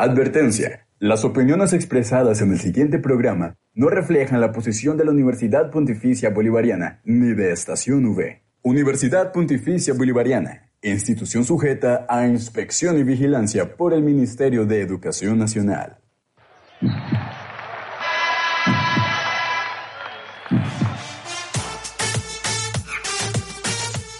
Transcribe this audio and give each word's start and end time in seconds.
Advertencia. 0.00 0.86
Las 1.00 1.24
opiniones 1.24 1.72
expresadas 1.72 2.40
en 2.40 2.52
el 2.52 2.60
siguiente 2.60 3.00
programa 3.00 3.56
no 3.74 3.88
reflejan 3.88 4.40
la 4.40 4.52
posición 4.52 4.96
de 4.96 5.04
la 5.04 5.10
Universidad 5.10 5.72
Pontificia 5.72 6.30
Bolivariana 6.30 7.00
ni 7.02 7.34
de 7.34 7.50
Estación 7.50 8.06
V. 8.06 8.40
Universidad 8.62 9.32
Pontificia 9.32 9.94
Bolivariana, 9.94 10.70
institución 10.82 11.44
sujeta 11.44 12.06
a 12.08 12.28
inspección 12.28 12.96
y 12.96 13.02
vigilancia 13.02 13.76
por 13.76 13.92
el 13.92 14.04
Ministerio 14.04 14.66
de 14.66 14.82
Educación 14.82 15.36
Nacional. 15.36 15.98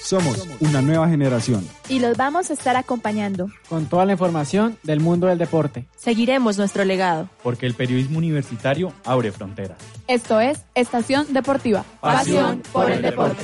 Somos 0.09 0.49
una 0.61 0.81
nueva 0.81 1.07
generación. 1.07 1.69
Y 1.91 1.99
los 1.99 2.17
vamos 2.17 2.49
a 2.49 2.55
estar 2.55 2.77
acompañando. 2.77 3.51
Con 3.69 3.85
toda 3.85 4.07
la 4.07 4.13
información 4.13 4.79
del 4.83 5.01
mundo 5.01 5.27
del 5.27 5.37
deporte. 5.37 5.85
Seguiremos 5.99 6.57
nuestro 6.57 6.83
legado. 6.87 7.29
Porque 7.43 7.67
el 7.67 7.75
periodismo 7.75 8.17
universitario 8.17 8.91
abre 9.05 9.33
fronteras. 9.33 9.77
Esto 10.07 10.41
es 10.41 10.65
Estación 10.75 11.35
Deportiva. 11.35 11.85
Pasión 12.01 12.63
por 12.73 12.91
el 12.91 13.03
deporte. 13.03 13.43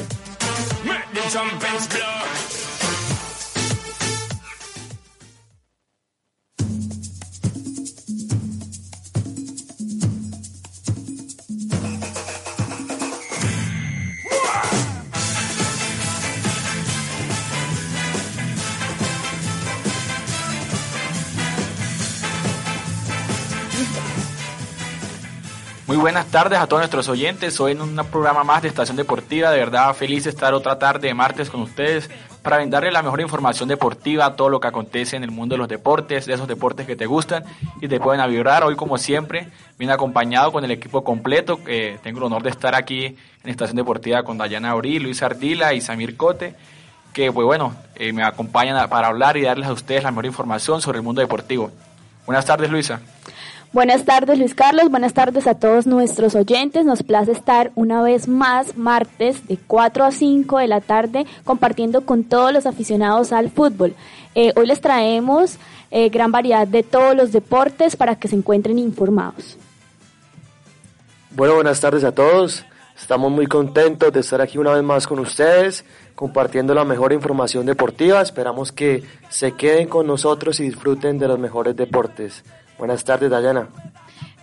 Muy 25.95 26.00
buenas 26.00 26.27
tardes 26.27 26.59
a 26.59 26.67
todos 26.67 26.81
nuestros 26.81 27.09
oyentes. 27.09 27.61
Hoy 27.61 27.70
en 27.70 27.81
un 27.81 27.95
programa 28.11 28.42
más 28.42 28.62
de 28.62 28.67
Estación 28.67 28.97
Deportiva. 28.97 29.53
De 29.53 29.59
verdad, 29.59 29.95
feliz 29.95 30.27
estar 30.27 30.53
otra 30.53 30.77
tarde 30.77 31.06
de 31.06 31.14
martes 31.14 31.48
con 31.48 31.62
ustedes 31.62 32.11
para 32.42 32.56
brindarles 32.56 32.92
la 32.92 33.00
mejor 33.00 33.20
información 33.20 33.69
deportiva, 33.69 34.34
todo 34.34 34.48
lo 34.48 34.59
que 34.59 34.67
acontece 34.67 35.15
en 35.15 35.22
el 35.22 35.31
mundo 35.31 35.55
de 35.55 35.59
los 35.59 35.69
deportes, 35.69 36.27
de 36.27 36.34
esos 36.34 36.48
deportes 36.48 36.89
que 36.89 36.97
te 36.97 37.06
gustan 37.06 37.45
y 37.81 37.87
te 37.87 38.00
pueden 38.00 38.28
vibrar. 38.28 38.65
Hoy, 38.65 38.75
como 38.75 38.98
siempre, 38.98 39.47
viene 39.78 39.92
acompañado 39.92 40.50
con 40.50 40.65
el 40.65 40.72
equipo 40.72 41.05
completo. 41.05 41.62
que 41.62 42.00
tengo 42.03 42.19
el 42.19 42.25
honor 42.25 42.42
de 42.42 42.50
estar 42.50 42.75
aquí 42.75 43.05
en 43.45 43.50
Estación 43.50 43.77
Deportiva 43.77 44.25
con 44.25 44.37
Dayana 44.37 44.72
Abril, 44.72 45.05
Luis 45.05 45.22
Ardila 45.22 45.75
y 45.75 45.81
Samir 45.81 46.17
Cote, 46.17 46.56
que, 47.12 47.31
pues 47.31 47.47
bueno, 47.47 47.72
eh, 47.95 48.12
me 48.12 48.25
acompañan 48.25 48.89
para 48.89 49.06
hablar 49.06 49.37
y 49.37 49.42
darles 49.42 49.69
a 49.69 49.72
ustedes 49.72 50.03
la 50.03 50.11
mejor 50.11 50.27
información 50.27 50.83
sobre 50.83 50.98
el 50.98 51.05
mundo 51.05 51.20
deportivo. 51.20 51.70
Buenas 52.27 52.45
tardes, 52.45 52.69
Luisa. 52.69 53.00
Buenas 53.75 54.05
tardes 54.05 54.39
Luis 54.39 54.55
Carlos, 54.55 54.89
buenas 54.89 55.14
tardes 55.14 55.48
a 55.48 55.55
todos 55.55 55.89
nuestros 55.89 56.36
oyentes. 56.36 56.84
Nos 56.84 57.03
place 57.03 57.33
estar 57.33 57.72
una 57.75 58.03
vez 58.03 58.28
más 58.28 58.77
martes 58.77 59.48
de 59.48 59.58
4 59.66 60.05
a 60.05 60.12
5 60.12 60.58
de 60.58 60.69
la 60.69 60.81
tarde 60.81 61.27
compartiendo 61.42 62.03
con 62.03 62.22
todos 62.22 62.53
los 62.53 62.66
aficionados 62.66 63.33
al 63.33 63.50
fútbol. 63.50 63.97
Eh, 64.36 64.53
hoy 64.55 64.69
les 64.69 64.81
traemos 64.81 65.58
eh, 65.91 66.08
gran 66.08 66.31
variedad 66.31 66.69
de 66.69 66.84
todos 66.84 67.16
los 67.16 67.33
deportes 67.33 67.97
para 67.97 68.14
que 68.14 68.28
se 68.28 68.36
encuentren 68.36 68.78
informados. 68.78 69.58
Bueno, 71.33 71.56
buenas 71.56 71.81
tardes 71.81 72.05
a 72.05 72.12
todos. 72.12 72.64
Estamos 72.97 73.33
muy 73.33 73.48
contentos 73.48 74.12
de 74.12 74.20
estar 74.20 74.41
aquí 74.41 74.56
una 74.56 74.70
vez 74.70 74.84
más 74.84 75.05
con 75.05 75.19
ustedes, 75.19 75.84
compartiendo 76.14 76.75
la 76.75 76.84
mejor 76.84 77.12
información 77.12 77.66
deportiva. 77.66 78.22
Esperamos 78.22 78.70
que 78.70 79.03
se 79.28 79.50
queden 79.50 79.88
con 79.88 80.06
nosotros 80.06 80.61
y 80.61 80.62
disfruten 80.62 81.19
de 81.19 81.27
los 81.27 81.41
mejores 81.41 81.75
deportes. 81.75 82.44
Buenas 82.78 83.05
tardes, 83.05 83.30
Dayana. 83.30 83.69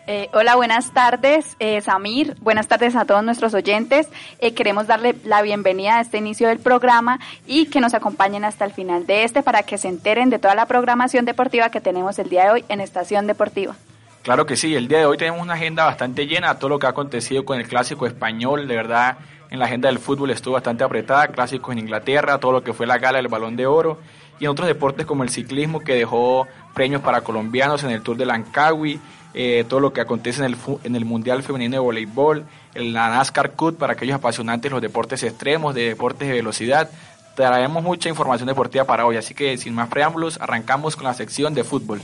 Eh, 0.08 0.30
hola, 0.34 0.56
buenas 0.56 0.92
tardes, 0.92 1.56
eh, 1.60 1.80
Samir. 1.82 2.36
Buenas 2.42 2.68
tardes 2.68 2.96
a 2.96 3.06
todos 3.06 3.24
nuestros 3.24 3.54
oyentes. 3.54 4.10
Eh, 4.40 4.54
queremos 4.54 4.88
darle 4.88 5.16
la 5.26 5.42
bienvenida 5.42 5.98
a 5.98 6.02
este 6.02 6.18
inicio 6.18 6.48
del 6.48 6.60
programa 6.60 7.20
y 7.46 7.68
que 7.68 7.80
nos 7.80 7.94
acompañen 7.94 8.44
hasta 8.44 8.66
el 8.66 8.74
final 8.74 9.06
de 9.06 9.24
este 9.24 9.44
para 9.44 9.64
que 9.64 9.78
se 9.78 9.88
enteren 9.88 10.30
de 10.30 10.40
toda 10.40 10.56
la 10.56 10.66
programación 10.66 11.26
deportiva 11.26 11.70
que 11.70 11.82
tenemos 11.82 12.18
el 12.20 12.30
día 12.30 12.46
de 12.46 12.52
hoy 12.52 12.66
en 12.68 12.82
Estación 12.82 13.28
Deportiva. 13.28 13.76
Claro 14.24 14.46
que 14.46 14.56
sí, 14.56 14.76
el 14.76 14.88
día 14.88 15.00
de 15.00 15.06
hoy 15.06 15.18
tenemos 15.18 15.42
una 15.42 15.54
agenda 15.54 15.86
bastante 15.86 16.28
llena, 16.28 16.58
todo 16.60 16.70
lo 16.70 16.80
que 16.80 16.88
ha 16.88 16.92
acontecido 16.92 17.46
con 17.46 17.60
el 17.60 17.68
clásico 17.68 18.06
español, 18.06 18.68
de 18.68 18.76
verdad, 18.76 19.18
en 19.50 19.60
la 19.60 19.66
agenda 19.66 19.90
del 19.90 20.00
fútbol 20.00 20.32
estuvo 20.32 20.56
bastante 20.56 20.84
apretada, 20.84 21.28
clásicos 21.28 21.74
en 21.74 21.80
Inglaterra, 21.80 22.38
todo 22.40 22.52
lo 22.52 22.64
que 22.64 22.74
fue 22.74 22.88
la 22.88 22.98
gala 22.98 23.18
del 23.18 23.28
balón 23.28 23.56
de 23.56 23.66
oro 23.66 24.00
y 24.40 24.46
en 24.46 24.52
otros 24.52 24.68
deportes 24.68 25.06
como 25.06 25.24
el 25.24 25.30
ciclismo 25.30 25.82
que 25.82 25.94
dejó 25.94 26.48
premios 26.74 27.02
para 27.02 27.22
colombianos 27.22 27.84
en 27.84 27.92
el 27.92 28.02
Tour 28.02 28.18
de 28.18 28.26
Lancawi, 28.26 29.00
eh, 29.34 29.66
todo 29.70 29.80
lo 29.80 29.94
que 29.94 30.02
acontece 30.02 30.44
en 30.44 30.46
el, 30.46 30.58
en 30.84 30.96
el 30.96 31.06
Mundial 31.06 31.44
Femenino 31.44 31.74
de 31.74 31.80
Voleibol, 31.80 32.46
en 32.74 32.94
la 32.94 33.10
NASCAR 33.10 33.52
Cut 33.52 33.78
para 33.78 33.94
aquellos 33.94 34.16
apasionantes 34.16 34.70
de 34.70 34.74
los 34.74 34.82
deportes 34.82 35.24
extremos, 35.24 35.74
de 35.74 35.90
deportes 35.90 36.28
de 36.28 36.34
velocidad. 36.34 36.90
Traemos 37.36 37.82
mucha 37.82 38.10
información 38.10 38.48
deportiva 38.48 38.84
para 38.84 39.06
hoy, 39.06 39.16
así 39.16 39.34
que 39.34 39.58
sin 39.58 39.74
más 39.74 39.88
preámbulos, 39.90 40.40
arrancamos 40.42 40.96
con 40.96 41.06
la 41.06 41.14
sección 41.14 41.54
de 41.54 41.64
fútbol. 41.64 42.02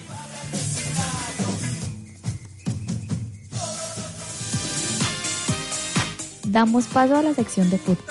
Damos 6.45 6.85
paso 6.85 7.17
a 7.17 7.21
la 7.21 7.33
sección 7.33 7.69
de 7.69 7.77
fútbol. 7.77 8.05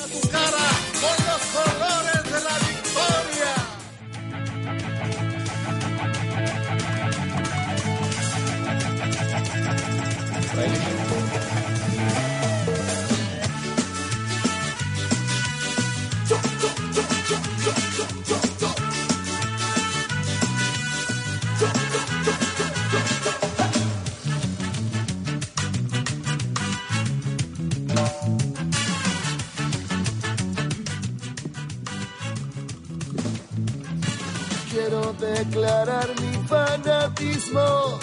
Quiero 34.77 35.15
declarar 35.15 36.07
mi 36.21 36.47
fanatismo 36.47 37.99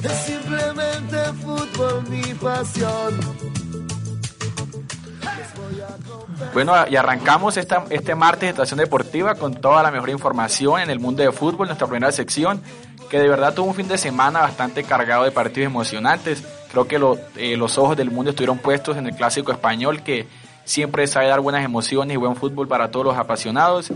es 0.00 0.12
simplemente 0.12 1.16
fútbol 1.42 2.04
mi 2.08 2.22
pasión. 2.34 3.20
Bueno, 6.54 6.74
y 6.88 6.94
arrancamos 6.94 7.56
esta, 7.56 7.84
este 7.90 8.14
martes 8.14 8.42
de 8.42 8.48
Estación 8.50 8.78
Deportiva 8.78 9.34
con 9.34 9.54
toda 9.54 9.82
la 9.82 9.90
mejor 9.90 10.10
información 10.10 10.80
en 10.80 10.88
el 10.88 11.00
mundo 11.00 11.24
de 11.24 11.32
fútbol, 11.32 11.66
nuestra 11.66 11.88
primera 11.88 12.12
sección, 12.12 12.62
que 13.10 13.18
de 13.18 13.28
verdad 13.28 13.54
tuvo 13.54 13.66
un 13.66 13.74
fin 13.74 13.88
de 13.88 13.98
semana 13.98 14.38
bastante 14.42 14.84
cargado 14.84 15.24
de 15.24 15.32
partidos 15.32 15.66
emocionantes. 15.66 16.44
Creo 16.70 16.86
que 16.86 17.00
eh, 17.38 17.56
los 17.56 17.76
ojos 17.76 17.96
del 17.96 18.12
mundo 18.12 18.30
estuvieron 18.30 18.58
puestos 18.58 18.96
en 18.96 19.08
el 19.08 19.16
clásico 19.16 19.50
español, 19.50 20.04
que 20.04 20.28
siempre 20.64 21.08
sabe 21.08 21.26
dar 21.26 21.40
buenas 21.40 21.64
emociones 21.64 22.14
y 22.14 22.18
buen 22.18 22.36
fútbol 22.36 22.68
para 22.68 22.92
todos 22.92 23.04
los 23.04 23.16
apasionados. 23.16 23.92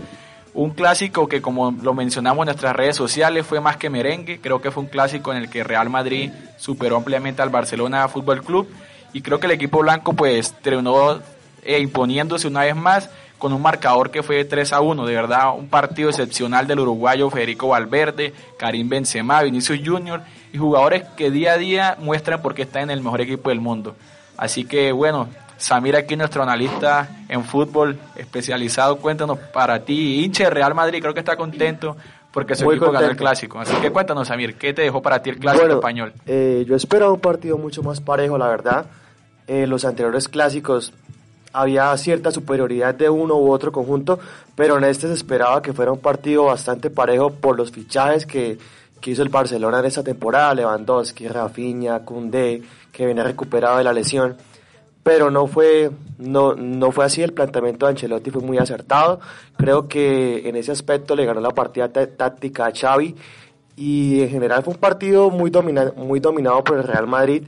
Un 0.57 0.71
clásico 0.71 1.27
que, 1.27 1.39
como 1.39 1.69
lo 1.69 1.93
mencionamos 1.93 2.41
en 2.41 2.45
nuestras 2.47 2.75
redes 2.75 2.95
sociales, 2.95 3.45
fue 3.45 3.61
más 3.61 3.77
que 3.77 3.91
merengue. 3.91 4.41
Creo 4.41 4.59
que 4.59 4.71
fue 4.71 4.81
un 4.81 4.89
clásico 4.89 5.31
en 5.31 5.37
el 5.37 5.51
que 5.51 5.63
Real 5.63 5.87
Madrid 5.87 6.31
superó 6.57 6.97
ampliamente 6.97 7.43
al 7.43 7.49
Barcelona 7.49 8.07
Fútbol 8.07 8.41
Club. 8.41 8.67
Y 9.13 9.21
creo 9.21 9.39
que 9.39 9.45
el 9.45 9.51
equipo 9.51 9.81
blanco, 9.81 10.13
pues, 10.13 10.53
terminó 10.63 11.19
eh, 11.61 11.79
imponiéndose 11.79 12.47
una 12.47 12.61
vez 12.61 12.75
más 12.75 13.11
con 13.37 13.53
un 13.53 13.61
marcador 13.61 14.09
que 14.09 14.23
fue 14.23 14.45
3 14.45 14.73
a 14.73 14.81
1. 14.81 15.05
De 15.05 15.13
verdad, 15.13 15.55
un 15.55 15.67
partido 15.67 16.09
excepcional 16.09 16.65
del 16.65 16.79
uruguayo 16.79 17.29
Federico 17.29 17.67
Valverde, 17.67 18.33
Karim 18.57 18.89
Benzema, 18.89 19.43
Vinicius 19.43 19.81
Junior 19.85 20.23
y 20.51 20.57
jugadores 20.57 21.03
que 21.15 21.29
día 21.29 21.51
a 21.51 21.57
día 21.59 21.97
muestran 21.99 22.41
por 22.41 22.55
qué 22.55 22.63
están 22.63 22.81
en 22.81 22.89
el 22.89 23.03
mejor 23.03 23.21
equipo 23.21 23.51
del 23.51 23.61
mundo. 23.61 23.95
Así 24.37 24.65
que, 24.65 24.91
bueno, 24.91 25.27
Samir 25.57 25.95
aquí, 25.95 26.15
nuestro 26.15 26.43
analista 26.43 27.09
en 27.27 27.43
fútbol 27.43 27.97
especializado, 28.15 28.97
cuéntanos 28.97 29.39
para 29.39 29.83
ti, 29.83 30.23
hinche 30.23 30.49
Real 30.49 30.75
Madrid, 30.75 31.01
creo 31.01 31.13
que 31.13 31.19
está 31.19 31.35
contento 31.35 31.97
porque 32.31 32.55
su 32.55 32.71
equipo 32.71 32.91
ganó 32.91 33.07
el 33.07 33.17
clásico. 33.17 33.59
Así 33.59 33.75
que 33.77 33.89
cuéntanos, 33.91 34.27
Samir, 34.27 34.55
¿qué 34.55 34.73
te 34.73 34.83
dejó 34.83 35.01
para 35.01 35.21
ti 35.21 35.31
el 35.31 35.39
clásico 35.39 35.67
español? 35.67 36.13
Eh, 36.27 36.65
yo 36.67 36.75
esperaba 36.75 37.11
un 37.11 37.19
partido 37.19 37.57
mucho 37.57 37.81
más 37.81 37.99
parejo, 37.99 38.37
la 38.37 38.47
verdad. 38.47 38.85
En 39.47 39.63
eh, 39.63 39.67
los 39.67 39.85
anteriores 39.85 40.27
clásicos 40.27 40.93
había 41.53 41.97
cierta 41.97 42.29
superioridad 42.31 42.93
de 42.93 43.09
uno 43.09 43.35
u 43.37 43.51
otro 43.51 43.71
conjunto, 43.71 44.19
pero 44.55 44.77
en 44.77 44.83
este 44.83 45.07
se 45.07 45.13
esperaba 45.13 45.61
que 45.63 45.73
fuera 45.73 45.91
un 45.91 45.99
partido 45.99 46.45
bastante 46.45 46.91
parejo 46.91 47.31
por 47.31 47.57
los 47.57 47.71
fichajes 47.71 48.27
que, 48.27 48.59
que 49.01 49.11
hizo 49.11 49.23
el 49.23 49.29
Barcelona 49.29 49.79
en 49.79 49.85
esta 49.85 50.03
temporada, 50.03 50.53
Lewandowski, 50.53 51.27
Rafinha, 51.27 52.05
Koundé, 52.05 52.61
que 52.91 53.05
viene 53.05 53.23
recuperado 53.23 53.79
de 53.79 53.83
la 53.83 53.93
lesión 53.93 54.37
pero 55.07 55.31
no 55.31 55.47
fue, 55.47 55.89
no, 56.17 56.53
no 56.53 56.91
fue 56.91 57.05
así, 57.05 57.23
el 57.23 57.31
planteamiento 57.31 57.85
de 57.85 57.91
Ancelotti 57.91 58.29
fue 58.29 58.41
muy 58.41 58.57
acertado, 58.57 59.21
creo 59.55 59.87
que 59.87 60.49
en 60.49 60.57
ese 60.57 60.73
aspecto 60.73 61.15
le 61.15 61.23
ganó 61.23 61.39
la 61.39 61.51
partida 61.51 61.89
táctica 61.89 62.65
a 62.65 62.73
Xavi 62.75 63.15
y 63.77 64.23
en 64.23 64.29
general 64.29 64.63
fue 64.63 64.73
un 64.73 64.81
partido 64.81 65.29
muy, 65.29 65.49
domina 65.49 65.93
muy 65.95 66.19
dominado 66.19 66.61
por 66.61 66.75
el 66.75 66.83
Real 66.83 67.07
Madrid. 67.07 67.43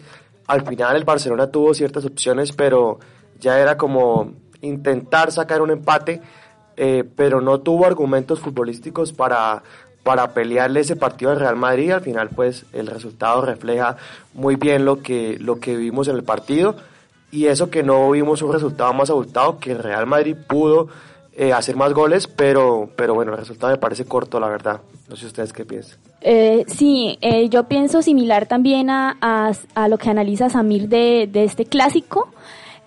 Al 0.47 0.65
final 0.65 0.95
el 0.95 1.03
Barcelona 1.03 1.51
tuvo 1.51 1.73
ciertas 1.73 2.05
opciones, 2.05 2.53
pero 2.53 2.99
ya 3.41 3.59
era 3.59 3.75
como 3.75 4.31
intentar 4.61 5.33
sacar 5.33 5.61
un 5.61 5.71
empate, 5.71 6.21
eh, 6.77 7.03
pero 7.13 7.41
no 7.41 7.59
tuvo 7.59 7.85
argumentos 7.85 8.39
futbolísticos 8.39 9.11
para, 9.11 9.63
para 10.03 10.33
pelearle 10.33 10.79
ese 10.79 10.95
partido 10.95 11.31
al 11.31 11.41
Real 11.41 11.57
Madrid. 11.57 11.91
Al 11.91 12.01
final, 12.01 12.29
pues, 12.29 12.65
el 12.71 12.87
resultado 12.87 13.41
refleja 13.41 13.97
muy 14.33 14.55
bien 14.55 14.85
lo 14.85 15.01
que, 15.01 15.37
lo 15.41 15.59
que 15.59 15.75
vimos 15.75 16.07
en 16.07 16.15
el 16.15 16.23
partido. 16.23 16.77
Y 17.31 17.45
eso 17.45 17.69
que 17.69 17.83
no 17.83 18.11
vimos 18.11 18.41
un 18.41 18.53
resultado 18.53 18.93
más 18.93 19.09
abultado, 19.09 19.59
que 19.59 19.71
el 19.71 19.79
Real 19.79 20.07
Madrid 20.07 20.35
pudo 20.47 20.87
eh, 21.33 21.53
hacer 21.53 21.75
más 21.75 21.93
goles, 21.93 22.27
pero, 22.27 22.89
pero 22.95 23.13
bueno, 23.13 23.31
el 23.31 23.37
resultado 23.37 23.71
me 23.71 23.77
parece 23.77 24.05
corto, 24.05 24.39
la 24.39 24.49
verdad. 24.49 24.81
No 25.07 25.15
sé 25.15 25.27
ustedes 25.27 25.53
qué 25.53 25.63
piensan. 25.63 25.97
Eh, 26.21 26.65
sí, 26.67 27.17
eh, 27.21 27.47
yo 27.49 27.63
pienso 27.63 28.01
similar 28.01 28.45
también 28.45 28.89
a, 28.89 29.17
a, 29.21 29.87
lo 29.87 29.97
que 29.97 30.09
analiza 30.09 30.49
Samir 30.49 30.89
de, 30.89 31.29
de 31.31 31.45
este 31.45 31.65
clásico. 31.65 32.29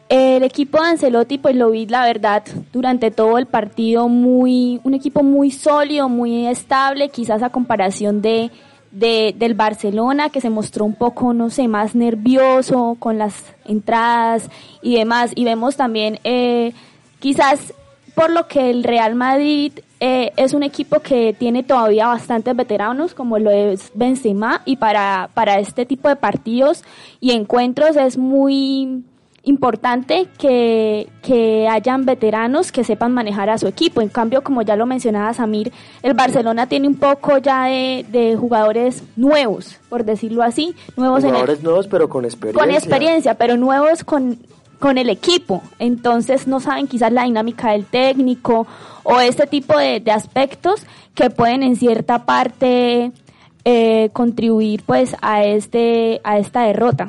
El 0.09 0.43
equipo 0.43 0.79
de 0.79 0.89
Ancelotti, 0.89 1.39
pues 1.39 1.56
lo 1.56 1.71
vi, 1.71 1.87
la 1.87 2.05
verdad, 2.05 2.43
durante 2.73 3.11
todo 3.11 3.39
el 3.39 3.47
partido, 3.47 4.09
muy, 4.09 4.81
un 4.85 4.93
equipo 4.93 5.23
muy 5.23 5.50
sólido, 5.50 6.11
muy 6.11 6.47
estable, 6.47 7.09
quizás 7.09 7.43
a 7.43 7.49
comparación 7.49 8.21
de, 8.21 8.50
de, 8.93 9.35
del 9.37 9.55
Barcelona, 9.55 10.31
que 10.31 10.41
se 10.41 10.50
mostró 10.50 10.85
un 10.85 10.94
poco, 10.94 11.33
no 11.33 11.50
sé, 11.50 11.67
más 11.67 11.94
nervioso 11.94 12.97
con 12.99 13.19
las 13.19 13.35
entradas 13.65 14.49
y 14.83 14.97
demás. 14.97 15.33
Y 15.35 15.44
vemos 15.44 15.77
también, 15.77 16.21
eh, 16.25 16.73
quizás 17.19 17.75
por 18.15 18.31
lo 18.31 18.47
que 18.47 18.71
el 18.71 18.85
Real 18.85 19.15
Madrid 19.15 19.73
eh, 20.00 20.33
es 20.37 20.53
un 20.53 20.62
equipo 20.62 21.00
que 21.00 21.35
tiene 21.39 21.62
todavía 21.62 22.06
bastantes 22.06 22.55
veteranos, 22.55 23.15
como 23.15 23.39
lo 23.39 23.50
es 23.50 23.91
Benzema, 23.94 24.62
y 24.65 24.77
para, 24.77 25.31
para 25.35 25.59
este 25.59 25.87
tipo 25.87 26.09
de 26.09 26.17
partidos 26.17 26.85
y 27.21 27.33
encuentros 27.33 27.97
es 27.97 28.19
muy 28.19 29.05
importante 29.44 30.29
que, 30.39 31.09
que 31.23 31.69
hayan 31.69 32.05
veteranos 32.05 32.71
que 32.71 32.85
sepan 32.85 33.12
manejar 33.12 33.50
a 33.50 33.59
su 33.59 33.67
equipo. 33.67 34.00
En 34.00 34.09
cambio, 34.09 34.43
como 34.43 34.62
ya 34.62 34.77
lo 34.77 34.87
mencionaba 34.87 35.35
Samir, 35.35 35.73
el 36.03 36.15
Barcelona 36.15 36.69
tiene 36.69 36.87
un 36.87 36.94
poco 36.94 37.39
ya 37.39 37.65
de, 37.65 38.06
de 38.11 38.37
jugadores 38.37 39.03
nuevos, 39.17 39.79
por 39.89 40.05
decirlo 40.05 40.43
así. 40.43 40.75
Nuevos 40.97 41.25
jugadores 41.25 41.62
nuevos, 41.62 41.89
pero 41.89 42.09
con 42.09 42.25
experiencia. 42.25 42.61
Con 42.61 42.75
experiencia, 42.75 43.35
pero 43.35 43.56
nuevos 43.56 44.05
con 44.05 44.39
con 44.83 44.99
el 44.99 45.11
equipo, 45.11 45.62
entonces 45.79 46.49
no 46.49 46.59
saben 46.59 46.89
quizás 46.89 47.12
la 47.12 47.23
dinámica 47.23 47.71
del 47.71 47.85
técnico 47.87 48.67
o 49.05 49.21
este 49.21 49.47
tipo 49.47 49.79
de, 49.79 50.03
aspectos 50.11 50.83
que 51.15 51.31
pueden 51.31 51.62
en 51.62 51.77
cierta 51.77 52.27
parte 52.27 53.12
eh, 53.65 54.11
contribuir 54.12 54.83
pues 54.85 55.15
a 55.23 55.44
este 55.44 56.21
a 56.25 56.39
esta 56.39 56.62
derrota. 56.62 57.09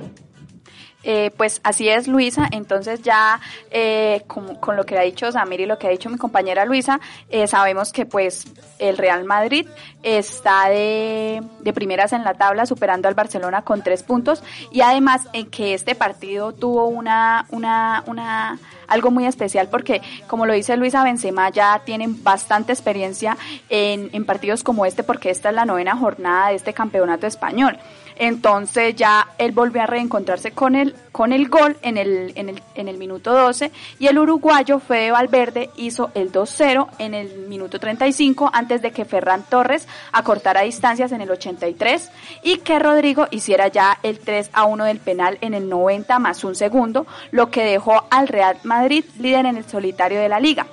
Eh, 1.04 1.32
pues 1.36 1.60
así 1.64 1.90
es, 1.90 2.08
Luisa. 2.08 2.48
Entonces 2.52 3.02
ya 3.02 3.40
eh, 3.72 4.24
con, 4.28 4.76
lo 4.76 4.86
que 4.86 4.98
ha 4.98 5.02
dicho 5.02 5.32
Samir 5.32 5.62
y 5.62 5.66
lo 5.66 5.78
que 5.78 5.88
ha 5.88 5.90
dicho 5.90 6.10
mi 6.10 6.18
compañera 6.18 6.66
Luisa, 6.66 7.00
eh, 7.30 7.48
sabemos 7.48 7.92
que 7.92 8.06
pues 8.06 8.48
el 8.80 8.98
Real 8.98 9.26
Madrid 9.26 9.68
está 10.02 10.70
de, 10.70 11.42
de, 11.60 11.74
primeras 11.74 12.14
en 12.14 12.24
la 12.24 12.34
tabla, 12.34 12.66
superando 12.66 13.08
al 13.08 13.14
Barcelona 13.14 13.62
con 13.62 13.82
tres 13.82 14.04
puntos 14.04 14.44
y 14.72 14.82
además 14.82 15.28
en 15.34 15.50
que 15.50 15.74
este 15.74 15.96
partido 15.96 16.54
tuvo 16.54 16.88
una, 16.88 17.46
una, 17.50 18.04
una 18.08 18.60
algo 18.88 19.12
muy 19.12 19.26
especial 19.26 19.68
porque, 19.70 20.02
como 20.28 20.46
lo 20.46 20.54
dice 20.54 20.78
Luisa 20.78 21.04
Benzema, 21.04 21.50
ya 21.50 21.82
tienen 21.86 22.24
bastante 22.24 22.74
experiencia 22.74 23.38
en, 23.70 24.10
en 24.14 24.26
partidos 24.26 24.64
como 24.64 24.86
este 24.86 25.04
porque 25.04 25.30
esta 25.30 25.50
es 25.50 25.56
la 25.56 25.66
novena 25.66 25.96
jornada 25.96 26.50
de 26.50 26.56
este 26.56 26.74
campeonato 26.74 27.28
español. 27.28 27.78
Entonces 28.18 28.96
ya 28.96 29.28
él 29.38 29.52
volvió 29.52 29.82
a 29.82 29.86
reencontrarse 29.86 30.52
con 30.52 30.76
el, 30.76 30.96
con 31.12 31.34
el 31.34 31.50
gol 31.50 31.78
en 31.82 31.98
el, 31.98 32.34
en, 32.36 32.50
el, 32.50 32.64
en 32.76 32.88
el 32.88 32.98
minuto 32.98 33.34
12 33.34 33.72
y 34.00 34.08
el 34.08 34.20
uruguayo 34.20 34.80
Fede 34.80 35.12
Valverde 35.12 35.70
hizo 35.76 36.12
el 36.14 36.32
2-0 36.32 36.88
en 37.00 37.14
el 37.14 37.48
minuto 37.48 37.80
35 37.80 38.50
antes 38.54 38.82
de 38.82 38.92
que 38.92 39.06
Ferran 39.06 39.44
Torres 39.50 39.88
acortara 40.12 40.62
distancias 40.62 41.12
en 41.12 41.22
el 41.22 41.32
83 41.32 42.12
y 42.44 42.58
que 42.58 42.80
Rodrigo 42.80 43.28
hiciera 43.32 43.68
ya 43.68 43.98
el 44.04 44.20
3 44.20 44.52
a 44.54 44.66
1 44.66 44.86
del 44.86 45.00
penal 45.00 45.38
en 45.42 45.54
el 45.54 45.70
90 45.70 46.20
más 46.20 46.44
un 46.44 46.56
segundo, 46.56 47.06
lo 47.32 47.50
que 47.50 47.64
dejó 47.64 48.06
al 48.10 48.28
Real 48.28 48.58
Madrid 48.64 49.06
líder 49.20 49.46
en 49.46 49.58
el 49.58 49.66
solitario 49.66 50.20
de 50.20 50.30
la 50.30 50.40
liga. 50.40 50.68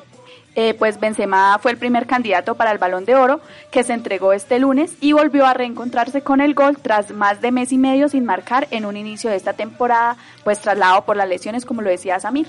Eh, 0.56 0.74
pues 0.74 0.98
Benzema 0.98 1.58
fue 1.60 1.70
el 1.70 1.76
primer 1.76 2.06
candidato 2.06 2.56
para 2.56 2.72
el 2.72 2.78
Balón 2.78 3.04
de 3.04 3.14
Oro 3.14 3.40
que 3.70 3.84
se 3.84 3.92
entregó 3.92 4.32
este 4.32 4.58
lunes 4.58 4.96
y 5.00 5.12
volvió 5.12 5.46
a 5.46 5.54
reencontrarse 5.54 6.22
con 6.22 6.40
el 6.40 6.54
gol 6.54 6.76
tras 6.76 7.12
más 7.12 7.40
de 7.40 7.52
mes 7.52 7.70
y 7.70 7.78
medio 7.78 8.08
sin 8.08 8.24
marcar 8.24 8.66
en 8.72 8.84
un 8.84 8.96
inicio 8.96 9.30
de 9.30 9.36
esta 9.36 9.52
temporada, 9.52 10.16
pues 10.42 10.60
traslado 10.60 11.04
por 11.04 11.16
las 11.16 11.28
lesiones, 11.28 11.64
como 11.64 11.82
lo 11.82 11.90
decía 11.90 12.18
Samir. 12.18 12.48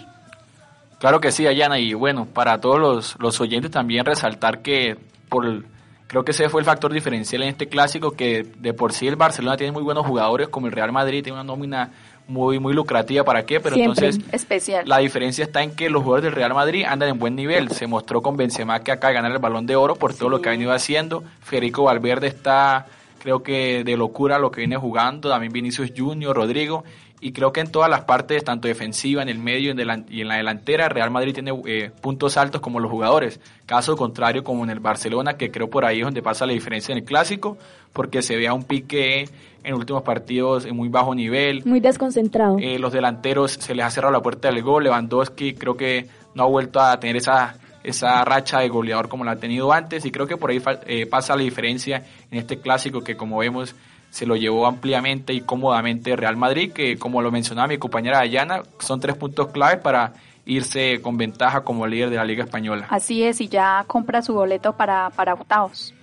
Claro 0.98 1.20
que 1.20 1.32
sí, 1.32 1.46
Ayana, 1.46 1.80
y 1.80 1.94
bueno, 1.94 2.26
para 2.26 2.60
todos 2.60 2.80
los, 2.80 3.18
los 3.20 3.40
oyentes 3.40 3.72
también 3.72 4.06
resaltar 4.06 4.62
que 4.62 4.98
por 5.30 5.64
creo 6.12 6.26
que 6.26 6.32
ese 6.32 6.50
fue 6.50 6.60
el 6.60 6.66
factor 6.66 6.92
diferencial 6.92 7.42
en 7.44 7.50
este 7.50 7.68
clásico, 7.68 8.12
que 8.12 8.44
de 8.44 8.74
por 8.74 8.92
sí 8.92 9.08
el 9.08 9.16
Barcelona 9.16 9.56
tiene 9.56 9.72
muy 9.72 9.82
buenos 9.82 10.06
jugadores, 10.06 10.50
como 10.50 10.68
el 10.68 10.74
Real 10.74 10.92
Madrid 10.92 11.24
tiene 11.24 11.40
una 11.40 11.46
nómina 11.46 11.92
muy, 12.28 12.60
muy 12.60 12.74
lucrativa 12.74 13.24
para 13.24 13.46
qué, 13.46 13.60
pero 13.60 13.76
entonces 13.76 14.20
especial. 14.32 14.88
la 14.88 15.00
diferencia 15.00 15.44
está 15.44 15.64
en 15.64 15.76
que 15.76 15.90
los 15.90 16.04
jugadores 16.04 16.26
del 16.26 16.34
Real 16.34 16.54
Madrid 16.54 16.86
andan 16.88 17.10
en 17.10 17.20
buen 17.20 17.36
nivel. 17.36 17.70
Se 17.72 17.88
mostró 17.88 18.22
con 18.22 18.38
Benzema 18.38 18.80
que 18.82 18.92
acá 18.92 19.10
de 19.10 19.16
ganar 19.16 19.32
el 19.32 19.40
balón 19.40 19.66
de 19.66 19.76
oro 19.76 19.96
por 19.96 20.14
todo 20.14 20.30
lo 20.30 20.42
que 20.42 20.50
ha 20.50 20.52
venido 20.52 20.72
haciendo. 20.72 21.24
Federico 21.42 21.84
Valverde 21.84 22.28
está, 22.28 22.88
creo 23.20 23.44
que 23.44 23.84
de 23.84 23.98
locura 23.98 24.40
lo 24.40 24.52
que 24.52 24.62
viene 24.62 24.78
jugando. 24.78 25.30
También 25.30 25.52
Vinicius 25.52 25.92
Junior, 25.96 26.36
Rodrigo. 26.36 26.84
Y 27.24 27.34
creo 27.34 27.54
que 27.54 27.60
en 27.60 27.72
todas 27.72 27.88
las 27.88 28.02
partes, 28.02 28.44
tanto 28.44 28.68
defensiva, 28.68 29.22
en 29.22 29.30
el 29.30 29.38
medio 29.38 29.76
y 30.10 30.22
en 30.22 30.28
la 30.28 30.38
delantera, 30.38 30.90
Real 30.90 31.12
Madrid 31.12 31.36
tiene 31.36 31.52
eh, 31.68 31.92
puntos 32.02 32.36
altos 32.36 32.62
como 32.62 32.80
los 32.80 32.90
jugadores. 32.90 33.40
Caso 33.68 33.96
contrario 33.96 34.44
como 34.44 34.64
en 34.64 34.72
el 34.72 34.80
Barcelona, 34.80 35.38
que 35.38 35.52
creo 35.52 35.70
por 35.70 35.86
ahí 35.86 36.00
es 36.00 36.04
donde 36.04 36.24
pasa 36.24 36.48
la 36.48 36.54
diferencia 36.54 36.94
en 36.94 36.98
el 36.98 37.04
clásico, 37.04 37.60
porque 37.94 38.24
se 38.24 38.38
ve 38.38 38.48
a 38.48 38.56
un 38.56 38.64
pique 38.64 39.30
en 39.64 39.76
últimos 39.76 40.04
partidos 40.04 40.66
en 40.66 40.76
muy 40.76 40.90
bajo 40.90 41.14
nivel. 41.14 41.64
Muy 41.66 41.80
desconcentrado. 41.80 42.58
Eh, 42.60 42.80
los 42.80 42.92
delanteros 42.94 43.54
se 43.54 43.76
les 43.76 43.86
ha 43.86 43.90
cerrado 43.90 44.12
la 44.12 44.22
puerta 44.22 44.50
del 44.50 44.62
gol. 44.62 44.84
Lewandowski 44.84 45.54
creo 45.54 45.76
que 45.78 46.08
no 46.34 46.44
ha 46.44 46.48
vuelto 46.48 46.80
a 46.80 47.00
tener 47.00 47.18
esa, 47.18 47.56
esa 47.84 48.24
racha 48.26 48.60
de 48.60 48.70
goleador 48.70 49.10
como 49.10 49.24
la 49.24 49.32
ha 49.32 49.36
tenido 49.38 49.72
antes 49.72 50.06
y 50.06 50.12
creo 50.12 50.28
que 50.28 50.38
por 50.38 50.52
ahí 50.52 50.62
eh, 50.88 51.06
pasa 51.06 51.36
la 51.36 51.44
diferencia 51.44 52.06
en 52.32 52.40
este 52.40 52.58
clásico 52.58 53.02
que 53.02 53.16
como 53.16 53.38
vemos 53.40 53.76
se 54.10 54.26
lo 54.26 54.36
llevó 54.36 54.68
ampliamente 54.68 55.34
y 55.34 55.42
cómodamente 55.42 56.16
Real 56.18 56.36
Madrid, 56.36 56.74
que 56.74 56.98
como 56.98 57.22
lo 57.22 57.32
mencionaba 57.32 57.70
mi 57.70 57.78
compañera 57.78 58.18
Dayana, 58.18 58.62
son 58.80 59.00
tres 59.00 59.16
puntos 59.16 59.48
clave 59.48 59.78
para 59.78 60.14
irse 60.46 61.02
con 61.02 61.16
ventaja 61.18 61.62
como 61.62 61.88
líder 61.88 62.10
de 62.10 62.18
la 62.18 62.26
Liga 62.26 62.44
Española. 62.44 62.88
Así 62.90 63.24
es, 63.24 63.40
y 63.40 63.48
ya 63.48 63.86
compra 63.88 64.22
su 64.22 64.34
boleto 64.34 64.74
para, 64.74 65.10
para 65.12 65.34
octavos. 65.34 65.94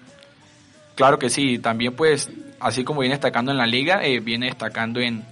Claro 0.98 1.16
que 1.16 1.30
sí, 1.30 1.60
también 1.60 1.94
pues 1.94 2.28
así 2.58 2.82
como 2.82 3.02
viene 3.02 3.14
destacando 3.14 3.52
en 3.52 3.58
la 3.58 3.66
liga, 3.66 4.04
eh, 4.04 4.18
viene 4.18 4.46
destacando 4.46 4.98
en, 4.98 5.24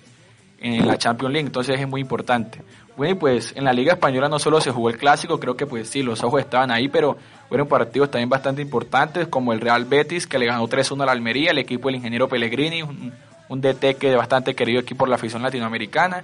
en 0.61 0.87
la 0.87 0.97
Champions 0.97 1.33
League, 1.33 1.47
entonces 1.49 1.81
es 1.81 1.89
muy 1.89 2.01
importante. 2.01 2.63
Bueno, 2.97 3.19
pues 3.19 3.53
en 3.57 3.65
la 3.65 3.73
Liga 3.73 3.95
Española 3.95 4.29
no 4.29 4.39
solo 4.39 4.61
se 4.61 4.71
jugó 4.71 4.91
el 4.91 4.97
clásico, 4.97 5.41
creo 5.41 5.57
que 5.57 5.67
pues 5.67 5.89
sí, 5.89 6.05
los 6.05 6.23
ojos 6.23 6.41
estaban 6.41 6.71
ahí, 6.71 6.87
pero 6.87 7.17
fueron 7.49 7.67
partidos 7.67 8.13
también 8.13 8.29
bastante 8.29 8.63
importantes, 8.63 9.27
como 9.27 9.53
el 9.53 9.61
Real 9.61 9.87
Betis, 9.87 10.29
que 10.29 10.39
le 10.39 10.47
ganó 10.47 10.69
3-1 10.69 11.03
a 11.03 11.07
la 11.07 11.11
Almería, 11.11 11.51
el 11.51 11.59
equipo 11.59 11.89
del 11.89 11.97
ingeniero 11.97 12.29
Pellegrini, 12.29 12.83
un, 12.83 13.13
un 13.49 13.61
DT 13.61 13.97
que 13.99 14.15
bastante 14.15 14.55
querido 14.55 14.79
aquí 14.79 14.95
por 14.95 15.09
la 15.09 15.17
afición 15.17 15.43
latinoamericana, 15.43 16.23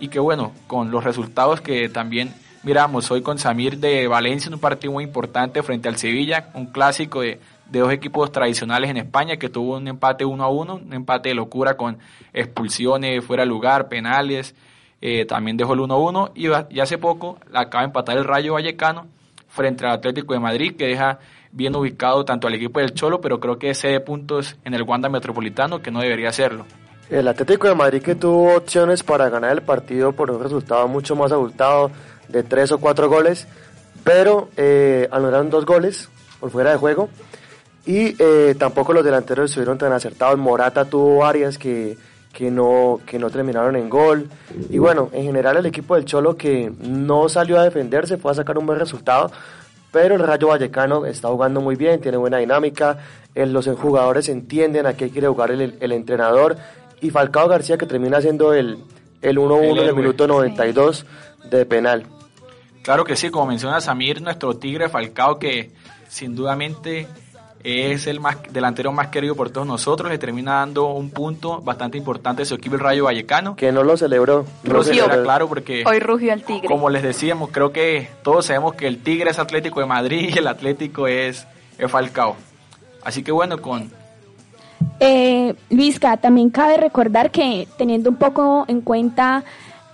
y 0.00 0.08
que 0.08 0.18
bueno, 0.18 0.52
con 0.66 0.90
los 0.90 1.02
resultados 1.02 1.62
que 1.62 1.88
también 1.88 2.34
miramos 2.62 3.10
hoy 3.10 3.22
con 3.22 3.38
Samir 3.38 3.78
de 3.78 4.06
Valencia, 4.06 4.50
un 4.52 4.60
partido 4.60 4.92
muy 4.92 5.04
importante 5.04 5.62
frente 5.62 5.88
al 5.88 5.96
Sevilla, 5.96 6.50
un 6.52 6.66
clásico 6.66 7.22
de 7.22 7.40
de 7.72 7.80
dos 7.80 7.90
equipos 7.90 8.30
tradicionales 8.30 8.90
en 8.90 8.98
España 8.98 9.38
que 9.38 9.48
tuvo 9.48 9.78
un 9.78 9.88
empate 9.88 10.26
1 10.26 10.44
a 10.44 10.48
1, 10.48 10.74
un 10.74 10.92
empate 10.92 11.30
de 11.30 11.34
locura 11.34 11.78
con 11.78 11.98
expulsiones 12.34 13.24
fuera 13.24 13.44
de 13.44 13.48
lugar, 13.48 13.88
penales, 13.88 14.54
eh, 15.00 15.24
también 15.24 15.56
dejó 15.56 15.72
el 15.72 15.80
1 15.80 15.94
a 15.94 15.98
1 15.98 16.32
y, 16.34 16.48
y 16.68 16.80
hace 16.80 16.98
poco 16.98 17.38
acaba 17.52 17.82
de 17.82 17.86
empatar 17.86 18.18
el 18.18 18.24
Rayo 18.24 18.52
Vallecano 18.52 19.06
frente 19.48 19.86
al 19.86 19.92
Atlético 19.92 20.34
de 20.34 20.40
Madrid 20.40 20.76
que 20.76 20.86
deja 20.86 21.18
bien 21.50 21.74
ubicado 21.74 22.26
tanto 22.26 22.46
al 22.46 22.54
equipo 22.54 22.78
del 22.78 22.92
Cholo, 22.92 23.22
pero 23.22 23.40
creo 23.40 23.58
que 23.58 23.74
cede 23.74 24.00
puntos 24.00 24.56
en 24.64 24.74
el 24.74 24.82
Wanda 24.82 25.08
Metropolitano 25.08 25.80
que 25.80 25.90
no 25.90 26.00
debería 26.00 26.28
hacerlo. 26.28 26.66
El 27.08 27.26
Atlético 27.26 27.68
de 27.68 27.74
Madrid 27.74 28.02
que 28.02 28.14
tuvo 28.14 28.54
opciones 28.54 29.02
para 29.02 29.30
ganar 29.30 29.52
el 29.52 29.62
partido 29.62 30.12
por 30.12 30.30
un 30.30 30.42
resultado 30.42 30.86
mucho 30.88 31.16
más 31.16 31.32
abultado 31.32 31.90
de 32.28 32.42
tres 32.42 32.70
o 32.70 32.78
cuatro 32.78 33.08
goles, 33.08 33.48
pero 34.04 34.50
eh, 34.58 35.08
anularon 35.10 35.48
dos 35.48 35.64
goles 35.64 36.10
por 36.38 36.50
fuera 36.50 36.70
de 36.70 36.76
juego 36.76 37.08
y 37.84 38.14
eh, 38.18 38.54
tampoco 38.58 38.92
los 38.92 39.04
delanteros 39.04 39.50
estuvieron 39.50 39.78
tan 39.78 39.92
acertados. 39.92 40.38
Morata 40.38 40.84
tuvo 40.84 41.18
varias 41.18 41.58
que, 41.58 41.96
que, 42.32 42.50
no, 42.50 43.00
que 43.04 43.18
no 43.18 43.30
terminaron 43.30 43.76
en 43.76 43.88
gol. 43.88 44.28
Y 44.70 44.78
bueno, 44.78 45.10
en 45.12 45.24
general 45.24 45.56
el 45.56 45.66
equipo 45.66 45.96
del 45.96 46.04
Cholo 46.04 46.36
que 46.36 46.72
no 46.80 47.28
salió 47.28 47.58
a 47.58 47.64
defenderse, 47.64 48.16
fue 48.16 48.30
a 48.30 48.34
sacar 48.34 48.58
un 48.58 48.66
buen 48.66 48.78
resultado. 48.78 49.30
pero 49.90 50.14
el 50.14 50.22
Rayo 50.22 50.48
Vallecano 50.48 51.06
está 51.06 51.28
jugando 51.28 51.60
muy 51.60 51.76
bien, 51.76 52.00
tiene 52.00 52.16
buena 52.16 52.38
dinámica, 52.38 52.98
los 53.34 53.66
jugadores 53.66 54.28
entienden 54.28 54.86
a 54.86 54.94
qué 54.94 55.10
quiere 55.10 55.28
jugar 55.28 55.50
el, 55.50 55.92
entrenador 55.92 56.56
y 57.00 57.10
Falcao 57.10 57.48
García 57.48 57.76
que 57.76 57.86
termina 57.86 58.18
haciendo 58.18 58.54
el 58.54 58.78
1-1 59.22 59.80
en 59.80 59.88
el 59.88 59.94
minuto 59.94 60.26
92 60.26 61.04
de 61.50 61.66
penal. 61.66 62.06
Claro 62.82 63.04
que 63.04 63.16
sí, 63.16 63.30
como 63.30 63.46
menciona 63.46 63.80
Samir, 63.80 64.20
nuestro 64.22 64.56
tigre 64.56 64.88
Falcao 64.88 65.38
que 65.38 65.70
sin 66.08 66.34
dudamente 66.34 67.06
es 67.64 68.06
el 68.06 68.20
más 68.20 68.38
delantero 68.50 68.92
más 68.92 69.08
querido 69.08 69.34
por 69.34 69.50
todos 69.50 69.66
nosotros, 69.66 70.10
le 70.10 70.18
termina 70.18 70.54
dando 70.54 70.86
un 70.86 71.10
punto 71.10 71.60
bastante 71.60 71.98
importante 71.98 72.42
a 72.42 72.44
su 72.44 72.54
equipo 72.54 72.74
el 72.74 72.80
Rayo 72.80 73.04
Vallecano. 73.04 73.56
Que 73.56 73.72
no 73.72 73.82
lo 73.84 73.96
celebró. 73.96 74.44
rugió, 74.64 75.08
claro, 75.22 75.48
porque 75.48 75.84
hoy 75.86 76.00
rugió 76.00 76.32
el 76.32 76.42
Tigre. 76.42 76.68
Como 76.68 76.90
les 76.90 77.02
decíamos, 77.02 77.50
creo 77.50 77.72
que 77.72 78.08
todos 78.22 78.46
sabemos 78.46 78.74
que 78.74 78.86
el 78.86 79.02
Tigre 79.02 79.30
es 79.30 79.38
Atlético 79.38 79.80
de 79.80 79.86
Madrid 79.86 80.30
y 80.34 80.38
el 80.38 80.46
Atlético 80.46 81.06
es, 81.06 81.46
es 81.78 81.90
Falcao. 81.90 82.36
Así 83.04 83.22
que 83.22 83.32
bueno, 83.32 83.60
con 83.60 83.90
eh, 85.00 85.54
Luisca, 85.70 86.16
también 86.16 86.50
cabe 86.50 86.76
recordar 86.76 87.30
que 87.30 87.66
teniendo 87.76 88.10
un 88.10 88.16
poco 88.16 88.64
en 88.68 88.80
cuenta 88.80 89.44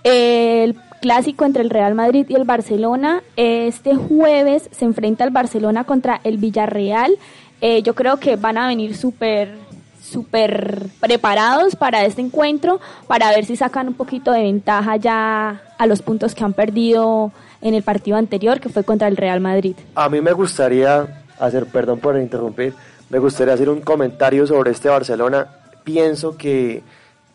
el 0.03 0.75
clásico 1.01 1.45
entre 1.45 1.63
el 1.63 1.69
Real 1.69 1.95
Madrid 1.95 2.25
y 2.29 2.35
el 2.35 2.43
Barcelona. 2.43 3.23
Este 3.35 3.95
jueves 3.95 4.69
se 4.71 4.85
enfrenta 4.85 5.23
el 5.23 5.31
Barcelona 5.31 5.83
contra 5.83 6.21
el 6.23 6.37
Villarreal. 6.37 7.17
Eh, 7.61 7.81
yo 7.83 7.93
creo 7.95 8.17
que 8.17 8.35
van 8.35 8.57
a 8.57 8.67
venir 8.67 8.95
súper 8.95 9.57
súper 10.01 10.87
preparados 10.99 11.75
para 11.75 12.03
este 12.05 12.21
encuentro, 12.21 12.79
para 13.05 13.29
ver 13.29 13.45
si 13.45 13.55
sacan 13.55 13.89
un 13.89 13.93
poquito 13.93 14.31
de 14.31 14.41
ventaja 14.41 14.95
ya 14.95 15.61
a 15.77 15.85
los 15.85 16.01
puntos 16.01 16.33
que 16.33 16.43
han 16.43 16.53
perdido 16.53 17.31
en 17.61 17.75
el 17.75 17.83
partido 17.83 18.17
anterior, 18.17 18.59
que 18.59 18.69
fue 18.69 18.83
contra 18.83 19.07
el 19.07 19.17
Real 19.17 19.39
Madrid. 19.39 19.75
A 19.93 20.09
mí 20.09 20.19
me 20.19 20.31
gustaría 20.31 21.23
hacer, 21.37 21.67
perdón 21.67 21.99
por 21.99 22.17
interrumpir, 22.17 22.73
me 23.09 23.19
gustaría 23.19 23.53
hacer 23.53 23.69
un 23.69 23.81
comentario 23.81 24.47
sobre 24.47 24.71
este 24.71 24.89
Barcelona. 24.89 25.47
Pienso 25.83 26.37
que 26.37 26.81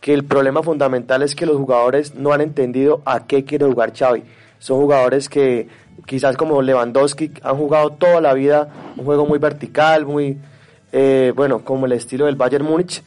que 0.05 0.13
el 0.13 0.23
problema 0.23 0.63
fundamental 0.63 1.23
es 1.23 1.35
que 1.35 1.47
los 1.47 1.57
jugadores 1.57 2.15
no 2.15 2.35
han 2.35 2.43
entendido 2.43 3.01
a 3.07 3.27
qué 3.27 3.47
quiere 3.47 3.65
jugar 3.65 3.95
Xavi. 3.97 4.23
Son 4.59 4.79
jugadores 4.79 5.31
que 5.31 5.67
quizás 6.07 6.37
como 6.37 6.63
Lewandowski 6.63 7.33
han 7.43 7.57
jugado 7.57 7.91
toda 7.91 8.21
la 8.21 8.35
vida 8.35 8.69
un 8.97 9.05
juego 9.05 9.27
muy 9.27 9.39
vertical, 9.39 10.07
muy 10.07 10.39
eh, 10.93 11.33
bueno, 11.35 11.61
como 11.65 11.87
el 11.87 11.93
estilo 11.93 12.27
del 12.27 12.37
Bayern 12.37 12.65
Múnich 12.65 13.03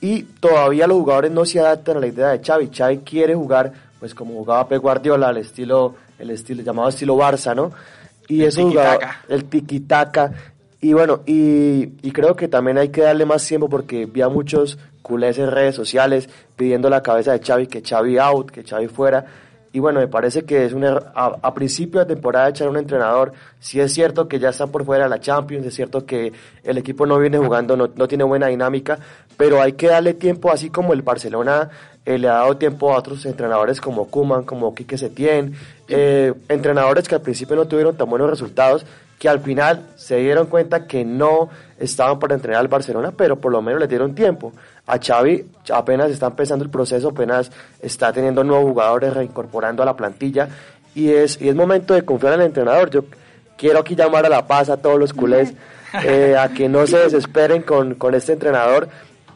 y 0.00 0.22
todavía 0.22 0.86
los 0.86 0.98
jugadores 0.98 1.30
no 1.30 1.44
se 1.44 1.60
adaptan 1.60 1.98
a 1.98 2.00
la 2.00 2.06
idea 2.06 2.28
de 2.28 2.44
Xavi. 2.44 2.70
Xavi 2.74 2.98
quiere 2.98 3.34
jugar 3.34 3.72
pues 3.98 4.14
como 4.14 4.34
jugaba 4.34 4.66
Pep 4.66 4.80
Guardiola, 4.80 5.30
el 5.30 5.38
estilo 5.38 5.94
el 6.18 6.30
estilo 6.30 6.62
llamado 6.62 6.88
estilo 6.88 7.16
Barça, 7.16 7.54
¿no? 7.54 7.72
Y 8.28 8.44
el 8.44 8.54
jugador 8.54 9.00
el 9.28 9.44
tiki 9.44 9.80
taka 9.80 10.32
y 10.82 10.94
bueno, 10.94 11.20
y, 11.26 11.92
y, 12.00 12.10
creo 12.10 12.34
que 12.34 12.48
también 12.48 12.78
hay 12.78 12.88
que 12.88 13.02
darle 13.02 13.26
más 13.26 13.46
tiempo 13.46 13.68
porque 13.68 14.06
vi 14.06 14.22
a 14.22 14.30
muchos 14.30 14.78
culés 15.02 15.36
en 15.38 15.50
redes 15.50 15.74
sociales 15.74 16.26
pidiendo 16.56 16.88
la 16.88 17.02
cabeza 17.02 17.32
de 17.32 17.40
Xavi, 17.40 17.66
que 17.66 17.82
Xavi 17.82 18.16
out, 18.16 18.50
que 18.50 18.62
Xavi 18.62 18.88
fuera. 18.88 19.26
Y 19.72 19.78
bueno, 19.78 20.00
me 20.00 20.08
parece 20.08 20.44
que 20.44 20.64
es 20.64 20.72
un 20.72 20.84
a, 20.84 21.00
a, 21.14 21.54
principio 21.54 22.00
de 22.00 22.06
temporada 22.06 22.48
echar 22.48 22.68
un 22.68 22.76
entrenador. 22.76 23.32
Si 23.60 23.80
es 23.80 23.92
cierto 23.92 24.26
que 24.26 24.40
ya 24.40 24.48
está 24.48 24.66
por 24.66 24.84
fuera 24.84 25.04
de 25.04 25.10
la 25.10 25.20
Champions, 25.20 25.64
es 25.64 25.74
cierto 25.74 26.04
que 26.04 26.32
el 26.64 26.78
equipo 26.78 27.06
no 27.06 27.18
viene 27.18 27.38
jugando, 27.38 27.76
no, 27.76 27.88
no 27.94 28.08
tiene 28.08 28.24
buena 28.24 28.48
dinámica, 28.48 28.98
pero 29.36 29.62
hay 29.62 29.74
que 29.74 29.86
darle 29.86 30.14
tiempo, 30.14 30.50
así 30.50 30.70
como 30.70 30.92
el 30.92 31.02
Barcelona 31.02 31.70
eh, 32.04 32.18
le 32.18 32.28
ha 32.28 32.32
dado 32.32 32.56
tiempo 32.56 32.92
a 32.92 32.98
otros 32.98 33.24
entrenadores 33.26 33.80
como 33.80 34.06
Kuman, 34.06 34.42
como 34.42 34.74
Quique 34.74 34.98
Setién, 34.98 35.54
eh, 35.86 36.32
entrenadores 36.48 37.06
que 37.06 37.14
al 37.14 37.20
principio 37.20 37.54
no 37.54 37.66
tuvieron 37.66 37.96
tan 37.96 38.10
buenos 38.10 38.28
resultados, 38.28 38.84
que 39.20 39.28
al 39.28 39.40
final 39.40 39.84
se 39.96 40.16
dieron 40.16 40.46
cuenta 40.46 40.86
que 40.86 41.04
no 41.04 41.50
estaban 41.78 42.18
para 42.18 42.34
entrenar 42.34 42.58
al 42.58 42.68
Barcelona, 42.68 43.12
pero 43.14 43.38
por 43.38 43.52
lo 43.52 43.60
menos 43.60 43.78
le 43.78 43.86
dieron 43.86 44.14
tiempo. 44.14 44.54
A 44.86 44.98
Xavi 44.98 45.44
apenas 45.74 46.10
está 46.10 46.28
empezando 46.28 46.64
el 46.64 46.70
proceso, 46.70 47.10
apenas 47.10 47.52
está 47.82 48.14
teniendo 48.14 48.42
nuevos 48.42 48.64
jugadores 48.64 49.12
reincorporando 49.12 49.82
a 49.82 49.86
la 49.86 49.94
plantilla 49.94 50.48
y 50.94 51.10
es, 51.10 51.38
y 51.38 51.50
es 51.50 51.54
momento 51.54 51.92
de 51.92 52.02
confiar 52.02 52.32
en 52.32 52.40
el 52.40 52.46
entrenador. 52.46 52.88
Yo 52.88 53.04
quiero 53.58 53.80
aquí 53.80 53.94
llamar 53.94 54.24
a 54.24 54.30
la 54.30 54.46
paz 54.46 54.70
a 54.70 54.78
todos 54.78 54.98
los 54.98 55.12
culés 55.12 55.52
eh, 56.02 56.34
a 56.38 56.48
que 56.48 56.70
no 56.70 56.86
se 56.86 57.00
desesperen 57.00 57.60
con, 57.60 57.96
con 57.96 58.14
este 58.14 58.32
entrenador 58.32 58.88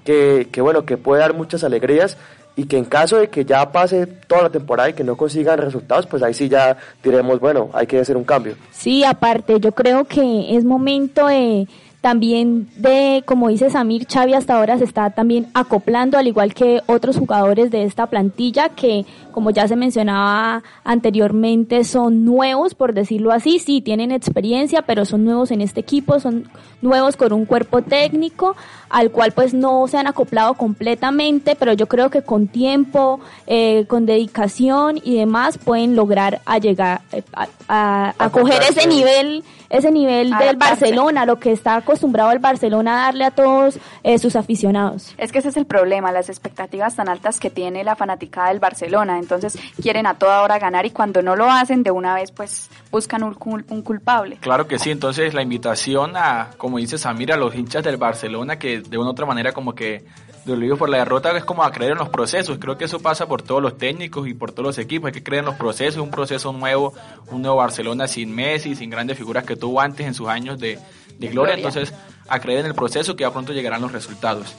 que, 0.03 0.49
que, 0.51 0.63
bueno, 0.63 0.87
que 0.87 0.97
puede 0.97 1.21
dar 1.21 1.35
muchas 1.35 1.63
alegrías 1.63 2.17
y 2.57 2.65
que 2.67 2.79
en 2.79 2.85
caso 2.85 3.17
de 3.17 3.29
que 3.29 3.45
ya 3.45 3.71
pase 3.73 4.07
toda 4.07 4.43
la 4.43 4.51
temporada 4.51 4.91
y 4.91 4.93
que 4.93 5.05
no 5.05 5.17
consigan 5.17 5.59
resultados, 5.59 6.07
pues 6.07 6.23
ahí 6.23 6.35
sí 6.35 6.49
ya 6.49 6.77
diremos, 7.03 7.41
bueno, 7.41 7.71
hay 7.73 7.87
que 7.87 7.99
hacer 7.99 8.17
un 8.17 8.25
cambio. 8.25 8.55
Sí, 8.71 9.05
aparte, 9.05 9.59
yo 9.61 9.73
creo 9.73 10.05
que 10.05 10.57
es 10.57 10.65
momento 10.65 11.27
de 11.27 11.67
también 12.05 12.69
de, 12.77 13.23
como 13.25 13.49
dice 13.49 13.71
Samir, 13.71 14.07
Xavi 14.07 14.35
hasta 14.35 14.59
ahora 14.59 14.77
se 14.77 14.85
está 14.85 15.09
también 15.09 15.47
acoplando, 15.55 16.19
al 16.19 16.27
igual 16.27 16.53
que 16.53 16.83
otros 16.85 17.17
jugadores 17.17 17.71
de 17.71 17.85
esta 17.85 18.09
plantilla 18.09 18.69
que, 18.69 19.07
como 19.33 19.51
ya 19.51 19.67
se 19.67 19.75
mencionaba 19.75 20.63
anteriormente, 20.85 21.83
son 21.83 22.27
nuevos, 22.27 22.75
por 22.75 22.93
decirlo 22.93 23.33
así, 23.33 23.59
sí, 23.59 23.81
tienen 23.81 24.13
experiencia, 24.13 24.83
pero 24.83 25.07
son 25.07 25.25
nuevos 25.25 25.51
en 25.51 25.63
este 25.63 25.81
equipo, 25.81 26.21
son 26.21 26.51
nuevos 26.83 27.17
con 27.17 27.33
un 27.33 27.47
cuerpo 27.47 27.81
técnico 27.81 28.55
al 28.95 29.11
cual 29.11 29.33
pues 29.33 29.55
no 29.55 29.89
se 29.89 29.99
han 29.99 30.07
acoplado 30.07 30.55
completamente, 30.55 31.57
pero 31.57 31.73
yo 31.73 31.89
creo 31.89 32.11
que 32.11 32.23
con 32.23 32.47
tiempo, 32.47 33.19
eh, 33.49 33.87
con 33.89 34.07
dedicación 34.07 35.01
y 35.03 35.17
demás 35.17 35.59
pueden 35.59 35.97
lograr 35.97 36.41
a 36.47 36.59
llegar 36.59 37.01
eh, 37.11 37.25
a, 37.67 38.15
a 38.17 38.31
coger 38.31 38.63
ese 38.63 38.87
nivel 38.87 39.43
ese 39.77 39.91
nivel 39.91 40.31
del 40.31 40.57
Barcelona, 40.57 41.27
lo 41.27 41.41
que 41.41 41.51
está 41.51 41.77
acostumbrado 41.77 42.31
el 42.31 42.39
Barcelona 42.39 43.01
a 43.01 43.05
darle 43.07 43.25
a 43.25 43.31
todos 43.33 43.79
eh, 44.05 44.19
sus 44.19 44.37
aficionados. 44.37 45.15
Es 45.19 45.33
que 45.33 45.39
ese 45.39 45.49
es 45.49 45.57
el 45.57 45.67
problema, 45.67 46.13
las 46.13 46.29
expectativas 46.29 46.95
tan 46.95 47.09
altas 47.09 47.41
que 47.41 47.51
tiene 47.51 47.83
la 47.83 47.97
fanaticada 47.97 48.49
del 48.49 48.61
Barcelona, 48.61 49.19
entonces 49.19 49.59
quieren 49.83 50.07
a 50.07 50.15
toda 50.15 50.43
hora 50.43 50.61
ganar 50.61 50.87
y 50.87 50.91
cuando 50.91 51.23
no 51.23 51.35
lo 51.35 51.51
hacen 51.51 51.83
de 51.83 51.91
una 51.91 52.15
vez 52.15 52.31
pues 52.31 52.71
buscan 52.93 53.25
un, 53.25 53.37
un 53.69 53.83
culpable. 53.83 54.37
Claro 54.41 54.69
que 54.69 54.79
sí, 54.79 54.91
entonces 54.93 55.35
la 55.35 55.43
invitación 55.43 56.17
a, 56.17 56.51
como 56.57 56.79
dice 56.79 56.97
Samir, 56.97 57.33
a 57.33 57.37
los 57.37 57.55
hinchas 57.55 57.83
del 57.83 57.97
Barcelona 57.97 58.59
que 58.59 58.83
de 58.89 58.99
una 58.99 59.09
u 59.09 59.13
otra 59.13 59.27
manera 59.27 59.53
como 59.53 59.75
que 59.75 60.05
dolidos 60.45 60.79
por 60.79 60.89
la 60.89 60.99
derrota 60.99 61.37
es 61.37 61.45
como 61.45 61.65
a 61.65 61.73
creer 61.73 61.93
en 61.93 61.99
los 61.99 62.09
procesos. 62.09 62.59
Creo 62.59 62.77
que 62.77 62.85
eso 62.85 63.01
pasa 63.01 63.27
por 63.27 63.43
todos 63.43 63.63
los 63.63 63.79
técnicos 63.79 64.29
y 64.29 64.35
por 64.35 64.53
todos 64.53 64.65
los 64.65 64.79
equipos. 64.79 65.09
Hay 65.09 65.13
que 65.13 65.23
creer 65.23 65.41
en 65.41 65.47
los 65.47 65.55
procesos, 65.55 66.03
un 66.03 66.11
proceso 66.11 66.53
nuevo, 66.53 66.95
un 67.31 67.43
nuevo 67.43 67.57
Barcelona 67.57 68.07
sin 68.07 68.35
Messi, 68.35 68.75
sin 68.75 68.91
grandes 68.91 69.17
figuras 69.17 69.45
que 69.45 69.57
tuvo 69.57 69.81
antes 69.81 70.07
en 70.07 70.15
sus 70.15 70.29
años 70.29 70.59
de, 70.59 70.79
gloria. 71.19 71.55
Entonces, 71.55 71.95
a 72.29 72.39
creer 72.41 72.61
en 72.61 72.67
el 72.67 72.75
proceso 72.75 73.17
que 73.17 73.25
a 73.25 73.31
pronto 73.31 73.53
llegarán 73.53 73.81
los 73.81 73.93
resultados. 73.93 74.55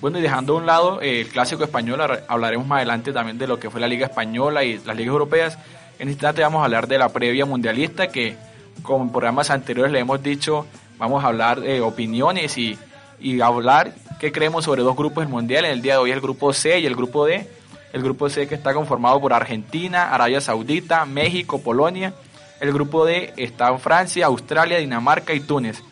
Bueno, 0.00 0.18
y 0.18 0.22
dejando 0.22 0.54
a 0.54 0.56
un 0.56 0.66
lado 0.66 1.00
el 1.02 1.28
clásico 1.28 1.62
español, 1.62 2.00
hablaremos 2.26 2.66
más 2.66 2.78
adelante 2.78 3.12
también 3.12 3.36
de 3.36 3.46
lo 3.46 3.58
que 3.58 3.68
fue 3.68 3.80
la 3.80 3.88
Liga 3.88 4.06
Española 4.06 4.64
y 4.64 4.78
las 4.78 4.96
ligas 4.96 5.12
europeas. 5.12 5.58
En 5.98 6.08
este 6.08 6.12
instante 6.12 6.42
vamos 6.42 6.62
a 6.62 6.64
hablar 6.64 6.88
de 6.88 6.96
la 6.96 7.10
previa 7.10 7.44
mundialista 7.44 8.08
que, 8.08 8.34
como 8.82 9.04
en 9.04 9.12
programas 9.12 9.50
anteriores 9.50 9.92
le 9.92 9.98
hemos 9.98 10.22
dicho, 10.22 10.66
vamos 10.96 11.22
a 11.22 11.26
hablar 11.26 11.60
de 11.60 11.82
opiniones 11.82 12.56
y, 12.56 12.78
y 13.20 13.40
hablar 13.40 13.92
qué 14.18 14.32
creemos 14.32 14.64
sobre 14.64 14.82
dos 14.82 14.96
grupos 14.96 15.24
del 15.24 15.32
Mundial. 15.32 15.64
En 15.64 15.72
el 15.72 15.82
día 15.82 15.94
de 15.94 15.98
hoy 15.98 16.10
el 16.10 16.20
grupo 16.20 16.52
C 16.52 16.80
y 16.80 16.86
el 16.86 16.96
grupo 16.96 17.26
D. 17.26 17.48
El 17.92 18.02
grupo 18.02 18.28
C 18.28 18.46
que 18.46 18.54
está 18.54 18.72
conformado 18.72 19.20
por 19.20 19.32
Argentina, 19.32 20.14
Arabia 20.14 20.40
Saudita, 20.40 21.04
México, 21.06 21.60
Polonia. 21.60 22.14
El 22.60 22.72
grupo 22.72 23.04
D 23.04 23.32
está 23.36 23.68
en 23.68 23.80
Francia, 23.80 24.26
Australia, 24.26 24.78
Dinamarca 24.78 25.32
y 25.32 25.40
Túnez. 25.40 25.82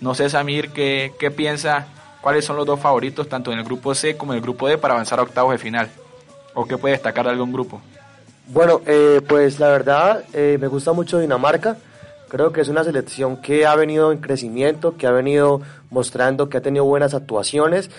No 0.00 0.14
sé, 0.14 0.28
Samir, 0.28 0.70
qué, 0.70 1.14
qué 1.18 1.30
piensa, 1.30 1.86
cuáles 2.20 2.44
son 2.44 2.56
los 2.56 2.66
dos 2.66 2.80
favoritos 2.80 3.28
tanto 3.28 3.52
en 3.52 3.58
el 3.58 3.64
grupo 3.64 3.94
C 3.94 4.16
como 4.16 4.32
en 4.32 4.38
el 4.38 4.42
grupo 4.42 4.68
D 4.68 4.76
para 4.76 4.94
avanzar 4.94 5.18
a 5.18 5.22
octavos 5.22 5.52
de 5.52 5.58
final. 5.58 5.88
¿O 6.52 6.66
qué 6.66 6.76
puede 6.76 6.94
destacar 6.94 7.24
de 7.24 7.32
algún 7.32 7.52
grupo? 7.52 7.80
Bueno, 8.48 8.80
eh, 8.86 9.20
pues 9.26 9.58
la 9.58 9.68
verdad 9.68 10.24
eh, 10.32 10.58
me 10.60 10.66
gusta 10.66 10.92
mucho 10.92 11.18
Dinamarca. 11.18 11.76
Creo 12.28 12.52
que 12.52 12.60
es 12.60 12.68
una 12.68 12.82
selección 12.82 13.40
que 13.40 13.66
ha 13.66 13.74
venido 13.76 14.12
en 14.12 14.18
crecimiento, 14.18 14.96
que 14.96 15.06
ha 15.06 15.12
venido 15.12 15.60
mostrando 15.90 16.48
que 16.48 16.58
ha 16.58 16.62
tenido 16.62 16.84
buenas 16.84 17.14
actuaciones. 17.14 17.90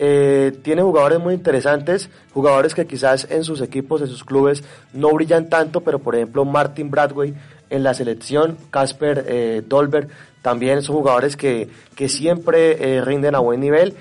Eh, 0.00 0.52
tiene 0.62 0.82
jugadores 0.82 1.18
muy 1.18 1.34
interesantes, 1.34 2.08
jugadores 2.32 2.74
que 2.74 2.86
quizás 2.86 3.26
en 3.30 3.42
sus 3.42 3.60
equipos, 3.60 4.00
en 4.00 4.06
sus 4.06 4.22
clubes, 4.22 4.62
no 4.92 5.10
brillan 5.12 5.48
tanto, 5.48 5.80
pero 5.80 5.98
por 5.98 6.14
ejemplo 6.14 6.44
Martin 6.44 6.90
Bradway 6.90 7.34
en 7.68 7.82
la 7.82 7.94
selección, 7.94 8.56
Casper 8.70 9.24
eh, 9.28 9.62
también 10.40 10.82
son 10.82 10.96
jugadores 10.96 11.36
que, 11.36 11.68
que 11.94 12.08
siempre 12.08 12.96
eh, 12.96 13.04
rinden 13.04 13.34
a 13.34 13.40
buen 13.40 13.60
nivel. 13.60 13.94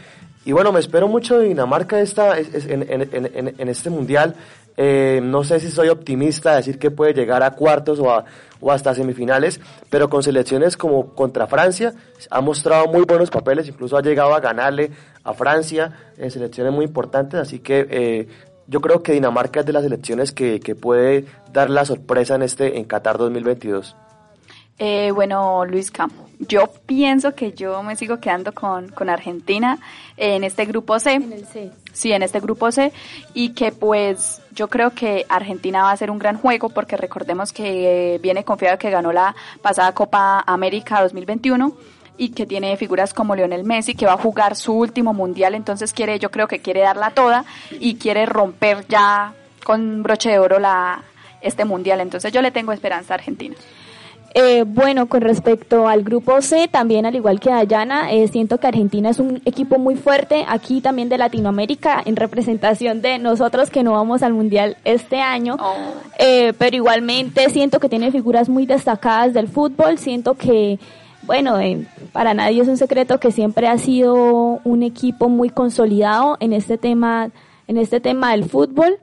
Y 0.46 0.54
bueno, 0.54 0.72
me 0.72 0.80
espero 0.80 1.08
mucho 1.08 1.40
de 1.40 1.48
Dinamarca 1.50 2.00
esta, 2.00 2.38
en, 2.40 3.70
este 3.70 3.90
mundial. 3.90 4.36
Eh, 4.80 5.22
no 5.24 5.44
sé 5.44 5.60
si 5.60 5.72
soy 5.72 5.90
optimista 5.90 6.52
de 6.52 6.58
decir 6.58 6.78
que 6.78 6.92
puede 6.92 7.14
llegar 7.14 7.42
a 7.42 7.52
cuartos 7.52 8.00
o, 8.00 8.24
o 8.60 8.72
hasta 8.72 8.94
semifinales, 8.94 9.60
pero 9.90 10.08
con 10.08 10.22
selecciones 10.22 10.78
como 10.78 11.16
contra 11.16 11.48
Francia 11.48 11.94
ha 12.30 12.42
mostrado 12.42 12.86
muy 12.88 13.04
buenos 13.04 13.32
papeles, 13.32 13.68
incluso 13.68 13.98
ha 13.98 14.04
llegado 14.04 14.36
a 14.36 14.40
ganarle 14.40 14.92
a 15.24 15.34
Francia 15.34 15.92
en 16.18 16.30
selecciones 16.30 16.72
muy 16.72 16.86
importantes, 16.86 17.40
así 17.40 17.60
que 17.60 17.88
eh, 17.90 18.28
yo 18.68 18.80
creo 18.80 19.02
que 19.02 19.14
Dinamarca 19.14 19.62
es 19.62 19.66
de 19.66 19.74
las 19.74 19.84
selecciones 19.84 20.32
que, 20.32 20.60
que 20.60 20.76
puede 20.76 21.26
dar 21.52 21.72
la 21.72 21.84
sorpresa 21.84 22.36
en 22.36 22.44
este 22.44 22.78
en 22.78 22.86
Qatar 22.86 23.18
2022. 23.18 23.96
Eh, 24.80 25.12
bueno, 25.12 25.66
Luisca, 25.66 26.08
yo 26.40 26.70
pienso 26.86 27.34
que 27.34 27.54
yo 27.54 27.82
me 27.82 27.96
sigo 27.96 28.20
quedando 28.20 28.54
con, 28.54 28.90
con 28.90 29.10
Argentina 29.10 29.80
en 30.18 30.44
este 30.44 30.66
grupo 30.66 31.00
C. 31.00 31.14
En 31.14 31.34
el 31.34 31.46
C. 31.48 31.72
Sí, 31.94 32.12
en 32.12 32.22
este 32.22 32.40
grupo 32.40 32.72
C. 32.72 32.92
Y 33.34 33.54
que 33.54 33.72
pues 33.72 34.42
yo 34.58 34.68
creo 34.70 34.90
que 34.90 35.24
Argentina 35.30 35.84
va 35.84 35.92
a 35.92 35.98
ser 35.98 36.10
un 36.10 36.18
gran 36.18 36.36
juego 36.36 36.70
porque 36.70 36.98
recordemos 36.98 37.54
que 37.54 38.20
viene 38.24 38.44
confiado 38.44 38.80
que 38.80 38.90
ganó 38.90 39.14
la 39.14 39.36
pasada 39.62 39.92
Copa 39.94 40.44
América 40.48 41.00
2021 41.04 41.78
y 42.18 42.30
que 42.30 42.48
tiene 42.48 42.76
figuras 42.76 43.14
como 43.14 43.36
Lionel 43.36 43.64
Messi 43.64 43.94
que 43.94 44.08
va 44.08 44.14
a 44.14 44.18
jugar 44.18 44.56
su 44.56 44.74
último 44.74 45.14
mundial, 45.14 45.54
entonces 45.54 45.94
quiere, 45.94 46.18
yo 46.18 46.32
creo 46.32 46.48
que 46.48 46.60
quiere 46.60 46.82
darla 46.82 47.12
toda 47.12 47.46
y 47.80 47.98
quiere 47.98 48.26
romper 48.26 48.88
ya 48.88 49.36
con 49.64 50.02
broche 50.02 50.32
de 50.32 50.40
oro 50.40 50.58
la 50.58 51.04
este 51.40 51.64
mundial, 51.64 52.02
entonces 52.02 52.34
yo 52.34 52.42
le 52.42 52.50
tengo 52.50 52.72
esperanza 52.72 53.14
a 53.14 53.18
Argentina. 53.18 53.56
Eh, 54.34 54.66
bueno, 54.68 55.08
con 55.08 55.22
respecto 55.22 55.88
al 55.88 56.04
grupo 56.04 56.42
C, 56.42 56.68
también 56.68 57.06
al 57.08 57.16
igual 57.16 57.40
que 57.40 57.50
Dayana, 57.50 58.12
eh, 58.12 58.28
siento 58.28 58.60
que 58.60 58.68
Argentina 58.68 59.10
es 59.10 59.20
un 59.20 59.42
equipo 59.46 59.80
muy 59.80 59.96
fuerte, 59.96 60.46
aquí 60.48 60.80
también 60.80 61.10
de 61.10 61.18
Latinoamérica, 61.18 62.04
en 62.06 62.16
representación 62.16 63.02
de 63.02 63.18
nosotros 63.18 63.72
que 63.72 63.82
no 63.82 63.94
vamos 63.94 64.22
al 64.22 64.34
Mundial 64.34 64.78
este 64.84 65.22
año, 65.22 65.56
Oh. 65.60 65.74
eh, 66.20 66.54
pero 66.58 66.76
igualmente 66.76 67.50
siento 67.50 67.80
que 67.80 67.90
tiene 67.90 68.12
figuras 68.12 68.48
muy 68.48 68.66
destacadas 68.68 69.34
del 69.34 69.48
fútbol, 69.48 69.98
siento 69.98 70.36
que, 70.36 70.78
bueno, 71.24 71.60
eh, 71.60 71.88
para 72.12 72.34
nadie 72.36 72.62
es 72.62 72.68
un 72.68 72.78
secreto 72.78 73.20
que 73.20 73.32
siempre 73.32 73.68
ha 73.68 73.78
sido 73.80 74.60
un 74.64 74.84
equipo 74.84 75.30
muy 75.30 75.50
consolidado 75.50 76.38
en 76.40 76.54
este 76.54 76.78
tema, 76.78 77.32
en 77.68 77.78
este 77.78 78.00
tema 78.00 78.32
del 78.32 78.46
fútbol. 78.46 79.00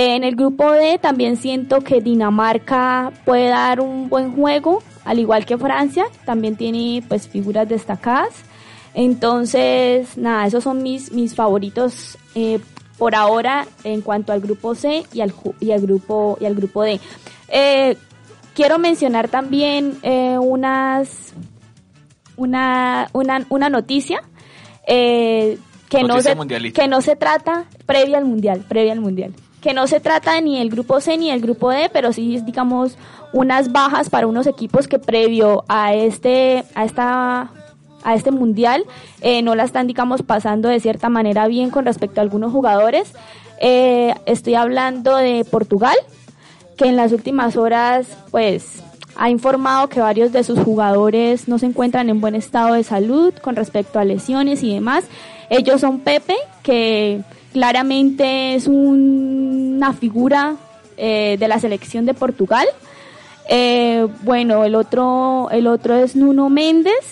En 0.00 0.22
el 0.22 0.36
grupo 0.36 0.70
D 0.70 1.00
también 1.00 1.36
siento 1.36 1.80
que 1.80 2.00
Dinamarca 2.00 3.10
puede 3.24 3.48
dar 3.48 3.80
un 3.80 4.08
buen 4.08 4.30
juego, 4.32 4.80
al 5.04 5.18
igual 5.18 5.44
que 5.44 5.58
Francia, 5.58 6.04
también 6.24 6.54
tiene 6.54 7.02
pues 7.08 7.26
figuras 7.26 7.68
destacadas. 7.68 8.28
Entonces, 8.94 10.16
nada, 10.16 10.46
esos 10.46 10.62
son 10.62 10.84
mis, 10.84 11.10
mis 11.10 11.34
favoritos 11.34 12.16
eh, 12.36 12.60
por 12.96 13.16
ahora 13.16 13.66
en 13.82 14.00
cuanto 14.02 14.32
al 14.32 14.40
grupo 14.40 14.76
C 14.76 15.02
y 15.12 15.20
al, 15.20 15.32
ju- 15.32 15.54
y 15.58 15.72
al, 15.72 15.80
grupo, 15.80 16.38
y 16.40 16.44
al 16.44 16.54
grupo 16.54 16.84
D. 16.84 17.00
Eh, 17.48 17.96
quiero 18.54 18.78
mencionar 18.78 19.26
también 19.26 19.98
eh, 20.04 20.38
unas, 20.38 21.32
una, 22.36 23.08
una, 23.14 23.44
una 23.48 23.68
noticia 23.68 24.22
eh, 24.86 25.58
que, 25.88 26.04
no 26.04 26.20
se, 26.20 26.36
mundialista. 26.36 26.80
que 26.82 26.86
no 26.86 27.00
se 27.00 27.16
trata 27.16 27.64
previa 27.84 28.18
al 28.18 28.26
mundial, 28.26 28.64
previa 28.68 28.92
al 28.92 29.00
mundial. 29.00 29.34
No 29.74 29.86
se 29.86 30.00
trata 30.00 30.40
ni 30.40 30.60
el 30.60 30.70
grupo 30.70 31.00
C 31.00 31.16
ni 31.18 31.30
el 31.30 31.40
grupo 31.40 31.70
D, 31.70 31.90
pero 31.92 32.12
sí 32.12 32.40
digamos, 32.44 32.96
unas 33.32 33.70
bajas 33.70 34.08
para 34.08 34.26
unos 34.26 34.46
equipos 34.46 34.88
que 34.88 34.98
previo 34.98 35.64
a 35.68 35.94
este, 35.94 36.64
a 36.74 36.84
esta, 36.84 37.50
a 38.02 38.14
este 38.14 38.30
mundial, 38.30 38.84
eh, 39.20 39.42
no 39.42 39.54
la 39.54 39.64
están, 39.64 39.86
digamos, 39.86 40.22
pasando 40.22 40.68
de 40.68 40.80
cierta 40.80 41.10
manera 41.10 41.46
bien 41.46 41.70
con 41.70 41.84
respecto 41.84 42.20
a 42.20 42.22
algunos 42.22 42.50
jugadores. 42.52 43.12
Eh, 43.60 44.14
estoy 44.26 44.54
hablando 44.54 45.16
de 45.16 45.44
Portugal, 45.44 45.96
que 46.76 46.86
en 46.86 46.96
las 46.96 47.12
últimas 47.12 47.56
horas, 47.56 48.06
pues, 48.30 48.82
ha 49.16 49.30
informado 49.30 49.88
que 49.88 50.00
varios 50.00 50.32
de 50.32 50.44
sus 50.44 50.60
jugadores 50.60 51.48
no 51.48 51.58
se 51.58 51.66
encuentran 51.66 52.08
en 52.08 52.20
buen 52.20 52.34
estado 52.34 52.74
de 52.74 52.84
salud 52.84 53.34
con 53.42 53.56
respecto 53.56 53.98
a 53.98 54.04
lesiones 54.04 54.62
y 54.62 54.72
demás. 54.72 55.04
Ellos 55.50 55.80
son 55.80 56.00
Pepe, 56.00 56.36
que 56.62 57.22
claramente 57.62 58.54
es 58.54 58.68
un- 58.68 59.74
una 59.78 59.92
figura 59.92 60.54
eh, 60.96 61.36
de 61.40 61.48
la 61.48 61.58
selección 61.58 62.06
de 62.06 62.14
Portugal. 62.14 62.66
Eh, 63.48 64.06
bueno, 64.22 64.64
el 64.64 64.76
otro, 64.76 65.48
el 65.50 65.66
otro 65.66 65.96
es 65.96 66.14
Nuno 66.14 66.50
Méndez, 66.50 67.04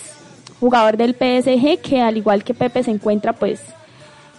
jugador 0.61 0.95
del 0.95 1.15
PSG, 1.15 1.79
que 1.81 1.99
al 2.01 2.15
igual 2.15 2.45
que 2.45 2.53
Pepe 2.53 2.81
se 2.83 2.91
encuentra 2.91 3.33
pues 3.33 3.59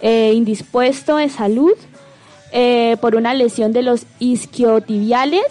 eh, 0.01 0.31
indispuesto 0.33 1.17
de 1.17 1.29
salud 1.29 1.73
eh, 2.53 2.97
por 3.01 3.15
una 3.15 3.35
lesión 3.35 3.71
de 3.71 3.83
los 3.83 4.07
isquiotibiales. 4.17 5.43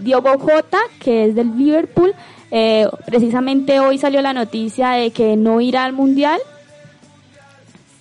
Diogo 0.00 0.36
Jota, 0.38 0.78
que 0.98 1.26
es 1.26 1.34
del 1.36 1.56
Liverpool, 1.56 2.12
precisamente 3.06 3.78
hoy 3.78 3.98
salió 3.98 4.20
la 4.20 4.32
noticia 4.32 4.90
de 4.90 5.10
que 5.12 5.36
no 5.36 5.60
irá 5.60 5.84
al 5.84 5.92
Mundial. 5.92 6.40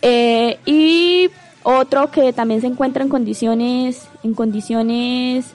Eh, 0.01 0.59
y 0.65 1.29
otro 1.63 2.09
que 2.11 2.33
también 2.33 2.61
se 2.61 2.67
encuentra 2.67 3.03
en 3.03 3.09
condiciones, 3.09 4.07
en 4.23 4.33
condiciones 4.33 5.53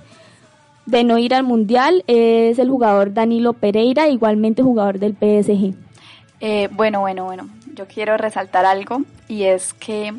de 0.86 1.02
no 1.02 1.18
ir 1.18 1.34
al 1.34 1.42
Mundial 1.42 2.04
es 2.06 2.58
el 2.58 2.70
jugador 2.70 3.12
Danilo 3.12 3.52
Pereira, 3.52 4.08
igualmente 4.08 4.62
jugador 4.62 4.98
del 4.98 5.14
PSG. 5.14 5.74
Eh, 6.40 6.68
bueno, 6.72 7.00
bueno, 7.00 7.24
bueno, 7.24 7.48
yo 7.74 7.86
quiero 7.86 8.16
resaltar 8.16 8.64
algo 8.64 9.02
y 9.28 9.44
es 9.44 9.72
que 9.74 10.14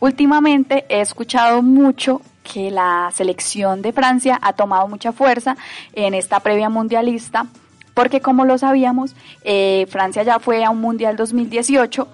últimamente 0.00 0.84
he 0.88 1.00
escuchado 1.00 1.62
mucho 1.62 2.20
que 2.42 2.70
la 2.70 3.10
selección 3.12 3.82
de 3.82 3.92
Francia 3.92 4.38
ha 4.42 4.54
tomado 4.54 4.88
mucha 4.88 5.12
fuerza 5.12 5.56
en 5.92 6.14
esta 6.14 6.40
previa 6.40 6.68
mundialista 6.68 7.46
porque 7.98 8.20
como 8.20 8.44
lo 8.44 8.58
sabíamos, 8.58 9.16
eh, 9.42 9.86
Francia 9.90 10.22
ya 10.22 10.38
fue 10.38 10.64
a 10.64 10.70
un 10.70 10.80
mundial 10.80 11.16
2018 11.16 12.06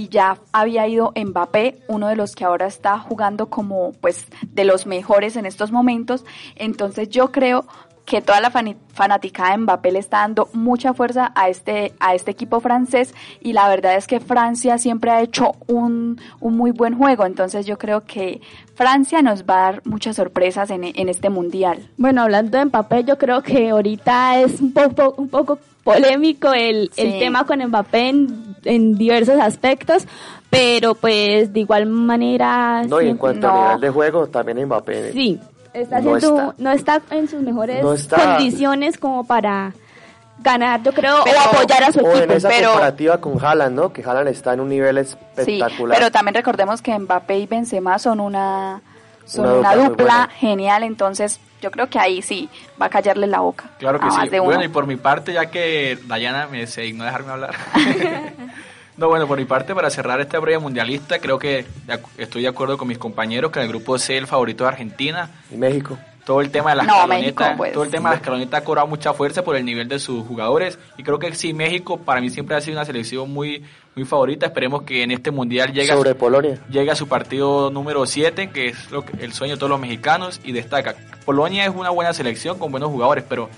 y 0.00 0.08
ya 0.08 0.38
había 0.52 0.88
ido 0.88 1.12
Mbappé, 1.14 1.82
uno 1.86 2.08
de 2.08 2.16
los 2.16 2.34
que 2.34 2.46
ahora 2.46 2.66
está 2.66 2.98
jugando 2.98 3.50
como 3.50 3.92
pues 4.00 4.24
de 4.48 4.64
los 4.64 4.86
mejores 4.86 5.36
en 5.36 5.44
estos 5.44 5.72
momentos. 5.72 6.24
Entonces 6.56 7.10
yo 7.10 7.30
creo 7.32 7.66
que 8.06 8.22
toda 8.22 8.40
la 8.40 8.50
fanaticada 8.50 9.50
de 9.50 9.58
Mbappé 9.58 9.92
le 9.92 9.98
está 9.98 10.20
dando 10.20 10.48
mucha 10.54 10.94
fuerza 10.94 11.32
a 11.34 11.50
este, 11.50 11.92
a 12.00 12.14
este 12.14 12.30
equipo 12.30 12.60
francés 12.60 13.14
y 13.42 13.52
la 13.52 13.68
verdad 13.68 13.94
es 13.94 14.06
que 14.06 14.20
Francia 14.20 14.78
siempre 14.78 15.10
ha 15.10 15.20
hecho 15.20 15.52
un, 15.66 16.18
un 16.40 16.56
muy 16.56 16.70
buen 16.70 16.96
juego, 16.96 17.26
entonces 17.26 17.66
yo 17.66 17.76
creo 17.76 18.06
que 18.06 18.40
Francia 18.74 19.20
nos 19.20 19.44
va 19.44 19.54
a 19.54 19.72
dar 19.72 19.82
muchas 19.84 20.16
sorpresas 20.16 20.70
en, 20.70 20.84
en 20.84 21.08
este 21.10 21.28
mundial. 21.28 21.90
Bueno, 21.98 22.22
hablando 22.22 22.56
de 22.56 22.64
Mbappé, 22.64 23.04
yo 23.04 23.18
creo 23.18 23.42
que 23.42 23.68
ahorita 23.68 24.40
es 24.40 24.62
un 24.62 24.72
poco, 24.72 25.14
un 25.18 25.28
poco 25.28 25.58
polémico 25.84 26.52
el, 26.52 26.90
el 26.96 27.12
Sí. 27.12 27.18
tema 27.18 27.44
con 27.46 27.64
Mbappé 27.64 28.08
en, 28.08 28.56
en 28.64 28.96
diversos 28.96 29.38
aspectos, 29.40 30.06
pero 30.50 30.94
pues 30.94 31.52
de 31.52 31.60
igual 31.60 31.86
manera... 31.86 32.82
No, 32.88 33.00
y 33.00 33.04
en 33.08 33.16
siempre- 33.16 33.20
cuanto 33.20 33.46
no. 33.48 33.54
a 33.62 33.64
nivel 33.66 33.80
de 33.80 33.90
juego, 33.90 34.26
también 34.28 34.64
Mbappé. 34.66 35.12
Sí, 35.12 35.40
está 35.72 36.00
No 36.00 36.14
haciendo- 36.16 36.40
está. 36.50 36.54
no 36.62 36.70
está 36.72 37.02
en 37.10 37.28
sus 37.28 37.40
mejores 37.40 37.82
No 37.82 37.92
está. 37.94 38.16
condiciones 38.36 38.98
como 38.98 39.24
para 39.24 39.72
ganar, 40.42 40.82
yo 40.82 40.92
creo, 40.92 41.16
Pero- 41.24 41.36
o 41.38 41.40
apoyar 41.54 41.84
a 41.84 41.92
su 41.92 42.00
O 42.00 42.10
en 42.12 42.16
equipo. 42.18 42.32
esa 42.34 42.48
pero- 42.48 42.70
comparativa 42.70 43.20
con 43.20 43.44
Haaland, 43.44 43.76
¿no? 43.76 43.92
Que 43.92 44.02
Haaland 44.02 44.28
está 44.28 44.54
en 44.54 44.60
un 44.60 44.68
nivel 44.70 45.04
Sí, 45.06 45.16
espectacular. 45.36 45.98
pero 45.98 46.10
también 46.10 46.34
recordemos 46.34 46.80
que 46.82 46.98
Mbappé 46.98 47.38
y 47.40 47.46
Benzema 47.46 47.98
son 47.98 48.20
una, 48.20 48.80
son 49.30 49.46
Una 49.46 49.72
una, 49.72 49.76
dupla 49.76 50.28
genial, 50.36 50.82
entonces 50.82 51.40
yo 51.62 51.70
creo 51.70 51.88
que 51.88 51.98
ahí 51.98 52.22
sí 52.22 52.48
va 52.80 52.86
a 52.86 52.88
callarle 52.88 53.26
la 53.26 53.40
boca. 53.40 53.70
Claro 53.78 54.00
que 54.00 54.10
sí. 54.10 54.28
de. 54.28 54.40
Bueno, 54.40 54.64
y 54.64 54.68
por 54.68 54.86
mi 54.86 54.96
parte, 54.96 55.32
ya 55.32 55.46
que 55.46 55.98
Dayana 56.06 56.48
me 56.48 56.66
se 56.66 56.82
dignó 56.82 57.04
dejarme 57.04 57.32
hablar. 57.32 57.54
no, 58.96 59.08
bueno, 59.08 59.26
por 59.26 59.38
mi 59.38 59.44
parte, 59.44 59.74
para 59.74 59.90
cerrar 59.90 60.20
esta 60.20 60.38
breve 60.38 60.58
mundialista, 60.58 61.18
creo 61.18 61.38
que 61.38 61.64
de 61.86 62.00
estoy 62.18 62.42
de 62.42 62.48
acuerdo 62.48 62.76
con 62.76 62.88
mis 62.88 62.98
compañeros 62.98 63.52
que 63.52 63.60
en 63.60 63.66
el 63.66 63.68
grupo 63.70 63.98
C 63.98 64.16
el 64.16 64.26
favorito 64.26 64.64
es 64.64 64.68
Argentina. 64.68 65.30
Y 65.50 65.56
México. 65.56 65.96
Todo 66.24 66.40
el 66.40 66.50
tema 66.50 66.70
de 66.70 66.76
las 66.76 66.86
No, 66.86 67.06
México, 67.06 67.44
pues. 67.56 67.72
todo 67.72 67.84
el 67.84 67.90
tema 67.90 68.10
de 68.10 68.16
las 68.16 68.20
escalonetas 68.20 68.60
ha 68.60 68.64
cobrado 68.64 68.86
mucha 68.86 69.12
fuerza 69.14 69.42
por 69.42 69.56
el 69.56 69.64
nivel 69.64 69.88
de 69.88 69.98
sus 69.98 70.26
jugadores 70.26 70.78
y 70.96 71.02
creo 71.02 71.18
que 71.18 71.34
sí 71.34 71.54
México 71.54 71.98
para 71.98 72.20
mí 72.20 72.30
siempre 72.30 72.56
ha 72.56 72.60
sido 72.60 72.76
una 72.76 72.84
selección 72.84 73.32
muy 73.32 73.64
muy 73.96 74.04
favorita. 74.04 74.46
Esperemos 74.46 74.82
que 74.82 75.02
en 75.02 75.10
este 75.10 75.30
mundial 75.30 75.72
llegue 75.72 75.88
Sobre 75.88 76.14
Polonia. 76.14 76.58
llega 76.70 76.92
a 76.92 76.96
su 76.96 77.08
partido 77.08 77.70
número 77.70 78.06
7, 78.06 78.50
que 78.50 78.68
es 78.68 78.90
lo 78.90 79.04
que- 79.04 79.22
el 79.24 79.32
sueño 79.32 79.54
de 79.54 79.58
todos 79.58 79.70
los 79.70 79.80
mexicanos, 79.80 80.40
y 80.44 80.52
destaca. 80.52 80.94
Polonia 81.24 81.64
es 81.64 81.74
una 81.74 81.90
buena 81.90 82.12
selección 82.12 82.58
con 82.58 82.70
buenos 82.70 82.90
jugadores, 82.90 83.24
pero 83.28 83.48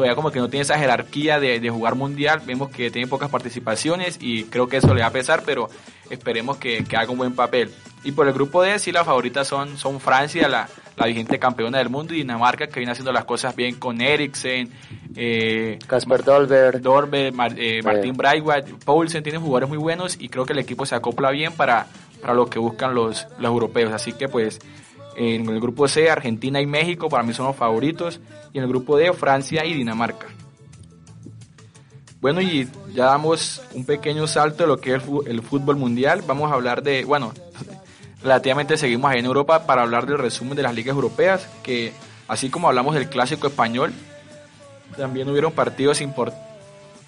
todavía 0.00 0.16
como 0.16 0.30
que 0.30 0.38
no 0.38 0.48
tiene 0.48 0.62
esa 0.62 0.78
jerarquía 0.78 1.38
de, 1.38 1.60
de 1.60 1.68
jugar 1.68 1.94
mundial. 1.94 2.40
Vemos 2.46 2.70
que 2.70 2.90
tiene 2.90 3.06
pocas 3.06 3.28
participaciones 3.28 4.16
y 4.18 4.44
creo 4.44 4.66
que 4.66 4.78
eso 4.78 4.94
le 4.94 5.02
va 5.02 5.08
a 5.08 5.12
pesar, 5.12 5.42
pero 5.44 5.68
esperemos 6.08 6.56
que, 6.56 6.84
que 6.84 6.96
haga 6.96 7.10
un 7.12 7.18
buen 7.18 7.34
papel. 7.34 7.70
Y 8.02 8.12
por 8.12 8.26
el 8.26 8.32
grupo 8.32 8.62
D, 8.62 8.78
sí, 8.78 8.92
las 8.92 9.04
favoritas 9.04 9.46
son, 9.46 9.76
son 9.76 10.00
Francia, 10.00 10.48
la, 10.48 10.66
la 10.96 11.04
vigente 11.06 11.38
campeona 11.38 11.76
del 11.76 11.90
mundo, 11.90 12.14
y 12.14 12.18
Dinamarca, 12.18 12.66
que 12.66 12.80
viene 12.80 12.92
haciendo 12.92 13.12
las 13.12 13.26
cosas 13.26 13.54
bien 13.54 13.74
con 13.74 14.00
Eriksen, 14.00 14.70
eh, 15.14 15.78
Casper 15.86 16.24
Dolberg. 16.24 16.80
Dorbe, 16.80 17.30
Mar- 17.30 17.54
eh, 17.58 17.82
Martín 17.82 18.14
Braithwaite, 18.16 18.72
Poulsen 18.86 19.22
tienen 19.22 19.42
jugadores 19.42 19.68
muy 19.68 19.76
buenos 19.76 20.16
y 20.18 20.30
creo 20.30 20.46
que 20.46 20.54
el 20.54 20.60
equipo 20.60 20.86
se 20.86 20.94
acopla 20.94 21.30
bien 21.30 21.52
para, 21.52 21.88
para 22.22 22.32
lo 22.32 22.46
que 22.46 22.58
buscan 22.58 22.94
los, 22.94 23.26
los 23.38 23.50
europeos. 23.50 23.92
Así 23.92 24.14
que 24.14 24.28
pues 24.28 24.60
en 25.16 25.48
el 25.48 25.60
grupo 25.60 25.88
C, 25.88 26.10
Argentina 26.10 26.60
y 26.60 26.66
México 26.66 27.08
para 27.08 27.22
mí 27.22 27.32
son 27.32 27.46
los 27.46 27.56
favoritos 27.56 28.20
y 28.52 28.58
en 28.58 28.64
el 28.64 28.70
grupo 28.70 28.96
D, 28.96 29.12
Francia 29.12 29.64
y 29.64 29.74
Dinamarca. 29.74 30.26
Bueno, 32.20 32.40
y 32.40 32.68
ya 32.92 33.06
damos 33.06 33.62
un 33.72 33.84
pequeño 33.84 34.26
salto 34.26 34.64
de 34.64 34.68
lo 34.68 34.78
que 34.78 34.96
es 34.96 35.02
el 35.26 35.42
fútbol 35.42 35.76
mundial. 35.76 36.22
Vamos 36.26 36.50
a 36.50 36.54
hablar 36.54 36.82
de, 36.82 37.04
bueno, 37.04 37.32
relativamente 38.22 38.76
seguimos 38.76 39.10
ahí 39.10 39.20
en 39.20 39.26
Europa 39.26 39.66
para 39.66 39.82
hablar 39.82 40.06
del 40.06 40.18
resumen 40.18 40.54
de 40.54 40.62
las 40.62 40.74
ligas 40.74 40.94
europeas, 40.94 41.48
que 41.62 41.92
así 42.28 42.50
como 42.50 42.68
hablamos 42.68 42.94
del 42.94 43.08
clásico 43.08 43.46
español, 43.46 43.92
también 44.96 45.28
hubieron 45.30 45.52
partidos 45.52 46.00
importantes 46.00 46.50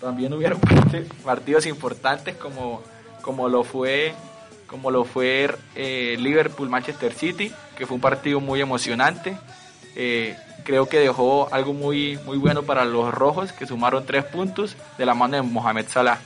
también 0.02 0.32
hubieron 0.34 0.58
partidos 1.24 1.64
importantes 1.64 2.34
como, 2.36 2.82
como 3.22 3.48
lo 3.48 3.62
fue 3.62 4.12
como 4.72 4.90
lo 4.90 5.04
fue 5.04 5.54
eh, 5.76 6.16
Liverpool 6.18 6.70
Manchester 6.70 7.12
City 7.12 7.52
que 7.76 7.86
fue 7.86 7.96
un 7.96 8.00
partido 8.00 8.40
muy 8.40 8.60
emocionante. 8.60 9.36
Eh, 9.94 10.34
creo 10.64 10.88
que 10.88 10.98
dejó 10.98 11.52
algo 11.52 11.74
muy 11.74 12.18
muy 12.24 12.38
bueno 12.38 12.62
para 12.62 12.86
los 12.86 13.12
rojos 13.12 13.52
que 13.52 13.66
sumaron 13.66 14.06
tres 14.06 14.24
puntos 14.24 14.74
de 14.96 15.04
la 15.06 15.14
mano 15.14 15.36
de 15.36 15.42
Mohamed 15.42 15.86
Salah. 15.88 16.18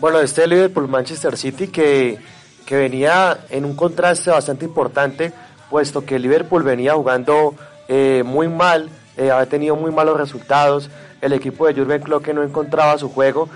Bueno 0.00 0.18
este 0.18 0.46
Liverpool 0.48 0.88
Manchester 0.88 1.36
City 1.38 1.68
que, 1.68 2.18
que 2.66 2.76
venía 2.76 3.38
en 3.50 3.64
un 3.64 3.76
contraste 3.76 4.30
bastante 4.30 4.64
importante 4.64 5.32
puesto 5.70 6.04
que 6.04 6.18
Liverpool 6.18 6.64
venía 6.64 6.94
jugando 6.94 7.54
eh, 7.86 8.24
muy 8.26 8.48
mal 8.48 8.90
había 9.16 9.46
tenido 9.46 9.76
muy 9.76 9.92
malos 9.92 10.16
resultados 10.16 10.90
el 11.20 11.34
equipo 11.34 11.66
de 11.66 11.74
Jurgen 11.74 12.00
Klopp 12.00 12.24
que 12.24 12.34
no 12.34 12.42
encontraba 12.42 12.96
su 12.98 13.10
juego 13.10 13.48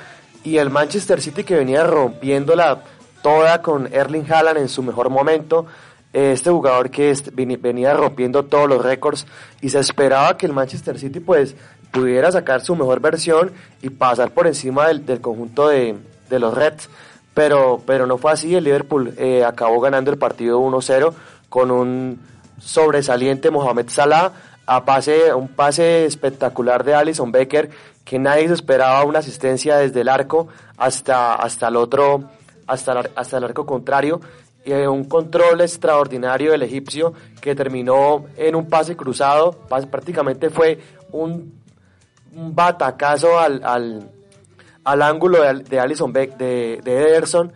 y 0.44 0.58
el 0.58 0.68
Manchester 0.70 1.20
City 1.22 1.42
que 1.42 1.56
venía 1.56 1.84
rompiéndola 1.84 2.82
toda 3.24 3.62
con 3.62 3.88
Erling 3.90 4.30
Haaland 4.30 4.58
en 4.58 4.68
su 4.68 4.82
mejor 4.82 5.08
momento, 5.08 5.64
este 6.12 6.50
jugador 6.50 6.90
que 6.90 7.10
venía 7.34 7.94
rompiendo 7.94 8.44
todos 8.44 8.68
los 8.68 8.84
récords 8.84 9.26
y 9.62 9.70
se 9.70 9.78
esperaba 9.78 10.36
que 10.36 10.44
el 10.44 10.52
Manchester 10.52 10.98
City 10.98 11.20
pues 11.20 11.56
pudiera 11.90 12.30
sacar 12.30 12.60
su 12.60 12.76
mejor 12.76 13.00
versión 13.00 13.50
y 13.80 13.88
pasar 13.88 14.32
por 14.32 14.46
encima 14.46 14.88
del, 14.88 15.22
conjunto 15.22 15.68
de, 15.68 15.96
los 16.28 16.52
Reds, 16.52 16.90
pero, 17.32 17.80
pero 17.86 18.06
no 18.06 18.18
fue 18.18 18.32
así, 18.32 18.54
el 18.54 18.64
Liverpool 18.64 19.14
eh, 19.16 19.42
acabó 19.42 19.80
ganando 19.80 20.10
el 20.10 20.18
partido 20.18 20.60
1-0 20.60 21.14
con 21.48 21.70
un 21.70 22.20
sobresaliente 22.60 23.50
Mohamed 23.50 23.88
Salah, 23.88 24.32
a 24.66 24.84
pase, 24.84 25.32
un 25.32 25.48
pase 25.48 26.04
espectacular 26.04 26.84
de 26.84 26.94
Alison 26.94 27.32
Becker, 27.32 27.70
que 28.04 28.18
nadie 28.18 28.48
se 28.48 28.54
esperaba 28.54 29.02
una 29.04 29.20
asistencia 29.20 29.78
desde 29.78 30.02
el 30.02 30.10
arco 30.10 30.48
hasta, 30.76 31.34
hasta 31.34 31.68
el 31.68 31.76
otro, 31.76 32.28
hasta 32.66 33.00
el, 33.00 33.10
hasta 33.14 33.38
el 33.38 33.44
arco 33.44 33.66
contrario, 33.66 34.20
y 34.64 34.72
un 34.72 35.04
control 35.04 35.60
extraordinario 35.60 36.52
del 36.52 36.62
egipcio 36.62 37.12
que 37.40 37.54
terminó 37.54 38.24
en 38.36 38.54
un 38.54 38.68
pase 38.68 38.96
cruzado, 38.96 39.52
prácticamente 39.90 40.48
fue 40.48 40.78
un, 41.12 41.62
batacazo 42.32 43.38
al, 43.38 43.62
al, 43.62 44.10
al 44.82 45.02
ángulo 45.02 45.42
de, 45.42 45.62
de 45.62 45.80
Alison 45.80 46.12
Beck, 46.12 46.36
de, 46.36 46.80
de 46.82 46.96
Ederson, 46.98 47.52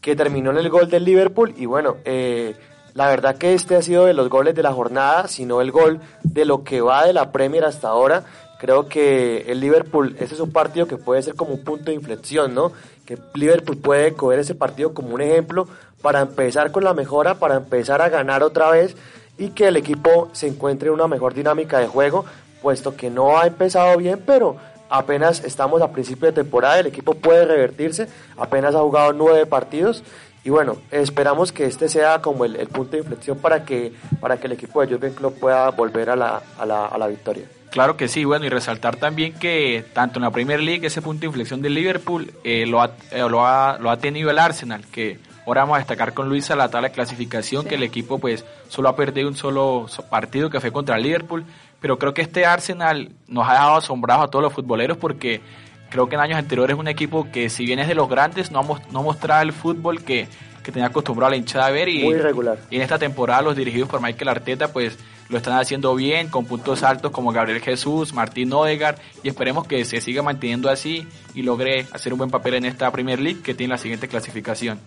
que 0.00 0.16
terminó 0.16 0.50
en 0.50 0.58
el 0.58 0.68
gol 0.68 0.90
del 0.90 1.04
Liverpool, 1.04 1.54
y 1.56 1.66
bueno, 1.66 1.96
eh, 2.04 2.54
la 2.94 3.06
verdad 3.06 3.36
que 3.36 3.54
este 3.54 3.76
ha 3.76 3.82
sido 3.82 4.06
de 4.06 4.12
los 4.14 4.28
goles 4.28 4.54
de 4.54 4.62
la 4.62 4.72
jornada, 4.72 5.28
sino 5.28 5.60
el 5.60 5.70
gol 5.70 6.00
de 6.24 6.44
lo 6.44 6.64
que 6.64 6.80
va 6.80 7.06
de 7.06 7.12
la 7.12 7.30
Premier 7.30 7.64
hasta 7.64 7.88
ahora. 7.88 8.24
Creo 8.58 8.88
que 8.88 9.44
el 9.46 9.60
Liverpool, 9.60 10.16
ese 10.18 10.34
es 10.34 10.40
un 10.40 10.50
partido 10.50 10.88
que 10.88 10.96
puede 10.96 11.22
ser 11.22 11.36
como 11.36 11.54
un 11.54 11.62
punto 11.62 11.92
de 11.92 11.94
inflexión, 11.94 12.54
¿no? 12.54 12.72
Que 13.08 13.16
Liverpool 13.32 13.78
puede 13.78 14.12
coger 14.12 14.40
ese 14.40 14.54
partido 14.54 14.92
como 14.92 15.14
un 15.14 15.22
ejemplo 15.22 15.66
para 16.02 16.20
empezar 16.20 16.72
con 16.72 16.84
la 16.84 16.92
mejora, 16.92 17.36
para 17.36 17.54
empezar 17.54 18.02
a 18.02 18.10
ganar 18.10 18.42
otra 18.42 18.70
vez 18.70 18.94
y 19.38 19.48
que 19.48 19.68
el 19.68 19.78
equipo 19.78 20.28
se 20.32 20.46
encuentre 20.46 20.88
en 20.88 20.94
una 20.94 21.08
mejor 21.08 21.32
dinámica 21.32 21.78
de 21.78 21.86
juego, 21.86 22.26
puesto 22.60 22.96
que 22.96 23.08
no 23.08 23.38
ha 23.38 23.46
empezado 23.46 23.96
bien, 23.96 24.22
pero 24.26 24.56
apenas 24.90 25.42
estamos 25.42 25.80
a 25.80 25.90
principio 25.90 26.26
de 26.26 26.34
temporada, 26.34 26.80
el 26.80 26.86
equipo 26.88 27.14
puede 27.14 27.46
revertirse, 27.46 28.08
apenas 28.36 28.74
ha 28.74 28.80
jugado 28.80 29.14
nueve 29.14 29.46
partidos 29.46 30.04
y 30.44 30.50
bueno, 30.50 30.76
esperamos 30.90 31.50
que 31.50 31.64
este 31.64 31.88
sea 31.88 32.20
como 32.20 32.44
el, 32.44 32.58
punto 32.68 32.90
de 32.90 32.98
inflexión 32.98 33.38
para 33.38 33.64
que, 33.64 33.94
para 34.20 34.36
que 34.36 34.48
el 34.48 34.52
equipo 34.52 34.82
de 34.82 34.88
Jürgen 34.88 35.14
Klopp 35.14 35.38
pueda 35.38 35.70
volver 35.70 36.10
a 36.10 36.16
la, 36.16 36.42
a 36.58 36.66
la, 36.66 36.84
a 36.84 36.98
la 36.98 37.06
victoria. 37.06 37.46
Claro 37.70 37.96
que 37.96 38.08
sí, 38.08 38.24
bueno, 38.24 38.46
y 38.46 38.48
resaltar 38.48 38.96
también 38.96 39.34
que 39.34 39.84
tanto 39.92 40.18
en 40.18 40.24
la 40.24 40.30
Premier 40.30 40.60
League 40.60 40.86
ese 40.86 41.02
punto 41.02 41.20
de 41.20 41.26
inflexión 41.26 41.60
del 41.60 41.74
Liverpool 41.74 42.32
eh, 42.42 42.64
lo, 42.66 42.80
ha, 42.80 42.92
eh, 43.10 43.18
lo, 43.28 43.46
ha, 43.46 43.78
lo, 43.78 43.90
ha, 43.90 43.98
tenido 43.98 44.30
el 44.30 44.38
Arsenal, 44.38 44.86
que 44.90 45.18
ahora 45.46 45.62
vamos 45.62 45.76
a 45.76 45.78
destacar 45.78 46.14
con 46.14 46.28
Luisa 46.28 46.56
la 46.56 46.70
tabla 46.70 46.88
de 46.88 46.94
clasificación, 46.94 47.66
que 47.66 47.74
el 47.74 47.82
equipo 47.82 48.18
pues 48.18 48.44
solo 48.68 48.88
ha 48.88 48.96
perdido 48.96 49.28
un 49.28 49.36
solo 49.36 49.86
partido 50.08 50.48
que 50.48 50.60
fue 50.60 50.72
contra 50.72 50.96
el 50.96 51.02
Liverpool, 51.02 51.44
pero 51.80 51.98
creo 51.98 52.14
que 52.14 52.22
este 52.22 52.46
Arsenal 52.46 53.10
nos 53.26 53.46
ha 53.46 53.52
dejado 53.52 53.76
asombrados 53.76 54.24
a 54.24 54.28
todos 54.28 54.42
los 54.42 54.52
futboleros 54.52 54.96
porque 54.96 55.42
creo 55.90 56.08
que 56.08 56.14
en 56.14 56.22
años 56.22 56.38
anteriores 56.38 56.74
es 56.74 56.80
un 56.80 56.88
equipo 56.88 57.30
que 57.30 57.50
si 57.50 57.66
bien 57.66 57.78
es 57.78 57.88
de 57.88 57.94
los 57.94 58.08
grandes, 58.08 58.50
no, 58.50 58.62
no 58.90 59.02
mostraba 59.02 59.42
el 59.42 59.52
fútbol 59.52 60.02
que, 60.02 60.26
que 60.62 60.72
tenía 60.72 60.88
acostumbrado 60.88 61.28
a 61.28 61.30
la 61.30 61.36
hinchada 61.36 61.66
a 61.66 61.70
ver. 61.70 61.88
Y, 61.88 62.04
Muy 62.04 62.14
regular. 62.14 62.58
Y 62.70 62.76
en 62.76 62.82
esta 62.82 62.98
temporada 62.98 63.42
los 63.42 63.56
dirigidos 63.56 63.88
por 63.88 64.00
Michael 64.00 64.28
Arteta 64.28 64.72
pues 64.72 64.98
lo 65.28 65.38
están 65.38 65.58
haciendo 65.58 65.94
bien, 65.94 66.28
con 66.28 66.44
puntos 66.44 66.82
altos 66.82 67.10
como 67.10 67.32
Gabriel 67.32 67.60
Jesús, 67.60 68.14
Martín 68.14 68.52
Odegar, 68.52 68.98
y 69.22 69.28
esperemos 69.28 69.66
que 69.66 69.84
se 69.84 70.00
siga 70.00 70.22
manteniendo 70.22 70.70
así 70.70 71.06
y 71.34 71.42
logre 71.42 71.86
hacer 71.92 72.12
un 72.12 72.18
buen 72.18 72.30
papel 72.30 72.54
en 72.54 72.64
esta 72.64 72.90
Premier 72.90 73.20
League 73.20 73.42
que 73.42 73.54
tiene 73.54 73.74
la 73.74 73.78
siguiente 73.78 74.08
clasificación. 74.08 74.78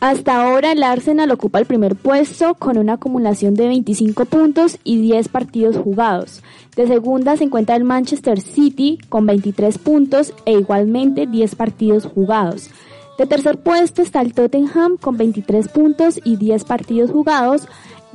Hasta 0.00 0.42
ahora 0.42 0.72
el 0.72 0.82
Arsenal 0.82 1.30
ocupa 1.30 1.58
el 1.58 1.64
primer 1.64 1.96
puesto 1.96 2.54
con 2.54 2.76
una 2.76 2.94
acumulación 2.94 3.54
de 3.54 3.66
25 3.68 4.26
puntos 4.26 4.78
y 4.84 5.00
10 5.00 5.28
partidos 5.28 5.76
jugados. 5.76 6.42
De 6.76 6.86
segunda 6.86 7.36
se 7.38 7.44
encuentra 7.44 7.76
el 7.76 7.84
Manchester 7.84 8.40
City 8.42 8.98
con 9.08 9.24
23 9.24 9.78
puntos 9.78 10.34
e 10.44 10.52
igualmente 10.52 11.26
10 11.26 11.54
partidos 11.54 12.04
jugados. 12.04 12.68
De 13.16 13.24
tercer 13.24 13.56
puesto 13.58 14.02
está 14.02 14.20
el 14.20 14.34
Tottenham 14.34 14.98
con 14.98 15.16
23 15.16 15.68
puntos 15.68 16.20
y 16.22 16.36
10 16.36 16.64
partidos 16.64 17.10
jugados. 17.10 17.66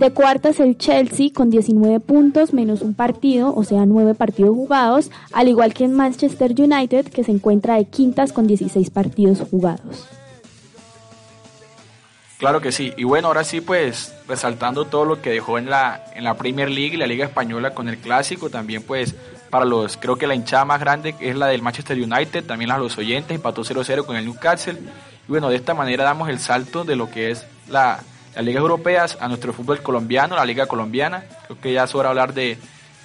De 0.02 0.12
cuarta 0.12 0.50
es 0.50 0.60
el 0.60 0.80
Chelsea 0.80 1.28
con 1.32 1.52
19 1.52 2.00
puntos 2.00 2.54
menos 2.54 2.82
un 2.82 2.96
partido, 2.96 3.54
o 3.54 3.64
sea, 3.64 3.86
9 3.86 4.16
partidos 4.16 4.56
jugados, 4.56 5.12
al 5.32 5.48
igual 5.48 5.76
que 5.76 5.84
en 5.84 5.94
Manchester 5.94 6.56
United 6.58 7.06
que 7.10 7.24
se 7.24 7.30
encuentra 7.30 7.76
de 7.76 7.86
quintas 7.86 8.34
con 8.34 8.48
16 8.48 8.90
partidos 8.90 9.48
jugados. 9.52 10.08
Claro 12.40 12.62
que 12.62 12.72
sí. 12.72 12.94
Y 12.98 13.04
bueno, 13.04 13.28
ahora 13.28 13.44
sí, 13.44 13.62
pues 13.62 14.16
resaltando 14.28 14.86
todo 14.86 15.06
lo 15.06 15.22
que 15.22 15.30
dejó 15.30 15.60
en 15.60 15.70
la, 15.70 16.04
en 16.16 16.24
la 16.24 16.34
Premier 16.34 16.72
League 16.72 16.96
y 16.96 16.98
la 16.98 17.06
Liga 17.06 17.26
Española 17.26 17.76
con 17.76 17.88
el 17.88 18.00
Clásico, 18.00 18.50
también 18.50 18.82
pues 18.82 19.14
para 19.52 19.66
los, 19.66 19.98
creo 19.98 20.16
que 20.16 20.26
la 20.26 20.34
hinchada 20.34 20.66
más 20.66 20.80
grande 20.80 21.14
es 21.20 21.36
la 21.36 21.46
del 21.46 21.62
Manchester 21.62 21.96
United, 21.96 22.44
también 22.46 22.70
la 22.70 22.78
de 22.78 22.82
los 22.82 22.98
oyentes, 22.98 23.36
empató 23.36 23.62
0-0 23.62 24.04
con 24.04 24.16
el 24.16 24.26
Newcastle. 24.26 24.80
Y 24.80 25.28
bueno, 25.28 25.50
de 25.50 25.58
esta 25.58 25.76
manera 25.76 26.06
damos 26.06 26.28
el 26.28 26.40
salto 26.40 26.86
de 26.86 26.96
lo 26.96 27.12
que 27.12 27.30
es 27.30 27.46
la, 27.70 28.00
las 28.36 28.46
ligas 28.46 28.62
europeas 28.62 29.17
a 29.20 29.28
nuestro 29.28 29.54
fútbol 29.54 29.82
colombiano, 29.82 30.36
la 30.36 30.46
Liga 30.46 30.65
Colombiana. 30.65 31.24
Creo 31.46 31.60
que 31.60 31.74
ya 31.74 31.84
es 31.84 31.96
hora 31.96 32.10
de 32.10 32.10
hablar 32.10 32.34
de, 32.34 32.58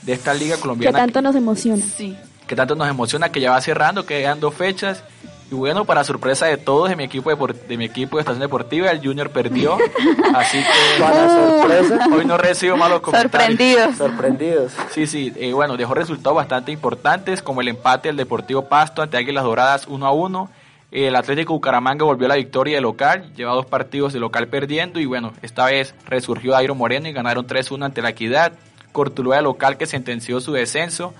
de 0.03 0.13
esta 0.13 0.35
Liga 0.35 0.57
Colombiana. 0.57 0.97
Que 0.97 1.03
tanto 1.03 1.23
nos 1.23 1.35
emociona. 1.35 1.83
Sí. 1.83 2.17
Que 2.47 2.55
tanto 2.55 2.75
nos 2.75 2.89
emociona, 2.89 3.31
que 3.31 3.41
ya 3.41 3.51
va 3.51 3.61
cerrando, 3.61 4.07
que 4.07 4.21
quedan 4.21 4.41
dos 4.41 4.55
fechas 4.55 5.03
y 5.49 5.55
bueno, 5.55 5.85
para 5.85 6.03
sorpresa 6.03 6.47
de 6.47 6.57
todos, 6.57 6.89
de 6.89 6.97
mi 6.97 7.05
equipo 7.05 7.35
de, 7.35 7.55
de 7.69 7.77
mi 7.77 7.85
equipo 7.85 8.17
de 8.17 8.23
estación 8.23 8.41
deportiva, 8.41 8.91
el 8.91 9.01
Junior 9.01 9.31
perdió. 9.31 9.79
así 10.35 10.59
que 10.59 11.01
para 11.01 11.29
sorpresa, 11.29 12.09
hoy 12.13 12.25
no 12.25 12.37
recibo 12.37 12.77
malos 12.77 13.01
comentarios. 13.01 13.33
Sorprendidos. 13.33 13.97
Sorprendidos. 13.97 14.73
Sí, 14.91 15.07
sí. 15.07 15.33
Eh, 15.37 15.53
bueno, 15.53 15.77
dejó 15.77 15.95
resultados 15.95 16.35
bastante 16.35 16.73
importantes, 16.73 17.43
como 17.43 17.61
el 17.61 17.69
empate 17.69 18.09
del 18.09 18.17
Deportivo 18.17 18.63
Pasto 18.63 19.03
ante 19.03 19.19
Águilas 19.19 19.45
Doradas 19.45 19.87
1 19.87 20.07
a 20.07 20.11
1. 20.11 20.51
El 20.91 21.17
Atlético 21.17 21.53
Bucaramanga 21.53 22.05
volvió 22.05 22.27
a 22.27 22.29
la 22.31 22.37
victoria 22.37 22.77
de 22.77 22.81
local, 22.81 23.33
lleva 23.35 23.53
dos 23.53 23.67
partidos 23.67 24.13
de 24.13 24.21
local 24.21 24.49
perdiendo 24.49 25.01
y 25.01 25.07
bueno, 25.07 25.33
esta 25.43 25.67
vez 25.67 25.95
resurgió 26.07 26.53
Dairo 26.53 26.75
Moreno 26.75 27.09
y 27.09 27.13
ganaron 27.13 27.47
3-1 27.47 27.85
ante 27.85 28.03
la 28.03 28.11
Equidad. 28.11 28.53
Cortuluá 28.93 29.43
local 29.43 29.77
que 29.77 29.87
sentenció 29.87 30.41
su 30.41 30.53
descenso, 30.53 31.13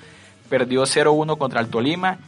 perdió 0.49 0.83
0-1 0.83 1.37
contra 1.37 1.61
el 1.61 1.69
Tolima 1.69 2.19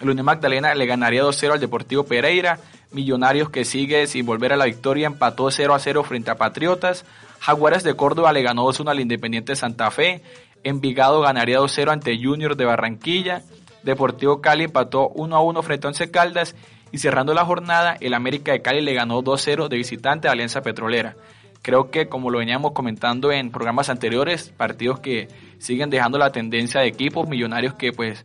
el 0.00 0.10
Unión 0.10 0.26
Magdalena 0.26 0.74
le 0.74 0.86
ganaría 0.86 1.22
2-0 1.22 1.52
al 1.52 1.60
Deportivo 1.60 2.04
Pereira. 2.04 2.58
Millonarios 2.90 3.50
que 3.50 3.64
sigue 3.64 4.06
sin 4.06 4.26
volver 4.26 4.52
a 4.52 4.56
la 4.56 4.64
victoria 4.64 5.06
empató 5.06 5.46
0-0 5.46 6.04
frente 6.04 6.30
a 6.30 6.36
Patriotas. 6.36 7.04
Jaguares 7.40 7.84
de 7.84 7.94
Córdoba 7.94 8.32
le 8.32 8.42
ganó 8.42 8.66
2-1 8.66 8.90
al 8.90 9.00
Independiente 9.00 9.56
Santa 9.56 9.90
Fe. 9.90 10.22
Envigado 10.64 11.20
ganaría 11.20 11.60
2-0 11.60 11.92
ante 11.92 12.18
Junior 12.22 12.56
de 12.56 12.64
Barranquilla. 12.64 13.42
Deportivo 13.84 14.40
Cali 14.40 14.64
empató 14.64 15.10
1-1 15.10 15.62
frente 15.62 15.86
a 15.86 15.88
Once 15.88 16.10
Caldas. 16.10 16.56
Y 16.90 16.98
cerrando 16.98 17.34
la 17.34 17.44
jornada, 17.44 17.96
el 18.00 18.14
América 18.14 18.52
de 18.52 18.62
Cali 18.62 18.80
le 18.80 18.94
ganó 18.94 19.22
2-0 19.22 19.68
de 19.68 19.76
visitante 19.76 20.28
a 20.28 20.32
Alianza 20.32 20.62
Petrolera. 20.62 21.16
Creo 21.60 21.90
que 21.90 22.08
como 22.08 22.30
lo 22.30 22.38
veníamos 22.38 22.72
comentando 22.72 23.32
en 23.32 23.50
programas 23.50 23.88
anteriores, 23.88 24.52
partidos 24.56 25.00
que 25.00 25.28
siguen 25.58 25.90
dejando 25.90 26.18
la 26.18 26.30
tendencia 26.30 26.82
de 26.82 26.88
equipos 26.88 27.26
millonarios 27.26 27.74
que 27.74 27.92
pues 27.92 28.24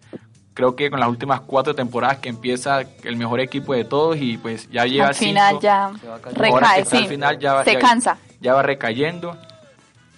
creo 0.53 0.75
que 0.75 0.89
con 0.89 0.99
las 0.99 1.07
últimas 1.07 1.39
cuatro 1.39 1.73
temporadas 1.73 2.17
que 2.17 2.27
empieza 2.27 2.81
el 2.81 3.15
mejor 3.15 3.39
equipo 3.39 3.73
de 3.73 3.85
todos 3.85 4.17
y 4.19 4.37
pues 4.37 4.69
ya 4.69 4.85
lleva 4.85 5.07
al 5.07 5.15
final 5.15 5.57
ya 5.61 5.89
recae, 6.33 6.83
sí. 6.83 7.07
final 7.07 7.39
ya, 7.39 7.63
se 7.63 7.79
cansa. 7.79 8.17
Ya 8.41 8.53
va 8.53 8.61
recayendo. 8.61 9.37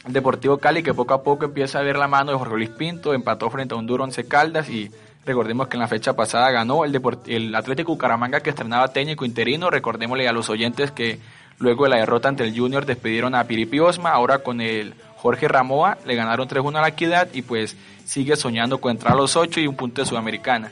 El 0.05 0.13
Deportivo 0.13 0.57
Cali 0.57 0.81
que 0.81 0.95
poco 0.95 1.13
a 1.13 1.21
poco 1.21 1.45
empieza 1.45 1.77
a 1.77 1.83
ver 1.83 1.97
la 1.97 2.07
mano 2.07 2.31
de 2.31 2.39
Jorge 2.39 2.55
Luis 2.55 2.69
Pinto, 2.71 3.13
empató 3.13 3.51
frente 3.51 3.75
a 3.75 3.77
un 3.77 3.85
duro 3.85 4.03
Once 4.03 4.27
Caldas 4.27 4.67
y 4.67 4.89
recordemos 5.25 5.67
que 5.67 5.77
en 5.77 5.81
la 5.81 5.87
fecha 5.87 6.13
pasada 6.13 6.51
ganó 6.51 6.85
el, 6.85 6.99
el 7.27 7.55
Atlético 7.55 7.93
Bucaramanga 7.93 8.41
que 8.41 8.49
estrenaba 8.49 8.93
técnico 8.93 9.25
interino, 9.25 9.69
recordémosle 9.69 10.27
a 10.27 10.31
los 10.31 10.49
oyentes 10.49 10.91
que 10.91 11.19
luego 11.59 11.83
de 11.83 11.91
la 11.91 11.97
derrota 11.97 12.29
ante 12.29 12.43
el 12.43 12.57
Junior 12.57 12.85
despidieron 12.85 13.35
a 13.35 13.43
Piripi 13.43 13.79
Osma, 13.79 14.11
ahora 14.11 14.39
con 14.39 14.61
el 14.61 14.95
Jorge 15.17 15.47
Ramoa, 15.47 15.97
le 16.05 16.15
ganaron 16.15 16.47
3-1 16.47 16.79
a 16.79 16.81
la 16.81 16.87
Equidad 16.89 17.27
y 17.33 17.43
pues 17.43 17.77
sigue 18.05 18.35
soñando 18.35 18.79
con 18.79 18.91
entrar 18.91 19.13
a 19.13 19.15
los 19.15 19.35
8 19.35 19.59
y 19.59 19.67
un 19.67 19.75
punto 19.75 20.01
de 20.01 20.07
Sudamericana. 20.07 20.71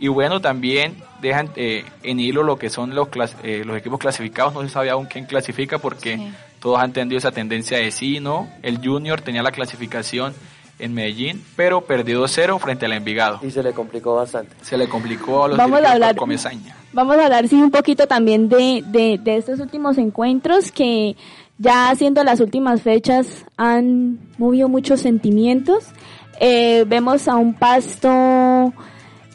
Y 0.00 0.08
bueno, 0.08 0.40
también 0.40 0.96
dejan 1.20 1.50
eh, 1.54 1.84
en 2.02 2.18
hilo 2.18 2.42
lo 2.42 2.56
que 2.56 2.68
son 2.68 2.94
los, 2.96 3.08
eh, 3.44 3.62
los 3.64 3.76
equipos 3.76 4.00
clasificados. 4.00 4.52
No 4.52 4.62
se 4.62 4.68
sabe 4.68 4.90
aún 4.90 5.06
quién 5.06 5.24
clasifica 5.24 5.78
porque 5.78 6.32
todos 6.58 6.80
han 6.80 6.92
tenido 6.92 7.18
esa 7.18 7.30
tendencia 7.30 7.78
de 7.78 7.92
sí, 7.92 8.18
¿no? 8.18 8.48
El 8.62 8.78
Junior 8.84 9.20
tenía 9.20 9.42
la 9.44 9.52
clasificación 9.52 10.34
en 10.78 10.94
Medellín, 10.94 11.44
pero 11.56 11.82
perdió 11.82 12.24
2-0 12.24 12.58
frente 12.58 12.86
al 12.86 12.92
Envigado. 12.92 13.40
Y 13.42 13.50
se 13.50 13.62
le 13.62 13.72
complicó 13.72 14.16
bastante. 14.16 14.54
Se 14.62 14.76
le 14.76 14.88
complicó 14.88 15.44
a 15.44 15.48
los 15.48 15.56
vamos 15.56 15.82
a 15.82 15.92
hablar, 15.92 16.16
Comesaña. 16.16 16.76
Vamos 16.92 17.16
a 17.16 17.24
hablar 17.24 17.48
sí, 17.48 17.56
un 17.56 17.70
poquito 17.70 18.06
también 18.06 18.48
de, 18.48 18.82
de, 18.86 19.18
de 19.22 19.36
estos 19.36 19.60
últimos 19.60 19.98
encuentros 19.98 20.70
que 20.72 21.16
ya 21.58 21.90
haciendo 21.90 22.24
las 22.24 22.40
últimas 22.40 22.82
fechas 22.82 23.44
han 23.56 24.18
movido 24.38 24.68
muchos 24.68 25.00
sentimientos. 25.00 25.86
Eh, 26.40 26.84
vemos 26.86 27.28
a 27.28 27.36
un 27.36 27.54
pasto 27.54 28.72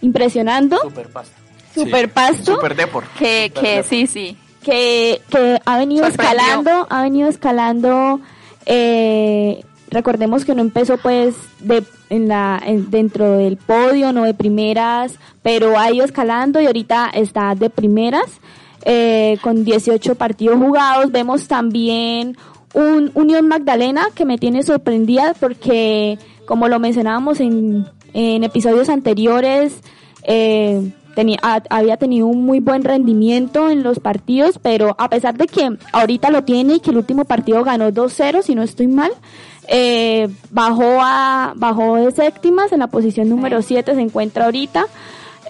impresionando. 0.02 0.80
Super 0.82 1.10
pasto. 1.10 1.36
Super 1.74 2.12
pasto. 2.12 2.56
Super 2.56 2.76
deport. 2.76 3.08
Que, 3.18 3.52
que 3.54 3.84
sí, 3.84 4.08
sí. 4.08 4.38
Que, 4.62 5.22
que 5.30 5.60
ha 5.64 5.78
venido 5.78 6.06
escalando, 6.06 6.86
ha 6.90 7.02
venido 7.04 7.30
escalando, 7.30 8.20
eh, 8.66 9.64
recordemos 9.90 10.46
que 10.46 10.56
no 10.56 10.62
empezó 10.62 10.98
pues 10.98 11.36
de, 11.60 11.84
en 12.10 12.28
la, 12.28 12.62
dentro 12.90 13.38
del 13.38 13.58
podio, 13.58 14.14
no 14.14 14.24
de 14.24 14.34
primeras, 14.34 15.16
pero 15.42 15.78
ha 15.78 15.92
ido 15.92 16.06
escalando 16.06 16.62
y 16.62 16.66
ahorita 16.66 17.10
está 17.14 17.56
de 17.56 17.70
primeras. 17.70 18.40
Eh, 18.86 19.38
con 19.42 19.66
18 19.66 20.16
partidos 20.16 20.58
jugados. 20.58 21.12
Vemos 21.12 21.48
también 21.48 22.38
un 22.74 23.12
Unión 23.14 23.48
Magdalena 23.48 24.08
que 24.16 24.26
me 24.26 24.38
tiene 24.38 24.64
sorprendida 24.64 25.34
porque, 25.40 26.18
como 26.46 26.68
lo 26.68 26.80
mencionábamos 26.80 27.42
en, 27.42 27.86
en 28.14 28.44
episodios 28.44 28.90
anteriores, 28.90 29.82
eh, 30.24 30.92
tenía, 31.14 31.40
había 31.70 31.98
tenido 31.98 32.28
un 32.28 32.46
muy 32.46 32.60
buen 32.60 32.84
rendimiento 32.84 33.70
en 33.70 33.84
los 33.84 34.00
partidos, 34.00 34.60
pero 34.62 34.96
a 34.98 35.10
pesar 35.10 35.38
de 35.38 35.48
que 35.48 35.78
ahorita 35.92 36.30
lo 36.30 36.44
tiene 36.44 36.76
y 36.76 36.80
que 36.80 36.92
el 36.92 36.98
último 36.98 37.26
partido 37.26 37.64
ganó 37.64 37.92
2-0, 37.92 38.44
si 38.44 38.56
no 38.56 38.64
estoy 38.64 38.88
mal, 38.88 39.12
eh, 39.72 40.28
bajó 40.50 41.00
a 41.00 41.54
bajó 41.56 41.98
de 41.98 42.12
séptimas 42.12 42.72
en 42.72 42.80
la 42.80 42.88
posición 42.88 43.30
número 43.30 43.62
7 43.62 43.94
se 43.94 44.02
encuentra 44.02 44.46
ahorita. 44.46 44.88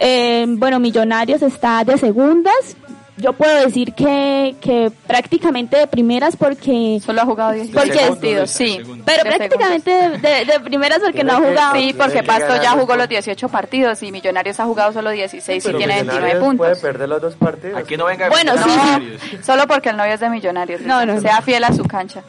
Eh, 0.02 0.46
bueno, 0.48 0.80
Millonarios 0.80 1.42
está 1.42 1.84
de 1.86 1.98
segundas, 1.98 2.76
yo 3.20 3.34
puedo 3.34 3.66
decir 3.66 3.94
que, 3.94 4.56
que 4.62 4.92
prácticamente 5.08 5.78
de 5.78 5.88
primeras 5.88 6.36
porque... 6.36 7.02
Solo 7.06 7.22
ha 7.22 7.26
jugado 7.26 7.52
10 7.52 7.70
partidos, 7.70 8.50
sí. 8.50 8.80
Pero 9.06 9.24
prácticamente 9.24 9.92
de, 9.92 10.46
de, 10.46 10.60
primeras 10.62 11.00
porque 11.00 11.24
no 11.24 11.34
ha 11.34 11.38
jugado. 11.38 11.76
Sí, 11.76 11.94
porque 11.98 12.24
Pasto 12.24 12.62
ya 12.62 12.72
jugó 12.72 12.96
los 12.96 13.10
18 13.10 13.50
partidos 13.50 14.02
y 14.04 14.12
Millonarios 14.12 14.60
ha 14.60 14.66
jugado 14.66 14.94
solo 14.94 15.10
16 15.12 15.66
y 15.66 15.74
tiene 15.74 16.04
29 16.04 16.40
puntos. 16.40 16.58
puede 16.58 16.76
perder 16.76 17.10
los 17.10 17.22
dos 17.22 17.36
partidos. 17.36 17.78
Aquí 17.78 17.98
no 17.98 18.06
venga 18.06 18.30
Bueno, 18.30 18.54
sí. 18.58 19.38
Solo 19.44 19.68
porque 19.68 19.90
el 19.90 19.98
novio 19.98 20.14
es 20.14 20.20
de 20.20 20.30
Millonarios. 20.30 20.82
No, 20.82 21.06
no. 21.06 21.20
Sea 21.20 21.42
fiel 21.42 21.64
a 21.64 21.74
su 21.74 21.84
cancha. 21.84 22.24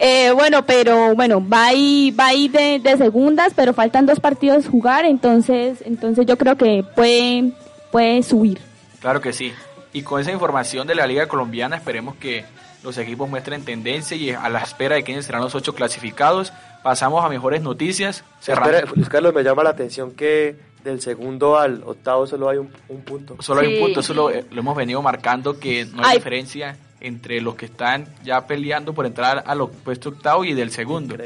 Eh, 0.00 0.30
bueno, 0.30 0.64
pero 0.64 1.14
bueno, 1.14 1.46
va 1.46 1.66
ahí, 1.66 2.12
va 2.12 2.26
ahí 2.26 2.48
de, 2.48 2.78
de 2.78 2.96
segundas, 2.96 3.52
pero 3.54 3.72
faltan 3.72 4.06
dos 4.06 4.20
partidos 4.20 4.68
jugar, 4.68 5.04
entonces, 5.04 5.82
entonces 5.84 6.24
yo 6.26 6.38
creo 6.38 6.56
que 6.56 6.84
puede, 6.94 7.52
puede 7.90 8.22
subir. 8.22 8.60
Claro 9.00 9.20
que 9.20 9.32
sí. 9.32 9.52
Y 9.92 10.02
con 10.02 10.20
esa 10.20 10.30
información 10.30 10.86
de 10.86 10.94
la 10.94 11.06
Liga 11.06 11.26
Colombiana 11.26 11.76
esperemos 11.76 12.14
que 12.16 12.44
los 12.84 12.96
equipos 12.98 13.28
muestren 13.28 13.64
tendencia 13.64 14.16
y 14.16 14.30
a 14.30 14.48
la 14.48 14.60
espera 14.60 14.94
de 14.94 15.02
quiénes 15.02 15.26
serán 15.26 15.42
los 15.42 15.54
ocho 15.54 15.74
clasificados, 15.74 16.52
pasamos 16.82 17.24
a 17.24 17.28
mejores 17.28 17.60
noticias. 17.62 18.24
Espera, 18.40 18.82
Luis 18.94 19.08
Carlos, 19.08 19.34
me 19.34 19.42
llama 19.42 19.64
la 19.64 19.70
atención 19.70 20.12
que 20.12 20.56
del 20.84 21.00
segundo 21.00 21.58
al 21.58 21.82
octavo 21.84 22.26
solo 22.26 22.48
hay 22.48 22.58
un, 22.58 22.70
punto. 23.04 23.36
Solo 23.40 23.62
hay 23.62 23.74
un 23.74 23.80
punto, 23.80 24.00
eso 24.00 24.14
lo, 24.14 24.30
hemos 24.30 24.76
venido 24.76 25.02
marcando, 25.02 25.58
que 25.58 25.86
no 25.86 26.04
hay, 26.04 26.18
diferencia 26.18 26.76
entre 27.00 27.40
los 27.40 27.54
que 27.54 27.66
están 27.66 28.06
ya 28.24 28.46
peleando 28.46 28.92
por 28.92 29.06
entrar 29.06 29.44
al 29.46 29.68
puesto 29.68 30.10
octavo 30.10 30.44
y 30.44 30.54
del 30.54 30.70
segundo. 30.70 31.16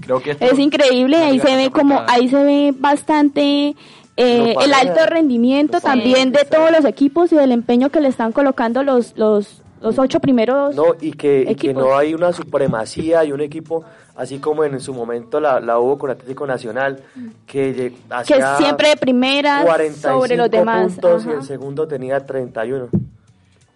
Creo 0.00 0.20
que 0.20 0.36
es 0.38 0.58
increíble, 0.58 1.16
ahí 1.16 1.40
se 1.40 1.56
ve 1.56 1.70
como, 1.70 2.02
ahí 2.06 2.28
se 2.28 2.42
ve 2.42 2.74
bastante 2.76 3.74
eh, 4.16 4.54
el 4.60 4.74
alto 4.74 5.06
rendimiento 5.06 5.80
también 5.80 6.32
de 6.32 6.44
todos 6.44 6.70
los 6.70 6.84
equipos 6.84 7.32
y 7.32 7.36
del 7.36 7.52
empeño 7.52 7.90
que 7.90 8.00
le 8.00 8.08
están 8.08 8.32
colocando 8.32 8.82
los, 8.82 9.16
los, 9.16 9.62
los 9.80 9.98
ocho 9.98 10.20
primeros. 10.20 10.74
No, 10.74 10.94
y 11.00 11.12
que, 11.12 11.56
que 11.58 11.72
no 11.72 11.96
hay 11.96 12.12
una 12.12 12.32
supremacía 12.32 13.24
y 13.24 13.32
un 13.32 13.40
equipo, 13.40 13.84
así 14.14 14.38
como 14.38 14.64
en 14.64 14.78
su 14.80 14.92
momento 14.92 15.40
la, 15.40 15.60
la 15.60 15.78
hubo 15.78 15.96
con 15.96 16.10
Atlético 16.10 16.46
Nacional, 16.46 17.02
que, 17.46 17.94
hacía 18.10 18.56
que 18.58 18.64
siempre 18.64 18.90
de 18.90 18.96
primera 18.98 19.64
sobre 19.94 20.36
los 20.36 20.50
demás. 20.50 20.92
puntos 20.92 21.24
y 21.24 21.30
el 21.30 21.42
segundo 21.42 21.88
tenía 21.88 22.20
31. 22.20 22.90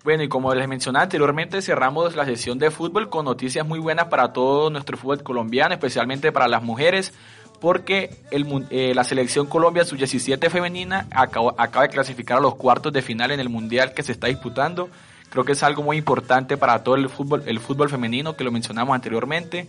Bueno, 0.07 0.23
y 0.23 0.29
como 0.29 0.55
les 0.55 0.69
mencioné 0.69 1.01
anteriormente, 1.01 1.61
cerramos 1.61 2.15
la 2.15 2.25
sesión 2.25 2.61
de 2.61 2.71
fútbol 2.71 3.11
con 3.11 3.25
noticias 3.25 3.67
muy 3.67 3.81
buenas 3.81 4.07
para 4.07 4.33
todo 4.33 4.71
nuestro 4.71 4.97
fútbol 4.97 5.25
colombiano, 5.25 5.75
especialmente 5.75 6.31
para 6.31 6.47
las 6.47 6.63
mujeres 6.63 7.13
porque 7.61 8.17
el, 8.31 8.67
eh, 8.71 8.93
la 8.95 9.03
selección 9.03 9.49
Colombia 9.49 9.85
sub-17 9.85 10.49
femenina 10.49 11.09
acaba, 11.11 11.55
acaba 11.59 11.89
de 11.89 11.93
clasificar 11.93 12.39
a 12.39 12.41
los 12.41 12.55
cuartos 12.55 12.93
de 12.93 13.03
final 13.03 13.33
en 13.33 13.41
el 13.41 13.49
mundial 13.49 13.95
que 13.95 14.05
se 14.05 14.13
está 14.13 14.29
disputando. 14.29 14.89
Creo 15.29 15.45
que 15.45 15.53
es 15.53 15.63
algo 15.65 15.83
muy 15.83 15.97
importante 15.97 16.57
para 16.57 16.85
todo 16.85 16.95
el 16.95 17.09
fútbol, 17.09 17.43
el 17.45 17.59
fútbol 17.59 17.91
femenino 17.91 18.37
que 18.37 18.45
lo 18.45 18.53
mencionamos 18.53 18.95
anteriormente. 18.95 19.67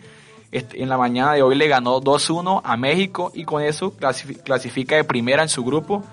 Este, 0.51 0.83
en 0.83 0.89
la 0.89 0.99
mañana 0.99 1.33
de 1.33 1.41
hoy 1.41 1.55
le 1.55 1.67
ganó 1.67 1.99
2-1 1.99 2.61
a 2.63 2.77
México 2.77 3.31
y 3.33 3.43
con 3.43 3.63
eso 3.63 3.95
clasifica 4.43 4.97
de 4.97 5.03
primera 5.03 5.41
en 5.41 5.49
su 5.49 5.63
grupo 5.63 6.03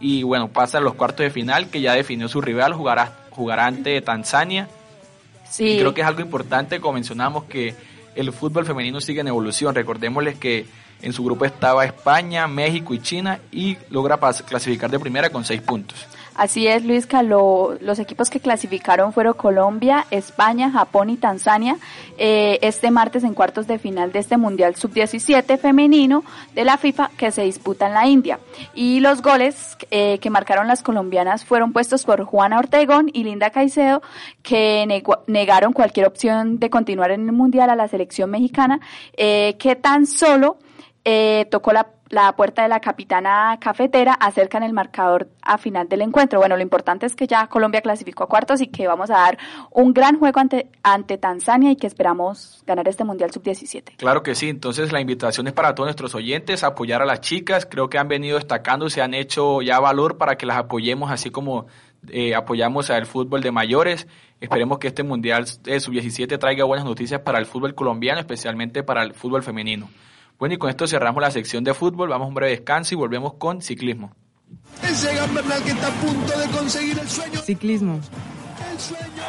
y 0.00 0.24
bueno, 0.24 0.48
pasa 0.48 0.78
a 0.78 0.80
los 0.80 0.94
cuartos 0.94 1.20
de 1.22 1.30
final 1.30 1.70
que 1.70 1.80
ya 1.80 1.94
definió 1.94 2.26
su 2.26 2.40
rival, 2.40 2.72
jugará, 2.72 3.27
jugará 3.38 3.66
ante 3.66 4.00
Tanzania. 4.02 4.68
Sí. 5.48 5.68
Y 5.68 5.78
creo 5.78 5.94
que 5.94 6.02
es 6.02 6.06
algo 6.06 6.20
importante, 6.20 6.80
como 6.80 6.94
mencionamos, 6.94 7.44
que 7.44 7.74
el 8.16 8.32
fútbol 8.32 8.66
femenino 8.66 9.00
sigue 9.00 9.20
en 9.20 9.28
evolución. 9.28 9.74
Recordémosles 9.74 10.36
que 10.36 10.66
en 11.00 11.12
su 11.12 11.24
grupo 11.24 11.44
estaba 11.44 11.84
España, 11.84 12.48
México 12.48 12.92
y 12.92 12.98
China 13.00 13.38
y 13.52 13.78
logra 13.90 14.18
clasificar 14.44 14.90
de 14.90 14.98
primera 14.98 15.30
con 15.30 15.44
seis 15.44 15.62
puntos. 15.62 16.06
Así 16.38 16.68
es, 16.68 16.84
Luis, 16.84 17.08
los 17.80 17.98
equipos 17.98 18.30
que 18.30 18.38
clasificaron 18.38 19.12
fueron 19.12 19.34
Colombia, 19.34 20.06
España, 20.12 20.70
Japón 20.70 21.10
y 21.10 21.16
Tanzania 21.16 21.78
eh, 22.16 22.60
este 22.62 22.92
martes 22.92 23.24
en 23.24 23.34
cuartos 23.34 23.66
de 23.66 23.80
final 23.80 24.12
de 24.12 24.20
este 24.20 24.36
Mundial 24.36 24.76
Sub-17 24.76 25.58
femenino 25.58 26.22
de 26.54 26.64
la 26.64 26.76
FIFA 26.76 27.10
que 27.16 27.32
se 27.32 27.42
disputa 27.42 27.88
en 27.88 27.94
la 27.94 28.06
India. 28.06 28.38
Y 28.72 29.00
los 29.00 29.20
goles 29.20 29.76
eh, 29.90 30.20
que 30.20 30.30
marcaron 30.30 30.68
las 30.68 30.84
colombianas 30.84 31.44
fueron 31.44 31.72
puestos 31.72 32.04
por 32.04 32.22
Juana 32.22 32.60
Ortegón 32.60 33.10
y 33.12 33.24
Linda 33.24 33.50
Caicedo, 33.50 34.00
que 34.44 34.86
negaron 35.26 35.72
cualquier 35.72 36.06
opción 36.06 36.60
de 36.60 36.70
continuar 36.70 37.10
en 37.10 37.26
el 37.26 37.32
Mundial 37.32 37.68
a 37.68 37.74
la 37.74 37.88
selección 37.88 38.30
mexicana, 38.30 38.78
eh, 39.16 39.56
que 39.58 39.74
tan 39.74 40.06
solo 40.06 40.58
eh, 41.10 41.46
tocó 41.50 41.72
la, 41.72 41.86
la, 42.08 42.32
puerta 42.36 42.62
de 42.62 42.68
la 42.68 42.80
capitana 42.80 43.58
cafetera, 43.60 44.14
acercan 44.14 44.62
el 44.62 44.72
marcador 44.72 45.28
a 45.42 45.58
final 45.58 45.88
del 45.88 46.02
encuentro. 46.02 46.38
Bueno, 46.38 46.56
lo 46.56 46.62
importante 46.62 47.06
es 47.06 47.14
que 47.14 47.26
ya 47.26 47.46
Colombia 47.46 47.80
clasificó 47.80 48.24
a 48.24 48.28
cuartos 48.28 48.60
y 48.60 48.66
que 48.68 48.86
vamos 48.86 49.10
a 49.10 49.14
dar 49.14 49.38
un 49.70 49.92
gran 49.92 50.18
juego 50.18 50.40
ante, 50.40 50.68
ante 50.82 51.18
Tanzania 51.18 51.70
y 51.70 51.76
que 51.76 51.86
esperamos 51.86 52.62
ganar 52.66 52.88
este 52.88 53.04
Mundial 53.04 53.30
Sub-17. 53.32 53.96
Claro 53.96 54.22
que 54.22 54.34
sí, 54.34 54.48
entonces 54.48 54.92
la 54.92 55.00
invitación 55.00 55.46
es 55.46 55.52
para 55.52 55.74
todos 55.74 55.86
nuestros 55.86 56.14
oyentes, 56.14 56.64
apoyar 56.64 57.02
a 57.02 57.06
las 57.06 57.20
chicas, 57.20 57.66
creo 57.66 57.88
que 57.88 57.98
han 57.98 58.08
venido 58.08 58.36
destacando, 58.36 58.88
se 58.90 59.02
han 59.02 59.14
hecho 59.14 59.62
ya 59.62 59.80
valor 59.80 60.18
para 60.18 60.36
que 60.36 60.46
las 60.46 60.58
apoyemos 60.58 61.10
así 61.10 61.30
como 61.30 61.66
eh, 62.08 62.34
apoyamos 62.34 62.90
al 62.90 63.06
fútbol 63.06 63.42
de 63.42 63.50
mayores. 63.50 64.06
Esperemos 64.40 64.78
que 64.78 64.88
este 64.88 65.02
Mundial 65.02 65.46
Sub-17 65.46 66.38
traiga 66.38 66.64
buenas 66.64 66.84
noticias 66.84 67.20
para 67.20 67.38
el 67.38 67.46
fútbol 67.46 67.74
colombiano, 67.74 68.20
especialmente 68.20 68.82
para 68.82 69.02
el 69.02 69.14
fútbol 69.14 69.42
femenino. 69.42 69.88
Bueno, 70.38 70.54
y 70.54 70.58
con 70.58 70.70
esto 70.70 70.86
cerramos 70.86 71.20
la 71.20 71.30
sección 71.30 71.64
de 71.64 71.74
fútbol, 71.74 72.10
vamos 72.10 72.26
a 72.26 72.28
un 72.28 72.34
breve 72.34 72.52
descanso 72.52 72.94
y 72.94 72.96
volvemos 72.96 73.34
con 73.34 73.60
ciclismo. 73.60 74.12
Ese 74.82 75.14
Gambernal 75.14 75.62
que 75.64 75.70
está 75.70 75.88
a 75.88 76.00
punto 76.00 76.38
de 76.38 76.46
conseguir 76.56 76.98
el 76.98 77.08
sueño. 77.08 77.40
Ciclismo. 77.40 78.00
El 78.70 78.78
sueño. 78.78 79.22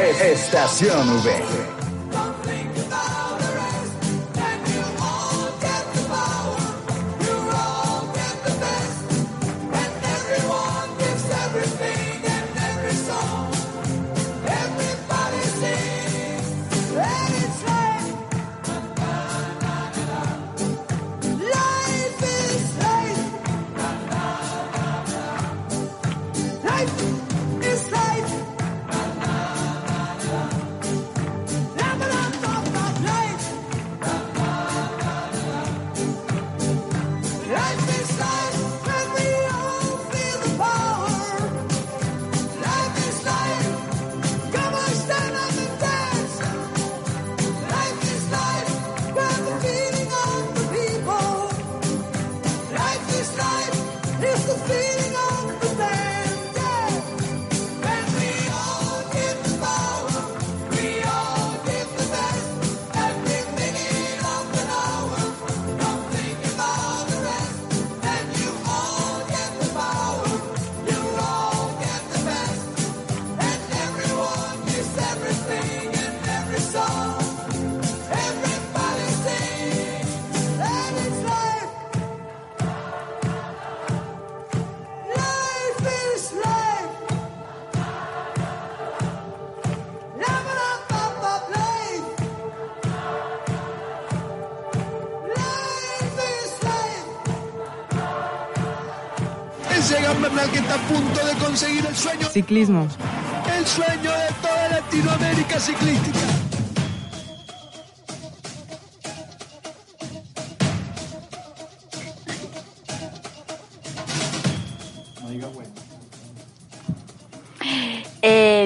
Estación 0.00 1.18
V. 1.24 1.67
que 99.88 100.58
está 100.58 100.74
a 100.74 100.88
punto 100.88 101.26
de 101.26 101.34
conseguir 101.34 101.86
el 101.86 101.96
sueño. 101.96 102.28
Ciclismo. 102.28 102.86
El 103.56 103.66
sueño 103.66 104.10
de 104.10 104.28
toda 104.42 104.68
Latinoamérica 104.68 105.58
ciclística. 105.58 106.37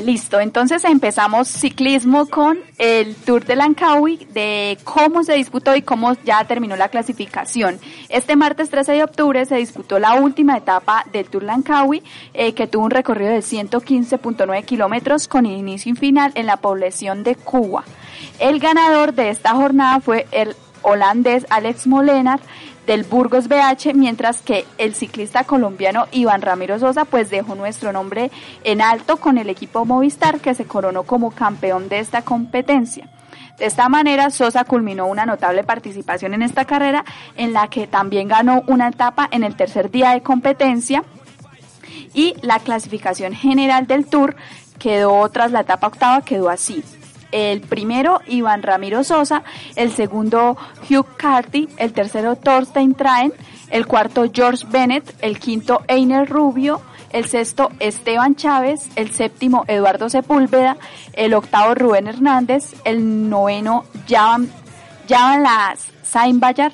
Listo, 0.03 0.41
entonces 0.41 0.85
empezamos 0.85 1.49
ciclismo 1.49 2.27
con 2.27 2.59
el 2.79 3.15
Tour 3.15 3.45
de 3.45 3.57
Lankawi, 3.57 4.27
de 4.33 4.79
cómo 4.85 5.25
se 5.25 5.35
disputó 5.35 5.75
y 5.75 5.83
cómo 5.83 6.15
ya 6.25 6.45
terminó 6.45 6.77
la 6.77 6.88
clasificación. 6.88 7.79
Este 8.09 8.37
martes 8.37 8.71
13 8.71 8.93
de 8.93 9.05
octubre 9.05 9.45
se 9.47 9.57
disputó 9.57 9.99
la 9.99 10.15
última 10.15 10.57
etapa 10.57 11.05
del 11.12 11.27
Tour 11.27 11.45
Lankawi, 11.45 12.03
eh, 12.35 12.53
que 12.55 12.67
tuvo 12.67 12.85
un 12.85 12.91
recorrido 12.91 13.33
de 13.33 13.38
115.9 13.41 14.65
kilómetros 14.65 15.29
con 15.29 15.47
inicio 15.47 15.93
y 15.93 15.97
final 15.97 16.33
en 16.35 16.47
la 16.47 16.57
población 16.59 17.23
de 17.23 17.35
Cuba. 17.35 17.85
El 18.38 18.59
ganador 18.59 19.15
de 19.15 19.31
esta 19.31 19.51
jornada 19.55 20.01
fue 20.01 20.27
el 20.33 20.55
holandés 20.83 21.47
Alex 21.51 21.87
Molenar, 21.87 22.41
del 22.87 23.05
Burgos 23.05 23.49
BH, 23.49 23.95
mientras 23.95 24.42
que 24.42 24.66
el 24.79 24.95
ciclista 24.95 25.45
colombiano 25.45 26.07
Iván 26.12 26.42
Ramiro 26.42 26.79
Sosa 26.79 27.05
pues 27.05 27.31
dejó 27.31 27.55
nuestro 27.55 27.92
nombre 27.92 28.31
en 28.64 28.81
alto 28.81 29.18
con 29.18 29.38
el 29.38 29.49
equipo 29.51 29.85
Movistar 29.85 30.40
que 30.40 30.55
se 30.55 30.64
coronó 30.64 31.05
como 31.05 31.31
campeón 31.31 31.88
de 31.88 32.01
esta 32.01 32.23
competencia. 32.23 33.09
De 33.59 33.66
esta 33.66 33.88
manera, 33.88 34.31
Sosa 34.31 34.64
culminó 34.64 35.07
una 35.07 35.27
notable 35.27 35.62
participación 35.62 36.35
en 36.35 36.42
esta 36.42 36.64
carrera, 36.64 37.05
en 37.37 37.53
la 37.53 37.68
que 37.68 37.87
también 37.87 38.27
ganó 38.27 38.64
una 38.66 38.88
etapa 38.88 39.29
en 39.31 39.45
el 39.45 39.55
tercer 39.55 39.90
día 39.90 40.11
de 40.11 40.23
competencia 40.23 41.05
y 42.14 42.35
la 42.42 42.59
clasificación 42.59 43.35
general 43.35 43.87
del 43.87 44.07
Tour 44.07 44.35
quedó 44.79 45.29
tras 45.29 45.53
la 45.53 45.61
etapa 45.61 45.87
octava, 45.87 46.23
quedó 46.23 46.49
así 46.49 46.83
el 47.33 47.61
primero 47.61 48.21
Iván 48.27 48.62
Ramiro 48.62 49.03
Sosa, 49.03 49.42
el 49.75 49.90
segundo 49.90 50.57
Hugh 50.88 51.07
Carty, 51.16 51.68
el 51.79 51.92
tercero 51.92 52.37
Thorstein 52.37 52.95
Traen, 52.95 53.33
el 53.71 53.87
cuarto 53.87 54.25
George 54.33 54.66
Bennett, 54.68 55.14
el 55.21 55.38
quinto 55.38 55.83
Einer 55.88 56.29
Rubio, 56.29 56.81
el 57.11 57.27
sexto 57.27 57.71
Esteban 57.79 58.37
Chávez, 58.37 58.88
el 58.97 59.11
séptimo 59.11 59.64
Eduardo 59.66 60.09
Sepúlveda, 60.09 60.77
el 61.14 61.35
octavo 61.35 61.75
Rubén 61.75 62.07
Hernández, 62.07 62.75
el 62.85 63.29
noveno 63.29 63.85
Javan, 64.09 64.51
Javan 65.09 65.42
Las 65.42 65.88
Bayar, 66.35 66.73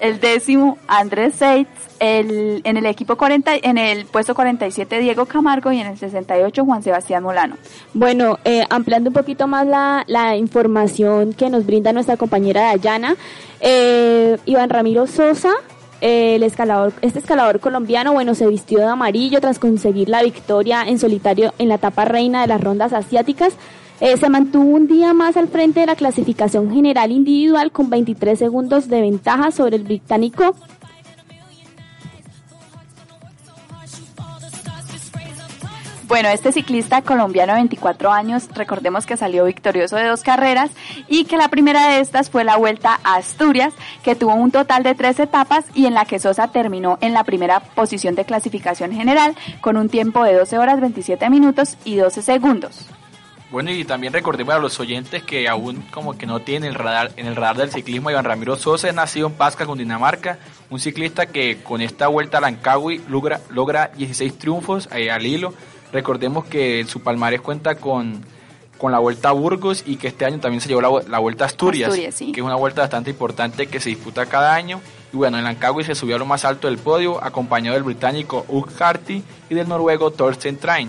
el 0.00 0.20
décimo 0.20 0.78
Andrés 0.88 1.34
Seitz, 1.34 1.68
el, 2.00 2.62
en 2.64 2.76
el 2.76 2.86
equipo 2.86 3.16
40, 3.16 3.52
en 3.62 3.78
el 3.78 4.06
puesto 4.06 4.34
47 4.34 4.98
Diego 4.98 5.26
Camargo 5.26 5.70
y 5.70 5.80
en 5.80 5.86
el 5.86 5.98
68 5.98 6.64
Juan 6.64 6.82
Sebastián 6.82 7.22
Molano. 7.22 7.56
Bueno, 7.94 8.38
eh, 8.44 8.64
ampliando 8.70 9.10
un 9.10 9.14
poquito 9.14 9.46
más 9.46 9.66
la, 9.66 10.04
la, 10.06 10.36
información 10.36 11.34
que 11.34 11.50
nos 11.50 11.66
brinda 11.66 11.92
nuestra 11.92 12.16
compañera 12.16 12.62
Dayana, 12.62 13.16
eh, 13.60 14.38
Iván 14.46 14.70
Ramiro 14.70 15.06
Sosa, 15.06 15.52
eh, 16.00 16.36
el 16.36 16.42
escalador, 16.42 16.94
este 17.02 17.18
escalador 17.18 17.60
colombiano, 17.60 18.12
bueno, 18.14 18.34
se 18.34 18.46
vistió 18.46 18.78
de 18.78 18.86
amarillo 18.86 19.40
tras 19.40 19.58
conseguir 19.58 20.08
la 20.08 20.22
victoria 20.22 20.82
en 20.86 20.98
solitario 20.98 21.52
en 21.58 21.68
la 21.68 21.74
etapa 21.74 22.06
reina 22.06 22.40
de 22.40 22.46
las 22.46 22.60
rondas 22.60 22.94
asiáticas. 22.94 23.54
Eh, 24.00 24.16
se 24.16 24.30
mantuvo 24.30 24.64
un 24.64 24.86
día 24.86 25.12
más 25.12 25.36
al 25.36 25.48
frente 25.48 25.80
de 25.80 25.86
la 25.86 25.94
clasificación 25.94 26.72
general 26.72 27.12
individual 27.12 27.70
con 27.70 27.90
23 27.90 28.38
segundos 28.38 28.88
de 28.88 29.02
ventaja 29.02 29.50
sobre 29.50 29.76
el 29.76 29.84
británico 29.84 30.56
Bueno, 36.10 36.28
este 36.28 36.50
ciclista 36.50 37.02
colombiano 37.02 37.52
de 37.52 37.60
24 37.60 38.10
años, 38.10 38.48
recordemos 38.52 39.06
que 39.06 39.16
salió 39.16 39.44
victorioso 39.44 39.94
de 39.94 40.08
dos 40.08 40.24
carreras 40.24 40.72
y 41.06 41.24
que 41.24 41.36
la 41.36 41.46
primera 41.46 41.86
de 41.86 42.00
estas 42.00 42.30
fue 42.30 42.42
la 42.42 42.56
Vuelta 42.56 42.98
a 43.04 43.14
Asturias, 43.14 43.72
que 44.02 44.16
tuvo 44.16 44.34
un 44.34 44.50
total 44.50 44.82
de 44.82 44.96
tres 44.96 45.20
etapas 45.20 45.66
y 45.72 45.86
en 45.86 45.94
la 45.94 46.06
que 46.06 46.18
Sosa 46.18 46.48
terminó 46.48 46.98
en 47.00 47.14
la 47.14 47.22
primera 47.22 47.60
posición 47.60 48.16
de 48.16 48.24
clasificación 48.24 48.90
general 48.90 49.36
con 49.60 49.76
un 49.76 49.88
tiempo 49.88 50.24
de 50.24 50.34
12 50.34 50.58
horas 50.58 50.80
27 50.80 51.30
minutos 51.30 51.76
y 51.84 51.94
12 51.94 52.22
segundos. 52.22 52.88
Bueno, 53.50 53.72
y 53.72 53.84
también 53.84 54.12
recordemos 54.12 54.54
a 54.54 54.58
los 54.58 54.78
oyentes 54.78 55.24
que 55.24 55.48
aún 55.48 55.82
como 55.90 56.16
que 56.16 56.26
no 56.26 56.40
tienen 56.40 56.70
el 56.70 56.74
radar, 56.76 57.10
en 57.16 57.26
el 57.26 57.34
radar 57.34 57.56
del 57.56 57.70
ciclismo, 57.70 58.10
Iván 58.10 58.24
Ramiro 58.24 58.56
Sosa 58.56 58.88
es 58.88 58.94
nacido 58.94 59.26
en 59.26 59.32
Pasca, 59.34 59.66
Cundinamarca, 59.66 60.38
un 60.70 60.78
ciclista 60.78 61.26
que 61.26 61.62
con 61.62 61.80
esta 61.80 62.06
vuelta 62.06 62.38
a 62.38 62.40
Lancagui 62.40 63.02
logra, 63.08 63.40
logra 63.50 63.90
16 63.96 64.38
triunfos 64.38 64.88
eh, 64.92 65.10
al 65.10 65.26
hilo, 65.26 65.52
Recordemos 65.92 66.44
que 66.44 66.84
su 66.84 67.00
palmarés 67.00 67.40
cuenta 67.40 67.74
con, 67.74 68.22
con 68.78 68.92
la 68.92 68.98
Vuelta 68.98 69.30
a 69.30 69.32
Burgos 69.32 69.82
y 69.86 69.96
que 69.96 70.08
este 70.08 70.24
año 70.24 70.38
también 70.38 70.60
se 70.60 70.68
llevó 70.68 70.80
la, 70.80 71.18
Vuelta 71.18 71.44
a 71.44 71.46
Asturias, 71.48 71.92
que 71.94 72.32
es 72.36 72.42
una 72.42 72.54
vuelta 72.54 72.82
bastante 72.82 73.10
importante 73.10 73.66
que 73.66 73.80
se 73.80 73.88
disputa 73.88 74.26
cada 74.26 74.54
año. 74.54 74.80
Y 75.12 75.16
bueno, 75.16 75.38
en 75.38 75.44
Lancagui 75.44 75.82
se 75.82 75.96
subió 75.96 76.16
a 76.16 76.18
lo 76.18 76.26
más 76.26 76.44
alto 76.44 76.68
del 76.68 76.78
podio, 76.78 77.22
acompañado 77.22 77.74
del 77.74 77.82
británico 77.82 78.44
Hugh 78.46 78.70
Harty 78.78 79.22
y 79.48 79.54
del 79.54 79.68
noruego 79.68 80.12
Thorsten 80.12 80.58
Train. 80.58 80.88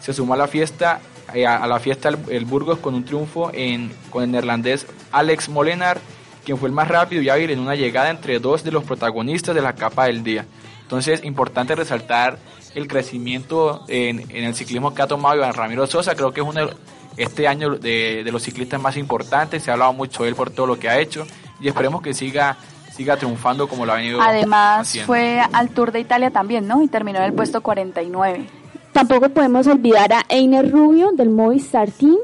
Se 0.00 0.12
sumó 0.12 0.34
a 0.34 0.36
la 0.36 0.48
fiesta 0.48 1.00
a, 1.46 1.66
la 1.66 1.80
fiesta 1.80 2.08
el, 2.08 2.44
Burgos 2.44 2.78
con 2.78 2.94
un 2.94 3.04
triunfo 3.04 3.50
en, 3.52 3.92
con 4.10 4.24
el 4.24 4.30
neerlandés 4.30 4.86
Alex 5.10 5.48
Molenar, 5.48 6.00
quien 6.44 6.58
fue 6.58 6.68
el 6.68 6.74
más 6.74 6.88
rápido 6.88 7.22
y 7.22 7.28
hábil 7.28 7.50
en 7.50 7.60
una 7.60 7.74
llegada 7.74 8.10
entre 8.10 8.38
dos 8.38 8.64
de 8.64 8.72
los 8.72 8.84
protagonistas 8.84 9.54
de 9.54 9.62
la 9.62 9.74
capa 9.74 10.06
del 10.06 10.22
día. 10.22 10.46
Entonces, 10.82 11.24
importante 11.24 11.74
resaltar 11.74 12.38
el 12.74 12.86
crecimiento 12.86 13.84
en, 13.88 14.30
el 14.30 14.54
ciclismo 14.54 14.94
que 14.94 15.02
ha 15.02 15.06
tomado 15.06 15.36
Iván 15.36 15.54
Ramiro 15.54 15.86
Sosa. 15.86 16.14
Creo 16.14 16.32
que 16.32 16.40
es 16.40 16.46
uno 16.46 16.68
este 17.16 17.46
año 17.48 17.76
de, 17.76 18.28
los 18.30 18.42
ciclistas 18.42 18.80
más 18.80 18.96
importantes. 18.96 19.62
Se 19.62 19.70
ha 19.70 19.74
hablado 19.74 19.92
mucho 19.92 20.22
de 20.22 20.30
él 20.30 20.34
por 20.34 20.50
todo 20.50 20.66
lo 20.66 20.78
que 20.78 20.88
ha 20.88 20.98
hecho 20.98 21.26
y 21.60 21.68
esperemos 21.68 22.02
que 22.02 22.14
siga 22.14 22.56
siga 22.94 23.16
triunfando 23.16 23.68
como 23.68 23.86
lo 23.86 23.92
ha 23.92 23.96
venido 23.96 24.20
Además 24.20 24.98
fue 25.06 25.40
al 25.54 25.70
Tour 25.70 25.92
de 25.92 26.00
Italia 26.00 26.30
también, 26.30 26.68
¿no? 26.68 26.82
Y 26.82 26.88
terminó 26.88 27.20
en 27.20 27.24
el 27.24 27.32
puesto 27.32 27.62
49. 27.62 28.46
Tampoco 28.92 29.28
podemos 29.30 29.66
olvidar 29.66 30.12
a 30.12 30.24
Einer 30.28 30.70
Rubio 30.70 31.12
del 31.12 31.30
Movistar 31.30 31.90
Team 31.90 32.16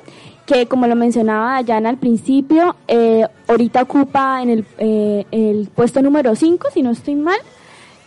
que 0.49 0.67
como 0.67 0.87
lo 0.87 0.97
mencionaba 0.97 1.57
Dayana 1.57 1.91
al 1.91 1.99
principio, 1.99 2.75
eh, 2.89 3.27
ahorita 3.47 3.83
ocupa 3.83 4.43
en 4.43 4.49
el, 4.49 4.65
eh, 4.79 5.67
puesto 5.75 6.01
número 6.01 6.35
5, 6.35 6.69
si 6.73 6.83
no 6.83 6.91
estoy 6.91 7.17
mal, 7.17 7.39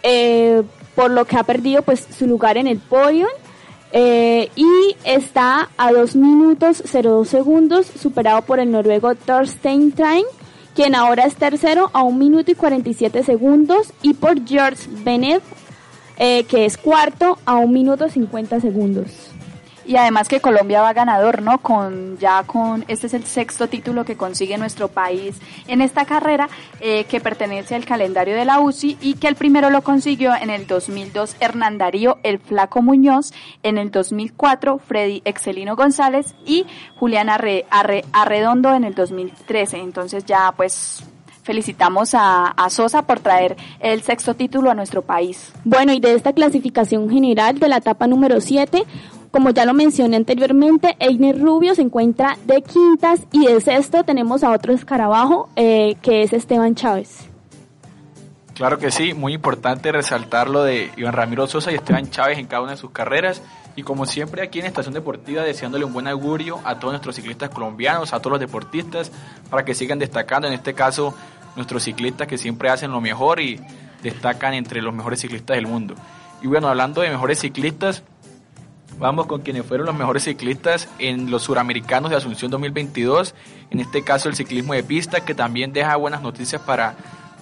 eh, 0.01 0.63
por 0.95 1.11
lo 1.11 1.25
que 1.25 1.37
ha 1.37 1.43
perdido 1.43 1.83
pues 1.83 2.07
su 2.17 2.25
lugar 2.25 2.57
en 2.57 2.65
el 2.67 2.79
podio. 2.79 3.27
y 3.93 4.95
está 5.03 5.69
a 5.77 5.91
2 5.91 6.15
minutos 6.15 6.81
02 6.81 7.27
segundos, 7.27 7.85
superado 7.87 8.41
por 8.41 8.59
el 8.61 8.71
noruego 8.71 9.15
Thorstein 9.15 9.91
Train, 9.91 10.23
quien 10.73 10.95
ahora 10.95 11.25
es 11.25 11.35
tercero 11.35 11.91
a 11.93 12.01
1 12.01 12.17
minuto 12.17 12.51
y 12.51 12.55
47 12.55 13.21
segundos, 13.23 13.91
y 14.01 14.13
por 14.13 14.47
George 14.47 14.87
Bennett, 15.03 15.43
que 16.21 16.65
es 16.65 16.77
cuarto 16.77 17.39
a 17.45 17.55
1 17.55 17.67
minuto 17.67 18.07
50 18.07 18.59
segundos 18.59 19.31
y 19.85 19.95
además 19.95 20.27
que 20.27 20.39
Colombia 20.39 20.81
va 20.81 20.93
ganador, 20.93 21.41
¿no? 21.41 21.57
Con 21.59 22.17
ya 22.17 22.43
con 22.43 22.85
este 22.87 23.07
es 23.07 23.13
el 23.13 23.25
sexto 23.25 23.67
título 23.67 24.05
que 24.05 24.15
consigue 24.15 24.57
nuestro 24.57 24.87
país 24.87 25.39
en 25.67 25.81
esta 25.81 26.05
carrera 26.05 26.49
eh, 26.79 27.05
que 27.05 27.19
pertenece 27.19 27.75
al 27.75 27.85
calendario 27.85 28.35
de 28.35 28.45
la 28.45 28.59
UCI 28.59 28.97
y 29.01 29.15
que 29.15 29.27
el 29.27 29.35
primero 29.35 29.69
lo 29.69 29.81
consiguió 29.81 30.33
en 30.35 30.49
el 30.49 30.67
2002 30.67 31.35
Hernán 31.39 31.77
Darío 31.77 32.19
el 32.23 32.39
Flaco 32.39 32.81
Muñoz, 32.81 33.33
en 33.63 33.77
el 33.77 33.91
2004 33.91 34.79
Freddy 34.79 35.21
Excelino 35.25 35.75
González 35.75 36.35
y 36.45 36.65
Julián 36.97 37.29
Arredondo 37.29 38.73
en 38.73 38.83
el 38.83 38.95
2013. 38.95 39.77
Entonces 39.77 40.25
ya 40.25 40.53
pues 40.55 41.03
felicitamos 41.43 42.13
a, 42.13 42.47
a, 42.47 42.69
Sosa 42.69 43.03
por 43.03 43.19
traer 43.19 43.57
el 43.79 44.01
sexto 44.01 44.35
título 44.35 44.71
a 44.71 44.75
nuestro 44.75 45.01
país. 45.01 45.51
Bueno, 45.63 45.93
y 45.93 45.99
de 45.99 46.13
esta 46.13 46.33
clasificación 46.33 47.09
general 47.09 47.59
de 47.59 47.67
la 47.67 47.77
etapa 47.77 48.07
número 48.07 48.41
7, 48.41 48.85
como 49.31 49.51
ya 49.51 49.65
lo 49.65 49.73
mencioné 49.73 50.17
anteriormente, 50.17 50.97
Einer 50.99 51.39
Rubio 51.39 51.73
se 51.73 51.81
encuentra 51.81 52.37
de 52.45 52.61
quintas 52.61 53.21
y 53.31 53.45
de 53.45 53.61
sexto 53.61 54.03
tenemos 54.03 54.43
a 54.43 54.51
otro 54.51 54.73
escarabajo 54.73 55.49
eh, 55.55 55.95
que 56.01 56.23
es 56.23 56.33
Esteban 56.33 56.75
Chávez. 56.75 57.29
Claro 58.53 58.77
que 58.77 58.91
sí, 58.91 59.13
muy 59.13 59.33
importante 59.33 59.91
resaltar 59.91 60.49
lo 60.49 60.63
de 60.63 60.91
Iván 60.97 61.13
Ramiro 61.13 61.47
Sosa 61.47 61.71
y 61.71 61.75
Esteban 61.75 62.11
Chávez 62.11 62.37
en 62.37 62.45
cada 62.45 62.61
una 62.61 62.71
de 62.71 62.77
sus 62.77 62.91
carreras. 62.91 63.41
Y 63.81 63.83
como 63.83 64.05
siempre 64.05 64.43
aquí 64.43 64.59
en 64.59 64.67
Estación 64.67 64.93
Deportiva 64.93 65.41
deseándole 65.41 65.85
un 65.85 65.91
buen 65.91 66.07
augurio 66.07 66.59
a 66.65 66.77
todos 66.77 66.91
nuestros 66.93 67.15
ciclistas 67.15 67.49
colombianos, 67.49 68.13
a 68.13 68.19
todos 68.19 68.33
los 68.33 68.39
deportistas, 68.39 69.11
para 69.49 69.65
que 69.65 69.73
sigan 69.73 69.97
destacando, 69.97 70.47
en 70.47 70.53
este 70.53 70.75
caso 70.75 71.15
nuestros 71.55 71.81
ciclistas 71.81 72.27
que 72.27 72.37
siempre 72.37 72.69
hacen 72.69 72.91
lo 72.91 73.01
mejor 73.01 73.39
y 73.39 73.59
destacan 74.03 74.53
entre 74.53 74.83
los 74.83 74.93
mejores 74.93 75.19
ciclistas 75.19 75.55
del 75.55 75.65
mundo. 75.65 75.95
Y 76.43 76.47
bueno, 76.47 76.67
hablando 76.67 77.01
de 77.01 77.09
mejores 77.09 77.39
ciclistas, 77.39 78.03
Vamos 78.99 79.25
con 79.25 79.41
quienes 79.41 79.65
fueron 79.65 79.87
los 79.87 79.95
mejores 79.95 80.25
ciclistas 80.25 80.87
en 80.99 81.31
los 81.31 81.43
suramericanos 81.43 82.11
de 82.11 82.17
Asunción 82.17 82.51
2022, 82.51 83.33
en 83.71 83.79
este 83.79 84.03
caso 84.03 84.29
el 84.29 84.35
ciclismo 84.35 84.73
de 84.73 84.83
pista, 84.83 85.21
que 85.21 85.33
también 85.33 85.73
deja 85.73 85.95
buenas 85.95 86.21
noticias 86.21 86.61
para, 86.61 86.93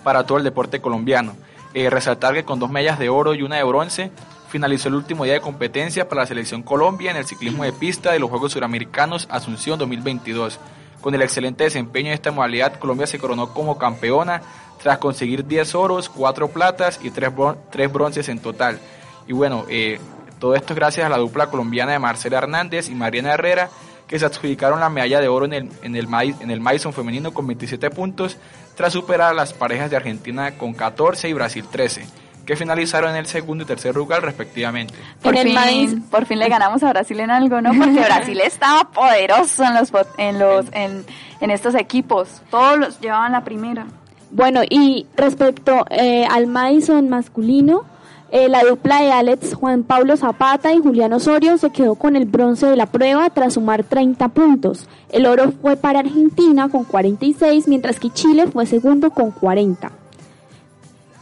para 0.06 0.26
todo 0.26 0.38
el 0.38 0.46
deporte 0.46 0.80
colombiano. 0.80 1.36
Eh, 1.74 1.90
resaltar 1.90 2.34
que 2.34 2.46
con 2.46 2.60
dos 2.60 2.70
medallas 2.70 2.98
de 2.98 3.10
oro 3.10 3.34
y 3.34 3.42
una 3.42 3.58
de 3.58 3.64
bronce, 3.64 4.12
finalizó 4.50 4.90
el 4.90 4.96
último 4.96 5.24
día 5.24 5.34
de 5.34 5.42
competencia 5.42 6.10
para 6.10 6.22
la 6.22 6.28
selección 6.28 6.64
Colombia 6.64 7.12
en 7.12 7.18
el 7.18 7.26
ciclismo 7.26 7.64
de 7.64 7.72
pista 7.72 8.12
de 8.12 8.20
los 8.20 8.30
Juegos 8.30 8.54
Suramericanos 8.54 9.28
Asunción 9.30 9.78
2022. 9.78 10.60
Con 11.02 11.16
el 11.16 11.22
excelente 11.22 11.64
desempeño 11.64 12.08
en 12.08 12.16
esta 12.16 12.32
modalidad, 12.32 12.80
Colombia 12.80 13.08
se 13.08 13.20
coronó 13.20 13.54
como 13.54 13.78
campeona 13.78 14.42
tras 14.82 14.98
conseguir 14.98 15.46
10 15.46 15.76
oros, 15.76 16.10
4 16.10 16.50
platas 16.50 17.00
y 17.02 17.12
3, 17.12 17.94
bronces 17.94 18.28
en 18.28 18.40
total. 18.40 18.80
Y 19.28 19.34
bueno, 19.34 19.66
eh, 19.70 20.00
todo 20.40 20.56
esto 20.56 20.74
es 20.74 20.80
gracias 20.80 21.06
a 21.06 21.10
la 21.10 21.18
dupla 21.18 21.48
colombiana 21.48 21.92
de 21.92 22.00
Marcela 22.00 22.40
Hernández 22.40 22.90
y 22.90 22.96
Mariana 22.96 23.34
Herrera, 23.34 23.70
que 24.08 24.18
se 24.18 24.26
adjudicaron 24.26 24.80
la 24.80 24.90
medalla 24.90 25.22
de 25.22 25.28
oro 25.28 25.46
en 25.46 25.54
el, 25.54 25.70
en 25.84 25.96
el, 25.96 26.08
en 26.40 26.50
el 26.50 26.60
Madison 26.60 26.92
femenino 26.92 27.34
con 27.34 27.46
27 27.46 27.92
puntos, 27.92 28.38
tras 28.76 28.94
superar 28.94 29.32
a 29.32 29.34
las 29.36 29.54
parejas 29.54 29.92
de 29.92 29.98
Argentina 29.98 30.58
con 30.58 30.74
14 30.74 31.30
y 31.30 31.34
Brasil 31.34 31.66
13 31.70 32.29
que 32.50 32.56
finalizaron 32.56 33.12
en 33.12 33.18
el 33.18 33.28
segundo 33.28 33.64
y 33.64 33.68
tercer 33.68 33.96
lugar 33.96 34.24
respectivamente. 34.24 34.96
Por, 35.22 35.38
fin, 35.38 36.02
por 36.10 36.26
fin 36.26 36.40
le 36.40 36.50
ganamos 36.50 36.82
a 36.82 36.90
Brasil 36.90 37.20
en 37.20 37.30
algo, 37.30 37.62
¿no? 37.62 37.70
Porque 37.76 38.00
Brasil 38.06 38.42
estaba 38.44 38.86
poderoso 38.86 39.64
en 39.66 39.76
los 39.76 39.92
en 40.18 40.40
los 40.40 40.66
en, 40.72 41.06
en 41.42 41.52
estos 41.52 41.76
equipos. 41.76 42.42
Todos 42.50 42.80
los 42.80 43.00
llevaban 43.02 43.34
la 43.34 43.44
primera. 43.44 43.86
Bueno, 44.32 44.62
y 44.68 45.06
respecto 45.16 45.86
eh, 45.92 46.26
al 46.26 46.48
Madison 46.48 47.08
masculino, 47.08 47.84
eh, 48.32 48.50
la 48.50 48.64
dupla 48.64 49.04
de 49.04 49.12
Alex 49.12 49.54
Juan 49.54 49.84
Pablo 49.84 50.18
Zapata 50.18 50.74
y 50.74 50.80
Julián 50.80 51.14
Osorio 51.14 51.56
se 51.60 51.70
quedó 51.70 51.94
con 51.94 52.16
el 52.16 52.26
bronce 52.26 52.66
de 52.66 52.78
la 52.78 52.88
prueba 52.88 53.30
tras 53.30 53.54
sumar 53.54 53.84
30 53.84 54.28
puntos. 54.30 54.88
El 55.10 55.28
oro 55.28 55.54
fue 55.62 55.78
para 55.78 56.00
Argentina 56.00 56.68
con 56.68 56.84
46, 56.84 57.68
mientras 57.68 58.00
que 58.00 58.10
Chile 58.10 58.48
fue 58.48 58.66
segundo 58.66 59.12
con 59.12 59.30
40. 59.30 59.92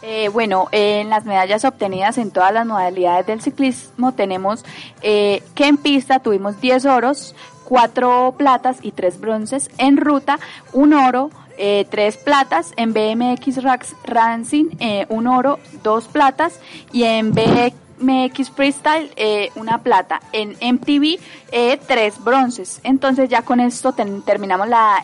Eh, 0.01 0.29
bueno, 0.29 0.67
en 0.71 1.09
las 1.09 1.25
medallas 1.25 1.65
obtenidas 1.65 2.17
en 2.17 2.31
todas 2.31 2.53
las 2.53 2.65
modalidades 2.65 3.25
del 3.25 3.41
ciclismo 3.41 4.13
tenemos 4.13 4.63
eh, 5.01 5.41
que 5.55 5.67
en 5.67 5.77
pista 5.77 6.19
tuvimos 6.19 6.61
10 6.61 6.85
oros, 6.85 7.35
4 7.65 8.35
platas 8.37 8.77
y 8.81 8.91
3 8.91 9.19
bronces. 9.19 9.69
En 9.77 9.97
ruta, 9.97 10.39
un 10.71 10.93
oro, 10.93 11.31
eh, 11.57 11.87
tres 11.89 12.17
platas, 12.17 12.71
en 12.77 12.93
BMX 12.93 13.63
Rax 13.63 13.95
Racing 14.03 14.75
eh, 14.79 15.05
un 15.09 15.27
oro, 15.27 15.59
dos 15.83 16.05
platas 16.05 16.59
y 16.91 17.03
en 17.03 17.33
BMX 17.33 18.51
Freestyle 18.51 19.11
eh, 19.15 19.49
una 19.55 19.79
plata, 19.79 20.21
en 20.31 20.51
MTV 20.51 21.19
eh, 21.51 21.79
tres 21.87 22.23
bronces. 22.23 22.79
Entonces 22.83 23.27
ya 23.29 23.41
con 23.41 23.59
esto 23.59 23.93
terminamos 23.93 24.67
la, 24.67 25.03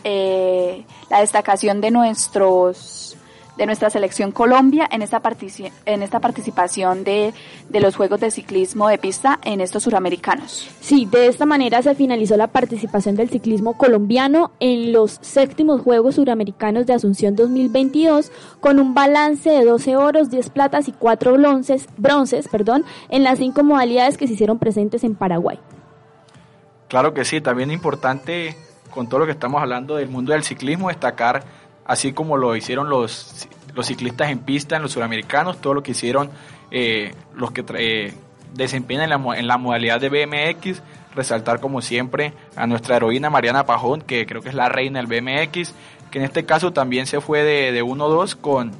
la 1.10 1.20
destacación 1.20 1.82
de 1.82 1.90
nuestros 1.90 3.18
de 3.58 3.66
nuestra 3.66 3.90
selección 3.90 4.32
Colombia 4.32 4.88
en 4.92 5.02
esta, 5.02 5.22
en 5.86 6.04
esta 6.04 6.20
participación 6.20 7.04
de, 7.04 7.34
de, 7.70 7.80
los 7.80 7.96
Juegos 7.96 8.20
de 8.20 8.32
Ciclismo 8.32 8.88
de 8.88 8.98
Pista 8.98 9.40
en 9.44 9.62
estos 9.62 9.84
suramericanos. 9.84 10.70
Sí, 10.80 11.06
de 11.06 11.28
esta 11.28 11.46
manera 11.46 11.82
se 11.82 11.96
finalizó 11.96 12.38
la 12.38 12.48
participación 12.48 13.16
del 13.16 13.30
ciclismo 13.30 13.78
colombiano 13.78 14.52
en 14.60 14.92
los 14.92 15.20
séptimos 15.22 15.82
Juegos 15.82 16.16
Suramericanos 16.16 16.86
de 16.86 16.94
Asunción 16.94 17.36
2022 17.36 18.32
con 18.60 18.80
un 18.80 18.94
balance 18.94 19.50
de 19.50 19.66
12 19.66 19.96
oros, 19.96 20.30
10 20.30 20.50
platas 20.50 20.88
y 20.88 20.92
4 20.92 21.34
bronces, 21.34 21.88
bronces 21.98 22.48
perdón, 22.48 22.86
en 23.10 23.24
las 23.24 23.40
cinco 23.40 23.64
modalidades 23.64 24.18
que 24.18 24.28
se 24.28 24.34
hicieron 24.34 24.60
presentes 24.60 25.04
en 25.04 25.16
Paraguay. 25.16 25.60
Claro 26.88 27.14
que 27.14 27.26
sí, 27.26 27.42
también 27.42 27.72
importante 27.72 28.56
con 28.94 29.10
todo 29.10 29.22
lo 29.22 29.26
que 29.26 29.32
estamos 29.32 29.62
hablando 29.62 29.96
del 29.96 30.10
mundo 30.10 30.34
del 30.34 30.44
ciclismo 30.44 30.90
destacar 30.90 31.44
así 31.86 32.14
como 32.14 32.38
lo 32.38 32.56
hicieron 32.56 32.90
los, 32.90 33.48
los 33.74 33.86
ciclistas 33.88 34.30
en 34.30 34.40
pista 34.40 34.76
en 34.76 34.82
los 34.82 34.92
suramericanos, 34.92 35.60
todo 35.60 35.74
lo 35.74 35.84
que 35.84 35.92
hicieron 35.92 36.30
eh, 36.72 37.14
los 37.36 37.52
que 37.52 37.64
eh, 37.76 38.14
desempeñan 38.54 39.04
en 39.04 39.10
la, 39.10 39.38
en 39.38 39.48
la 39.48 39.58
modalidad 39.58 40.00
de 40.00 40.10
BMX, 40.10 40.82
resaltar 41.16 41.60
como 41.60 41.82
siempre 41.82 42.34
a 42.56 42.68
nuestra 42.68 42.96
heroína 42.98 43.30
Mariana 43.30 43.66
Pajón, 43.66 44.02
que 44.02 44.26
creo 44.26 44.42
que 44.42 44.50
es 44.50 44.56
la 44.56 44.70
reina 44.70 45.02
del 45.02 45.08
BMX, 45.08 45.74
que 46.12 46.20
en 46.20 46.26
este 46.26 46.46
caso 46.46 46.74
también 46.74 47.06
se 47.06 47.22
fue 47.22 47.44
de, 47.44 47.72
de 47.72 47.84
1-2 47.84 48.36
con, 48.36 48.72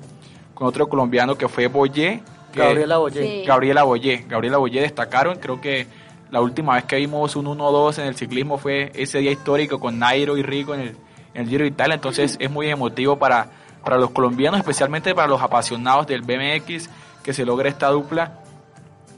con 0.54 0.68
otro 0.68 0.88
colombiano 0.88 1.36
que 1.36 1.48
fue 1.48 1.68
Boyé. 1.68 2.22
Gabriela 2.54 2.98
Boyé. 2.98 3.44
Gabriela 3.46 3.84
Boyé. 3.84 4.26
Gabriela 4.28 4.58
Boyé 4.58 4.82
destacaron, 4.82 5.38
creo 5.40 5.60
que 5.60 5.88
la 6.30 6.42
última 6.42 6.76
vez 6.76 6.86
que 6.86 6.96
vimos 6.98 7.36
un 7.36 7.46
1-2 7.46 8.00
en 8.00 8.08
el 8.08 8.16
ciclismo 8.16 8.58
fue 8.58 8.92
ese 8.96 9.20
día 9.20 9.32
histórico 9.32 9.80
con 9.80 10.00
Nairo 10.00 10.38
y 10.38 10.44
Rico 10.44 10.74
en 10.74 10.82
el, 10.82 10.98
el 11.34 11.48
Giro 11.48 11.64
de 11.64 11.70
Italia, 11.70 11.96
entonces 11.96 12.38
es 12.40 12.52
muy 12.52 12.70
emotivo 12.70 13.18
para, 13.18 13.48
para 13.84 13.98
los 13.98 14.12
colombianos, 14.12 14.60
especialmente 14.60 15.14
para 15.16 15.28
los 15.28 15.42
apasionados 15.42 16.08
del 16.08 16.22
BMX, 16.22 16.90
que 17.24 17.34
se 17.34 17.46
logre 17.46 17.70
esta 17.70 17.90
dupla 17.90 18.40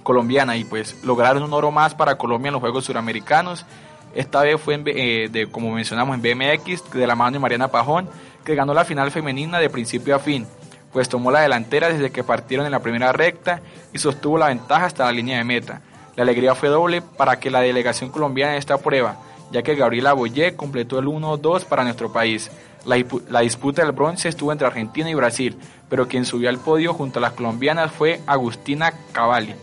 colombiana 0.03 0.55
y 0.55 0.63
pues 0.63 1.03
lograron 1.03 1.43
un 1.43 1.53
oro 1.53 1.72
más 1.72 1.95
para 1.95 2.18
Colombia 2.18 2.49
en 2.49 2.53
los 2.53 2.61
Juegos 2.61 2.86
Suramericanos. 2.86 3.66
Esta 4.13 4.41
vez 4.41 4.61
fue, 4.61 4.82
eh, 4.86 5.28
de, 5.30 5.47
como 5.47 5.72
mencionamos, 5.72 6.16
en 6.16 6.22
BMX, 6.22 6.91
de 6.91 7.07
la 7.07 7.16
mano 7.16 7.34
de 7.34 7.39
Mariana 7.39 7.68
Pajón, 7.68 8.07
que 8.45 8.55
ganó 8.55 8.74
la 8.74 8.86
final 8.86 9.11
femenina 9.11 9.59
de 9.59 9.70
principio 9.70 10.16
a 10.16 10.20
fin, 10.20 10.47
pues 10.93 11.09
tomó 11.09 11.32
la 11.32 11.41
delantera 11.41 11.89
desde 11.89 12.11
que 12.11 12.24
partieron 12.24 12.66
en 12.66 12.72
la 12.72 12.80
primera 12.80 13.11
recta 13.11 13.61
y 13.91 13.97
sostuvo 13.97 14.38
la 14.38 14.47
ventaja 14.47 14.86
hasta 14.86 15.03
la 15.03 15.11
línea 15.11 15.38
de 15.38 15.43
meta. 15.43 15.82
La 16.16 16.24
alegría 16.24 16.55
fue 16.55 16.70
doble 16.70 17.01
para 17.01 17.39
que 17.39 17.51
la 17.51 17.59
delegación 17.59 18.09
colombiana 18.09 18.53
en 18.53 18.59
esta 18.59 18.78
prueba 18.78 19.18
ya 19.52 19.64
que 19.64 19.76
Gabriela 19.76 20.14
Boyé 20.14 20.56
completó 20.56 21.00
el 21.00 21.06
1-2 21.06 21.66
para 21.66 21.84
nuestro 21.84 22.12
país. 22.12 22.52
La, 22.86 23.39
disputa 23.41 23.82
del 23.84 23.93
bronce 23.93 24.30
estuvo 24.30 24.52
entre 24.52 24.68
Argentina 24.68 25.10
y 25.10 25.16
Brasil, 25.16 25.58
pero 25.89 26.08
quien 26.08 26.24
subió 26.24 26.50
al 26.50 26.60
podio 26.60 26.93
junto 26.93 27.20
a 27.20 27.22
las 27.22 27.34
colombianas 27.34 27.91
fue 27.91 28.22
Agustina 28.28 28.93
Cavalli, 29.12 29.56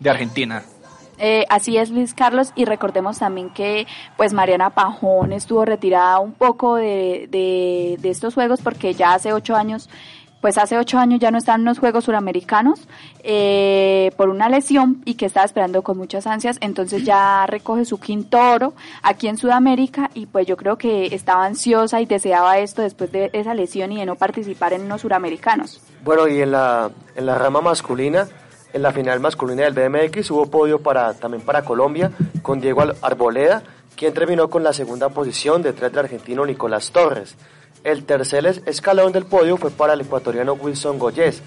de 0.00 0.10
Argentina. 0.10 0.62
Eh, 1.18 1.44
así 1.50 1.76
es, 1.76 1.90
Luis 1.90 2.14
Carlos, 2.14 2.52
y 2.56 2.64
recordemos 2.64 3.18
también 3.18 3.50
que 3.50 3.86
pues 4.16 4.32
Mariana 4.32 4.70
Pajón 4.70 5.32
estuvo 5.32 5.64
retirada 5.66 6.18
un 6.18 6.32
poco 6.32 6.76
de, 6.76 7.28
de, 7.30 7.98
de 8.00 8.10
estos 8.10 8.34
juegos 8.34 8.60
porque 8.62 8.94
ya 8.94 9.12
hace 9.12 9.32
ocho 9.32 9.54
años 9.54 9.90
pues 10.40 10.58
hace 10.58 10.78
ocho 10.78 10.98
años 10.98 11.20
ya 11.20 11.30
no 11.30 11.38
está 11.38 11.54
en 11.54 11.64
los 11.64 11.78
Juegos 11.78 12.04
Suramericanos 12.04 12.88
eh, 13.22 14.10
por 14.16 14.28
una 14.28 14.48
lesión 14.48 15.02
y 15.04 15.14
que 15.14 15.26
estaba 15.26 15.44
esperando 15.44 15.82
con 15.82 15.98
muchas 15.98 16.26
ansias, 16.26 16.58
entonces 16.60 17.04
ya 17.04 17.46
recoge 17.46 17.84
su 17.84 17.98
quinto 18.00 18.38
oro 18.38 18.74
aquí 19.02 19.28
en 19.28 19.36
Sudamérica 19.36 20.10
y 20.14 20.26
pues 20.26 20.46
yo 20.46 20.56
creo 20.56 20.76
que 20.76 21.06
estaba 21.14 21.44
ansiosa 21.44 22.00
y 22.00 22.06
deseaba 22.06 22.58
esto 22.58 22.82
después 22.82 23.12
de 23.12 23.30
esa 23.32 23.54
lesión 23.54 23.92
y 23.92 23.98
de 23.98 24.06
no 24.06 24.16
participar 24.16 24.72
en 24.72 24.88
los 24.88 25.02
Suramericanos. 25.02 25.80
Bueno, 26.04 26.26
y 26.28 26.40
en 26.40 26.52
la, 26.52 26.90
en 27.14 27.26
la 27.26 27.36
rama 27.36 27.60
masculina, 27.60 28.26
en 28.72 28.82
la 28.82 28.92
final 28.92 29.20
masculina 29.20 29.64
del 29.64 29.74
BMX 29.74 30.30
hubo 30.30 30.46
podio 30.46 30.80
para, 30.80 31.14
también 31.14 31.42
para 31.42 31.62
Colombia 31.62 32.10
con 32.42 32.60
Diego 32.60 32.82
Arboleda, 33.02 33.62
quien 34.00 34.14
terminó 34.14 34.48
con 34.48 34.62
la 34.62 34.72
segunda 34.72 35.10
posición 35.10 35.60
detrás 35.60 35.92
del 35.92 36.06
argentino 36.06 36.46
Nicolás 36.46 36.90
Torres. 36.90 37.34
El 37.84 38.06
tercer 38.06 38.46
escalón 38.64 39.12
del 39.12 39.26
podio 39.26 39.58
fue 39.58 39.70
para 39.70 39.92
el 39.92 40.00
ecuatoriano 40.00 40.54
Wilson 40.54 40.98
Goyes. 40.98 41.42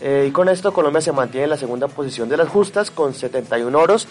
Eh, 0.00 0.26
y 0.28 0.32
con 0.32 0.48
esto 0.48 0.72
Colombia 0.72 1.00
se 1.00 1.12
mantiene 1.12 1.44
en 1.44 1.50
la 1.50 1.56
segunda 1.56 1.86
posición 1.86 2.28
de 2.28 2.36
las 2.36 2.48
justas 2.48 2.90
con 2.90 3.14
71 3.14 3.78
oros, 3.78 4.08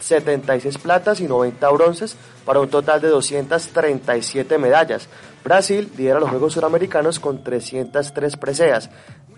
76 0.00 0.78
platas 0.78 1.20
y 1.20 1.24
90 1.24 1.68
bronces 1.68 2.16
para 2.46 2.60
un 2.60 2.70
total 2.70 3.02
de 3.02 3.08
237 3.08 4.56
medallas. 4.56 5.06
Brasil 5.44 5.92
lidera 5.98 6.20
los 6.20 6.30
Juegos 6.30 6.54
Suramericanos 6.54 7.20
con 7.20 7.44
303 7.44 8.38
preseas, 8.38 8.88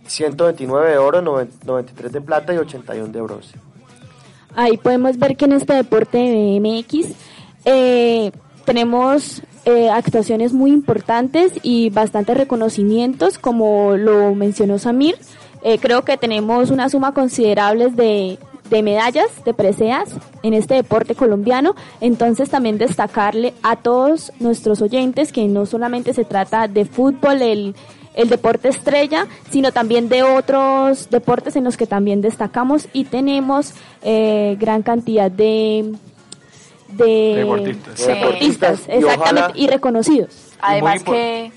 129 0.06 0.90
de 0.92 0.98
oro, 0.98 1.22
93 1.22 2.12
de 2.12 2.20
plata 2.20 2.54
y 2.54 2.58
81 2.58 3.08
de 3.08 3.20
bronce. 3.20 3.58
Ahí 4.54 4.76
podemos 4.76 5.18
ver 5.18 5.36
que 5.36 5.46
en 5.46 5.52
este 5.52 5.74
deporte 5.74 6.18
de 6.18 6.60
MX 6.60 7.14
eh, 7.66 8.32
tenemos 8.64 9.42
eh, 9.66 9.90
actuaciones 9.90 10.52
muy 10.52 10.70
importantes 10.70 11.52
y 11.62 11.90
bastantes 11.90 12.36
reconocimientos, 12.36 13.38
como 13.38 13.96
lo 13.96 14.34
mencionó 14.34 14.78
Samir. 14.78 15.16
Eh, 15.62 15.78
creo 15.78 16.02
que 16.02 16.16
tenemos 16.16 16.70
una 16.70 16.88
suma 16.88 17.12
considerable 17.12 17.90
de, 17.90 18.38
de 18.70 18.82
medallas, 18.82 19.44
de 19.44 19.52
preseas 19.52 20.10
en 20.42 20.54
este 20.54 20.74
deporte 20.74 21.16
colombiano. 21.16 21.74
Entonces 22.00 22.48
también 22.48 22.78
destacarle 22.78 23.52
a 23.62 23.76
todos 23.76 24.32
nuestros 24.38 24.80
oyentes 24.80 25.32
que 25.32 25.48
no 25.48 25.66
solamente 25.66 26.14
se 26.14 26.24
trata 26.24 26.68
de 26.68 26.84
fútbol, 26.84 27.42
el, 27.42 27.74
el 28.16 28.28
deporte 28.28 28.68
estrella, 28.68 29.26
sino 29.50 29.72
también 29.72 30.08
de 30.08 30.22
otros 30.22 31.10
deportes 31.10 31.56
en 31.56 31.64
los 31.64 31.76
que 31.76 31.86
también 31.86 32.20
destacamos 32.20 32.88
y 32.92 33.04
tenemos 33.04 33.74
eh, 34.02 34.56
gran 34.58 34.82
cantidad 34.82 35.30
de 35.30 35.92
de 36.88 37.34
deportistas, 38.06 38.84
exactamente, 38.88 39.52
y, 39.54 39.66
reconocidos. 39.66 40.52
Además 40.60 41.02
que... 41.02 41.52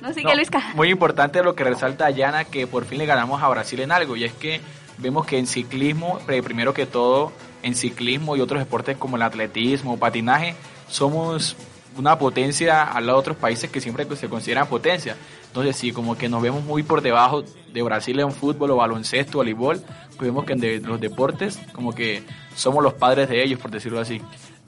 No, 0.00 0.12
sigue 0.12 0.34
Luisca. 0.34 0.62
Muy 0.74 0.90
importante 0.90 1.42
lo 1.42 1.54
que 1.54 1.64
resalta 1.64 2.04
Ayana, 2.04 2.44
que 2.44 2.66
por 2.66 2.84
fin 2.84 2.98
le 2.98 3.06
ganamos 3.06 3.42
a 3.42 3.48
Brasil 3.48 3.80
en 3.80 3.90
algo, 3.90 4.16
y 4.16 4.24
es 4.24 4.34
que 4.34 4.60
vemos 4.98 5.26
que 5.26 5.38
en 5.38 5.46
ciclismo, 5.46 6.18
primero 6.26 6.74
que 6.74 6.84
todo, 6.84 7.32
en 7.62 7.74
ciclismo 7.74 8.36
y 8.36 8.40
otros 8.40 8.60
deportes 8.60 8.96
como 8.98 9.16
el 9.16 9.22
atletismo, 9.22 9.98
patinaje, 9.98 10.54
somos 10.88 11.56
una 11.96 12.18
potencia 12.18 12.82
al 12.82 13.06
lado 13.06 13.18
de 13.18 13.20
otros 13.20 13.36
países 13.36 13.70
que 13.70 13.80
siempre 13.80 14.04
se 14.16 14.28
consideran 14.28 14.66
potencia. 14.66 15.16
Entonces 15.46 15.76
sí, 15.76 15.92
como 15.92 16.16
que 16.16 16.28
nos 16.28 16.42
vemos 16.42 16.64
muy 16.64 16.82
por 16.82 17.00
debajo 17.00 17.44
de 17.72 17.82
Brasil 17.82 18.18
en 18.20 18.32
fútbol 18.32 18.72
o 18.72 18.76
baloncesto, 18.76 19.38
voleibol, 19.38 19.80
pues 20.16 20.20
vemos 20.20 20.44
que 20.44 20.52
en 20.54 20.86
los 20.86 21.00
deportes 21.00 21.58
como 21.72 21.94
que 21.94 22.22
somos 22.54 22.82
los 22.82 22.94
padres 22.94 23.28
de 23.28 23.42
ellos, 23.42 23.60
por 23.60 23.70
decirlo 23.70 24.00
así. 24.00 24.20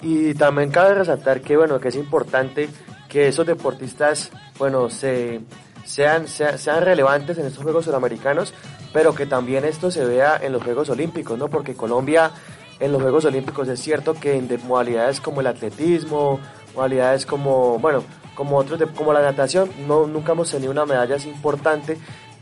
Y 0.03 0.35
también 0.35 0.71
cabe 0.71 0.95
resaltar 0.95 1.41
que, 1.41 1.57
bueno, 1.57 1.81
que 1.81 1.89
es 1.89 1.97
importante 1.97 2.69
que 3.09 3.29
esos 3.29 3.47
deportistas, 3.47 4.31
bueno, 4.59 4.91
se, 4.91 5.41
sean, 5.85 6.29
sean, 6.29 6.83
relevantes 6.83 7.39
en 7.39 7.47
estos 7.47 7.63
Juegos 7.63 7.87
Suramericanos, 7.87 8.53
pero 8.93 9.15
que 9.15 9.27
también 9.27 9.65
esto 9.65 9.91
se 9.91 10.05
vea 10.05 10.39
en 10.43 10.53
los 10.53 10.63
Juegos 10.63 10.91
Olímpicos, 10.91 11.39
¿no? 11.39 11.49
Porque 11.49 11.75
Colombia 11.75 12.31
en 12.79 12.93
los 12.93 13.01
Juegos 13.01 13.25
Olímpicos 13.25 13.69
es 13.69 13.81
cierto 13.81 14.15
que 14.15 14.37
en 14.37 14.49
modalidades 14.67 15.21
como 15.21 15.41
el 15.41 15.47
atletismo, 15.47 16.41
modalidades 16.75 17.25
como, 17.25 17.79
bueno, 17.79 18.05
como 18.35 18.59
otros, 18.59 18.81
como 18.95 19.13
la 19.13 19.23
natación, 19.23 19.71
no, 19.87 20.07
nunca 20.07 20.33
hemos 20.33 20.51
tenido 20.51 20.73
una 20.73 20.85
medalla 20.85 21.17
así 21.17 21.29
importante 21.29 21.97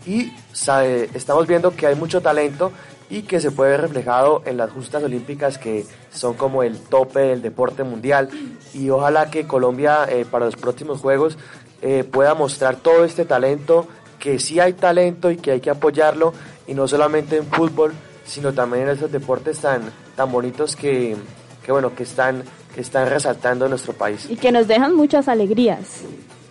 y 0.06 0.32
sabe, 0.52 1.08
estamos 1.14 1.46
viendo 1.46 1.74
que 1.74 1.86
hay 1.86 1.94
mucho 1.94 2.20
talento 2.20 2.72
y 3.10 3.22
que 3.22 3.40
se 3.40 3.50
puede 3.50 3.72
ver 3.72 3.82
reflejado 3.82 4.42
en 4.46 4.56
las 4.56 4.70
justas 4.70 5.02
olímpicas 5.02 5.58
que 5.58 5.84
son 6.12 6.34
como 6.34 6.62
el 6.62 6.78
tope 6.78 7.20
del 7.20 7.42
deporte 7.42 7.84
mundial 7.84 8.30
y 8.72 8.90
ojalá 8.90 9.30
que 9.30 9.46
Colombia 9.46 10.06
eh, 10.08 10.24
para 10.28 10.46
los 10.46 10.56
próximos 10.56 11.00
Juegos 11.00 11.36
eh, 11.82 12.04
pueda 12.04 12.34
mostrar 12.34 12.76
todo 12.76 13.04
este 13.04 13.24
talento, 13.24 13.86
que 14.18 14.38
sí 14.38 14.58
hay 14.58 14.72
talento 14.72 15.30
y 15.30 15.36
que 15.36 15.52
hay 15.52 15.60
que 15.60 15.70
apoyarlo 15.70 16.32
y 16.66 16.72
no 16.72 16.88
solamente 16.88 17.36
en 17.36 17.46
fútbol, 17.46 17.92
sino 18.24 18.54
también 18.54 18.84
en 18.84 18.90
esos 18.90 19.12
deportes 19.12 19.58
tan, 19.58 19.82
tan 20.16 20.32
bonitos 20.32 20.76
que, 20.76 21.14
que, 21.62 21.72
bueno, 21.72 21.94
que 21.94 22.04
están, 22.04 22.42
que 22.74 22.80
están 22.80 23.10
resaltando 23.10 23.66
en 23.66 23.70
nuestro 23.70 23.92
país. 23.92 24.26
Y 24.30 24.36
que 24.36 24.50
nos 24.50 24.66
dejan 24.66 24.94
muchas 24.96 25.28
alegrías. 25.28 26.00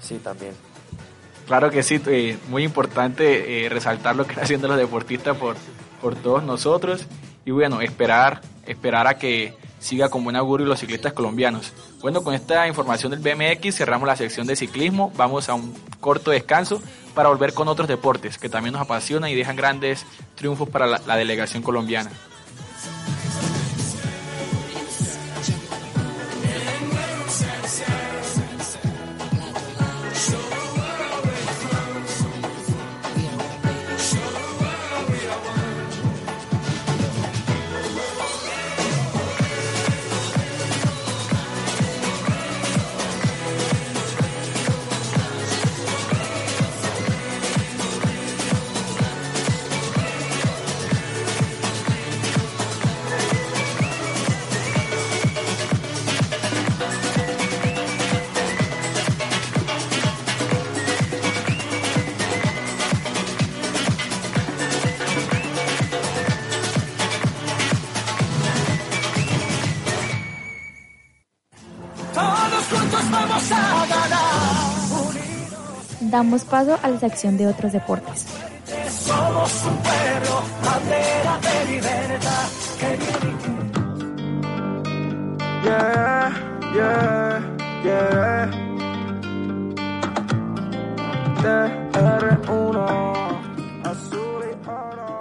Sí, 0.01 0.19
también. 0.23 0.51
Claro 1.47 1.71
que 1.71 1.81
sí, 1.81 1.99
eh, 2.05 2.37
muy 2.49 2.63
importante 2.63 3.67
resaltar 3.69 4.15
lo 4.15 4.25
que 4.25 4.31
están 4.31 4.43
haciendo 4.43 4.67
los 4.67 4.77
deportistas 4.77 5.35
por, 5.35 5.55
por 6.03 6.15
todos 6.15 6.43
nosotros 6.43 7.07
y 7.45 7.51
bueno, 7.51 7.81
esperar, 7.81 8.41
esperar 8.67 9.07
a 9.07 9.17
que 9.17 9.53
siga 9.79 10.09
con 10.09 10.23
buen 10.23 10.35
augurio 10.35 10.67
los 10.67 10.79
ciclistas 10.79 11.13
colombianos. 11.13 11.73
Bueno, 12.01 12.23
con 12.23 12.33
esta 12.33 12.67
información 12.67 13.11
del 13.11 13.21
BMX 13.21 13.75
cerramos 13.75 14.07
la 14.07 14.17
sección 14.17 14.45
de 14.45 14.57
ciclismo, 14.57 15.13
vamos 15.15 15.47
a 15.47 15.53
un 15.53 15.73
corto 16.01 16.31
descanso 16.31 16.81
para 17.15 17.29
volver 17.29 17.53
con 17.53 17.69
otros 17.69 17.87
deportes 17.87 18.37
que 18.37 18.49
también 18.49 18.73
nos 18.73 18.81
apasionan 18.81 19.29
y 19.29 19.35
dejan 19.35 19.55
grandes 19.55 20.05
triunfos 20.35 20.67
para 20.69 20.87
la 20.87 21.15
delegación 21.15 21.63
colombiana. 21.63 22.11
Damos 76.13 76.43
paso 76.45 76.77
a 76.83 76.89
la 76.89 76.99
sección 76.99 77.37
de 77.37 77.47
otros 77.47 77.71
deportes. 77.71 78.27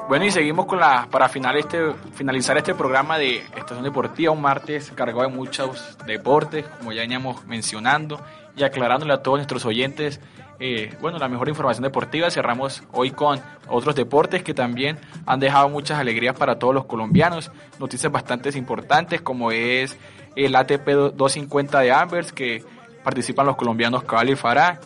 Bueno, 0.08 0.26
y 0.26 0.30
seguimos 0.30 0.66
con 0.66 0.78
la 0.78 1.08
para 1.10 1.30
final 1.30 1.56
este, 1.56 1.78
finalizar 2.14 2.58
este 2.58 2.74
programa 2.74 3.16
de 3.16 3.38
Estación 3.38 3.82
Deportiva, 3.82 4.30
un 4.30 4.42
martes 4.42 4.92
cargado 4.94 5.22
de 5.22 5.28
muchos 5.28 5.96
deportes, 6.04 6.66
como 6.66 6.92
ya 6.92 7.00
veníamos 7.00 7.46
mencionando 7.46 8.20
y 8.56 8.64
aclarándole 8.64 9.12
a 9.12 9.22
todos 9.22 9.38
nuestros 9.38 9.64
oyentes 9.64 10.20
eh, 10.64 10.94
bueno, 11.00 11.18
la 11.18 11.28
mejor 11.28 11.48
información 11.48 11.82
deportiva. 11.82 12.30
Cerramos 12.30 12.84
hoy 12.92 13.10
con 13.10 13.40
otros 13.66 13.96
deportes 13.96 14.44
que 14.44 14.54
también 14.54 14.96
han 15.26 15.40
dejado 15.40 15.68
muchas 15.68 15.98
alegrías 15.98 16.36
para 16.36 16.60
todos 16.60 16.72
los 16.72 16.84
colombianos. 16.84 17.50
Noticias 17.80 18.12
bastante 18.12 18.56
importantes 18.56 19.20
como 19.22 19.50
es 19.50 19.98
el 20.36 20.54
ATP 20.54 20.86
250 21.16 21.80
de 21.80 21.90
Ambers 21.90 22.32
que 22.32 22.64
participan 23.02 23.46
los 23.46 23.56
colombianos 23.56 24.04
Cabal 24.04 24.30
y 24.30 24.36
Farah. 24.36 24.78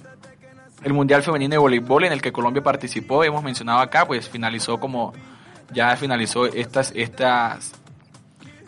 El 0.82 0.94
Mundial 0.94 1.22
Femenino 1.22 1.52
de 1.52 1.58
Voleibol 1.58 2.04
en 2.04 2.12
el 2.12 2.22
que 2.22 2.32
Colombia 2.32 2.62
participó, 2.62 3.22
hemos 3.22 3.42
mencionado 3.42 3.80
acá, 3.80 4.06
pues 4.06 4.30
finalizó 4.30 4.80
como 4.80 5.12
ya 5.72 5.94
finalizó 5.96 6.46
estas, 6.46 6.92
estas, 6.94 7.74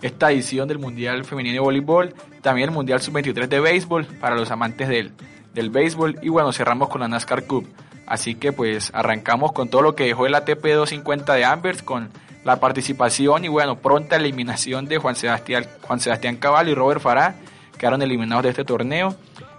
esta 0.02 0.30
edición 0.30 0.68
del 0.68 0.78
Mundial 0.78 1.24
Femenino 1.24 1.54
de 1.54 1.60
Voleibol. 1.60 2.14
También 2.42 2.70
el 2.70 2.74
Mundial 2.74 3.00
Sub-23 3.00 3.48
de 3.48 3.60
Béisbol 3.60 4.06
para 4.06 4.36
los 4.36 4.50
amantes 4.50 4.88
del, 4.88 5.12
del 5.54 5.70
béisbol 5.70 6.18
y 6.22 6.28
bueno, 6.28 6.52
cerramos 6.52 6.88
con 6.88 7.00
la 7.00 7.08
NASCAR 7.08 7.44
Cup. 7.44 7.66
Así 8.06 8.36
que 8.36 8.52
pues 8.52 8.90
arrancamos 8.94 9.52
con 9.52 9.68
todo 9.68 9.82
lo 9.82 9.94
que 9.94 10.04
dejó 10.04 10.26
el 10.26 10.34
ATP 10.34 10.62
250 10.62 11.34
de 11.34 11.44
Ambers, 11.44 11.82
con 11.82 12.08
la 12.44 12.60
participación 12.60 13.44
y 13.44 13.48
bueno, 13.48 13.76
pronta 13.76 14.16
eliminación 14.16 14.86
de 14.86 14.98
Juan 14.98 15.16
Sebastián, 15.16 15.66
Juan 15.82 16.00
Sebastián 16.00 16.36
Cabal 16.36 16.68
y 16.68 16.74
Robert 16.74 17.00
Farah, 17.00 17.34
quedaron 17.76 18.00
eliminados 18.00 18.44
de 18.44 18.50
este 18.50 18.64
torneo. 18.64 19.14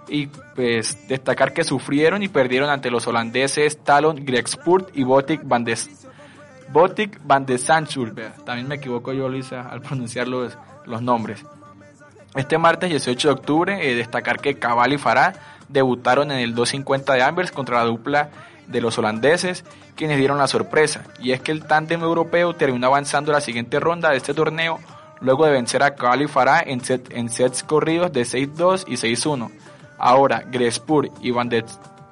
Y 0.08 0.26
pues 0.56 1.06
destacar 1.06 1.52
que 1.52 1.62
sufrieron 1.62 2.24
y 2.24 2.28
perdieron 2.28 2.68
ante 2.68 2.90
los 2.90 3.06
holandeses 3.06 3.78
Talon 3.84 4.24
Gregspurt 4.24 4.88
y 4.96 5.04
Botik 5.04 5.42
van 5.44 5.62
de, 5.62 5.78
Botik 6.72 7.20
van 7.24 7.46
de 7.46 7.58
También 7.58 8.68
me 8.68 8.76
equivoco 8.76 9.12
yo, 9.12 9.28
Luisa, 9.28 9.62
al 9.62 9.80
pronunciar 9.82 10.28
los, 10.28 10.56
los 10.86 11.02
nombres. 11.02 11.44
Este 12.36 12.58
martes 12.58 12.90
18 12.90 13.28
de 13.28 13.34
octubre, 13.34 13.90
eh, 13.90 13.94
destacar 13.96 14.40
que 14.40 14.58
Cabal 14.58 14.92
y 14.92 14.98
Farah 14.98 15.32
debutaron 15.68 16.30
en 16.30 16.38
el 16.38 16.54
250 16.54 17.14
de 17.14 17.22
Ambers 17.22 17.50
contra 17.50 17.78
la 17.78 17.84
dupla 17.84 18.30
de 18.68 18.80
los 18.80 18.98
holandeses, 18.98 19.64
quienes 19.96 20.18
dieron 20.18 20.38
la 20.38 20.46
sorpresa. 20.46 21.04
Y 21.18 21.32
es 21.32 21.40
que 21.40 21.50
el 21.50 21.64
tándem 21.64 22.02
europeo 22.02 22.54
terminó 22.54 22.86
avanzando 22.86 23.32
la 23.32 23.40
siguiente 23.40 23.80
ronda 23.80 24.10
de 24.10 24.16
este 24.16 24.32
torneo, 24.32 24.78
luego 25.20 25.44
de 25.44 25.52
vencer 25.52 25.82
a 25.82 25.96
Cabal 25.96 26.22
y 26.22 26.28
Farah 26.28 26.62
en, 26.64 26.80
en 27.10 27.28
sets 27.30 27.64
corridos 27.64 28.12
de 28.12 28.22
6-2 28.22 28.84
y 28.86 28.92
6-1. 28.92 29.50
Ahora, 29.98 30.44
Grespur 30.46 31.10
y 31.20 31.32
Van 31.32 31.48
de, 31.48 31.64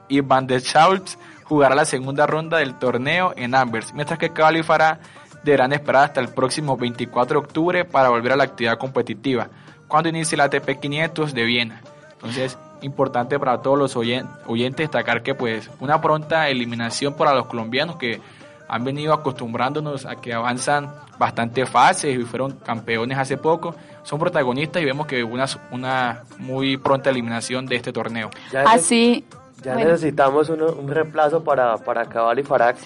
y 0.08 0.20
Van 0.20 0.48
de 0.48 0.58
Schultz 0.58 1.16
jugará 1.48 1.74
la 1.74 1.84
segunda 1.84 2.26
ronda 2.26 2.58
del 2.58 2.74
torneo 2.74 3.32
en 3.36 3.54
Ambers, 3.54 3.94
mientras 3.94 4.18
que 4.18 4.30
Cabal 4.30 4.58
y 4.58 4.62
Farah 4.62 5.00
deberán 5.42 5.72
esperar 5.72 6.04
hasta 6.04 6.20
el 6.20 6.28
próximo 6.28 6.76
24 6.76 7.40
de 7.40 7.46
octubre 7.46 7.84
para 7.84 8.10
volver 8.10 8.32
a 8.32 8.36
la 8.36 8.44
actividad 8.44 8.78
competitiva, 8.78 9.48
cuando 9.86 10.10
inicie 10.10 10.36
la 10.36 10.44
ATP 10.44 10.78
500 10.80 11.32
de 11.32 11.44
Viena. 11.44 11.80
Entonces, 12.12 12.58
importante 12.82 13.38
para 13.38 13.62
todos 13.62 13.78
los 13.78 13.96
oyentes 13.96 14.76
destacar 14.76 15.22
que 15.22 15.34
pues 15.34 15.70
una 15.80 16.00
pronta 16.00 16.48
eliminación 16.48 17.14
para 17.14 17.34
los 17.34 17.46
colombianos 17.46 17.96
que 17.96 18.20
han 18.68 18.84
venido 18.84 19.14
acostumbrándonos 19.14 20.04
a 20.04 20.16
que 20.16 20.34
avanzan 20.34 20.92
bastante 21.18 21.64
fases 21.64 22.16
y 22.16 22.22
fueron 22.24 22.52
campeones 22.52 23.16
hace 23.18 23.38
poco, 23.38 23.74
son 24.02 24.18
protagonistas 24.18 24.82
y 24.82 24.84
vemos 24.84 25.06
que 25.06 25.24
una, 25.24 25.46
una 25.70 26.22
muy 26.38 26.76
pronta 26.76 27.10
eliminación 27.10 27.66
de 27.66 27.76
este 27.76 27.92
torneo. 27.92 28.30
Así, 28.66 29.24
ya 29.62 29.74
necesitamos 29.74 30.48
un 30.50 30.88
reemplazo 30.88 31.42
para, 31.42 31.76
para 31.78 32.04
Cabal 32.06 32.38
y 32.38 32.42
Farag, 32.44 32.76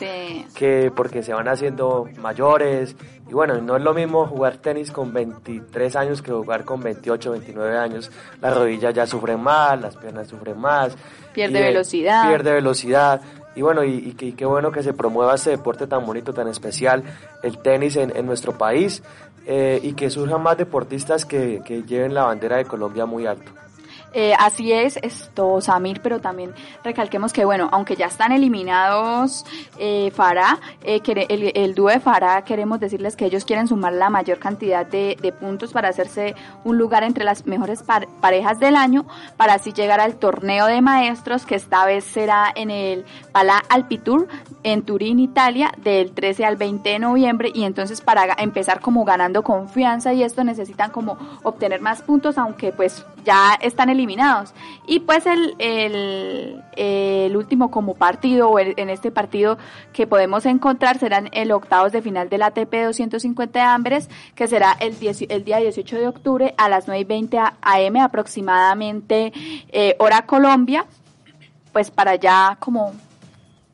que 0.55 0.91
porque 0.95 1.23
se 1.23 1.35
van 1.35 1.49
haciendo 1.49 2.09
mayores. 2.19 2.97
Y 3.29 3.35
bueno, 3.35 3.61
no 3.61 3.77
es 3.77 3.83
lo 3.83 3.93
mismo 3.93 4.27
jugar 4.27 4.57
tenis 4.57 4.91
con 4.91 5.13
23 5.13 5.97
años 5.97 6.23
que 6.23 6.33
jugar 6.33 6.65
con 6.65 6.81
28, 6.81 7.31
29 7.33 7.79
años. 7.79 8.11
Las 8.41 8.57
rodillas 8.57 8.95
ya 8.95 9.07
sufren 9.07 9.41
más, 9.41 9.81
las 9.81 9.97
piernas 9.97 10.29
sufren 10.29 10.59
más. 10.59 10.97
Pierde 11.33 11.61
velocidad. 11.61 12.29
Pierde 12.29 12.53
velocidad. 12.53 13.21
Y 13.55 13.61
bueno, 13.61 13.85
y, 13.85 14.13
qué 14.15 14.47
bueno 14.47 14.73
que 14.73 14.83
se 14.83 14.95
promueva 14.95 15.35
ese 15.35 15.51
deporte 15.51 15.87
tan 15.87 16.07
bonito, 16.07 16.33
tan 16.33 16.49
especial, 16.49 17.03
el 17.43 17.59
tenis 17.59 17.97
en, 17.97 18.17
en 18.17 18.25
nuestro 18.25 18.57
país, 18.57 19.03
eh, 19.45 19.79
y 19.83 19.93
que 19.93 20.09
surjan 20.09 20.43
más 20.43 20.57
deportistas 20.57 21.27
que, 21.27 21.61
que 21.65 21.83
lleven 21.83 22.15
la 22.15 22.25
bandera 22.25 22.57
de 22.57 22.65
Colombia 22.65 23.05
muy 23.05 23.27
alto. 23.27 23.53
Eh, 24.15 24.35
así 24.39 24.73
es, 24.73 24.99
esto, 25.03 25.61
Samir, 25.61 26.01
pero 26.03 26.21
también 26.21 26.55
recalquemos 26.85 27.33
que, 27.33 27.45
bueno, 27.45 27.69
aunque 27.73 27.97
ya 27.97 28.07
están 28.07 28.33
eliminados 28.33 29.45
eh, 29.79 30.11
Farah, 30.15 30.59
eh, 30.83 31.01
el, 31.07 31.53
el, 31.55 31.75
dúo 31.75 31.89
de 31.89 31.99
Farah, 31.99 32.43
queremos 32.45 32.79
decirles 32.79 33.17
que 33.17 33.25
ellos 33.25 33.47
quieren 33.47 33.69
sumar 33.69 33.95
la 33.95 34.11
mayor 34.11 34.39
cantidad 34.39 34.85
de, 34.85 35.17
puntos 35.41 35.73
para 35.73 35.89
hacerse 35.89 36.35
un 36.65 36.77
lugar 36.77 37.05
entre 37.05 37.25
las 37.25 37.47
mejores 37.47 37.83
parejas 38.21 38.59
del 38.59 38.77
año, 38.77 39.07
para 39.37 39.55
así 39.55 39.73
llegar 39.73 39.99
al 40.01 40.17
torneo 40.17 40.67
de 40.67 40.83
maestros, 40.83 41.47
que 41.47 41.55
esta 41.55 41.87
vez 41.87 42.05
será 42.05 42.53
en 42.55 42.71
el 42.71 43.07
Pala 43.33 43.63
Alpitour, 43.71 44.29
en 44.63 44.83
Turín, 44.83 45.19
Italia, 45.19 45.73
del 45.79 46.13
13 46.13 46.45
al 46.45 46.57
20 46.57 46.89
de 46.89 46.99
noviembre, 46.99 47.51
y 47.55 47.65
entonces 47.65 48.03
para 48.03 48.27
empezar 48.39 48.81
como 48.81 49.05
ganando 49.05 49.43
confianza 49.43 50.13
y 50.13 50.23
esto 50.23 50.45
necesitan 50.45 50.91
como 50.91 51.17
obtener 51.43 51.81
más 51.81 52.03
puntos, 52.03 52.37
aunque 52.37 52.73
pues 52.73 53.07
ya 53.25 53.55
están 53.61 53.89
eliminados. 53.89 54.55
Y 54.87 55.01
pues 55.01 55.27
el, 55.27 55.55
el, 55.59 57.37
último 57.37 57.71
como 57.71 57.95
partido, 57.95 58.51
o 58.51 58.59
en 58.59 58.91
este 58.91 59.11
partido 59.11 59.59
que 59.93 60.07
podemos 60.07 60.47
encontrar, 60.47 60.99
serán 60.99 61.29
el 61.33 61.53
octavos 61.53 61.93
de 61.93 62.03
final 62.03 62.29
del 62.29 62.43
ATP 62.43 62.73
250 62.87 63.59
de 63.59 63.65
Ambres, 63.65 64.11
que 64.35 64.49
será 64.49 64.73
el, 64.81 64.97
el 65.29 65.45
día 65.45 65.59
18 65.59 65.97
de 65.97 66.09
octubre 66.09 66.55
a 66.57 66.69
las 66.69 66.87
9 66.87 67.01
y 67.01 67.05
20 67.05 67.39
am 67.39 67.97
aproximadamente, 67.97 69.33
eh, 69.69 69.97
hora 69.99 70.27
Colombia, 70.27 70.87
pues 71.73 71.91
para 71.91 72.17
ya 72.17 72.57
como... 72.59 72.93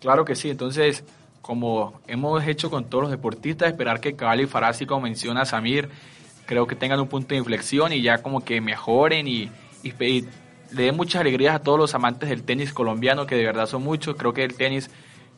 Claro 0.01 0.25
que 0.25 0.37
sí, 0.37 0.51
entonces 0.51 1.05
como 1.49 1.95
hemos 2.07 2.47
hecho 2.47 2.69
con 2.69 2.85
todos 2.85 3.05
los 3.05 3.11
deportistas, 3.11 3.71
esperar 3.71 4.01
que 4.01 4.15
Cali 4.15 4.47
Farasi, 4.47 4.85
como 4.85 5.01
menciona 5.01 5.47
Samir, 5.47 5.89
creo 6.49 6.67
que 6.67 6.75
tengan 6.75 6.99
un 6.99 7.09
punto 7.09 7.29
de 7.35 7.37
inflexión 7.37 7.93
y 7.93 8.01
ya 8.01 8.23
como 8.23 8.43
que 8.43 8.61
mejoren 8.61 9.29
y, 9.29 9.51
le 10.71 10.83
den 10.83 10.97
muchas 10.97 11.21
alegrías 11.21 11.55
a 11.55 11.61
todos 11.61 11.79
los 11.79 11.95
amantes 11.95 12.29
del 12.29 12.43
tenis 12.43 12.73
colombiano, 12.75 13.27
que 13.27 13.37
de 13.37 13.45
verdad 13.45 13.67
son 13.67 13.83
muchos. 13.83 14.17
Creo 14.17 14.35
que 14.35 14.45
el 14.45 14.55
tenis 14.55 14.91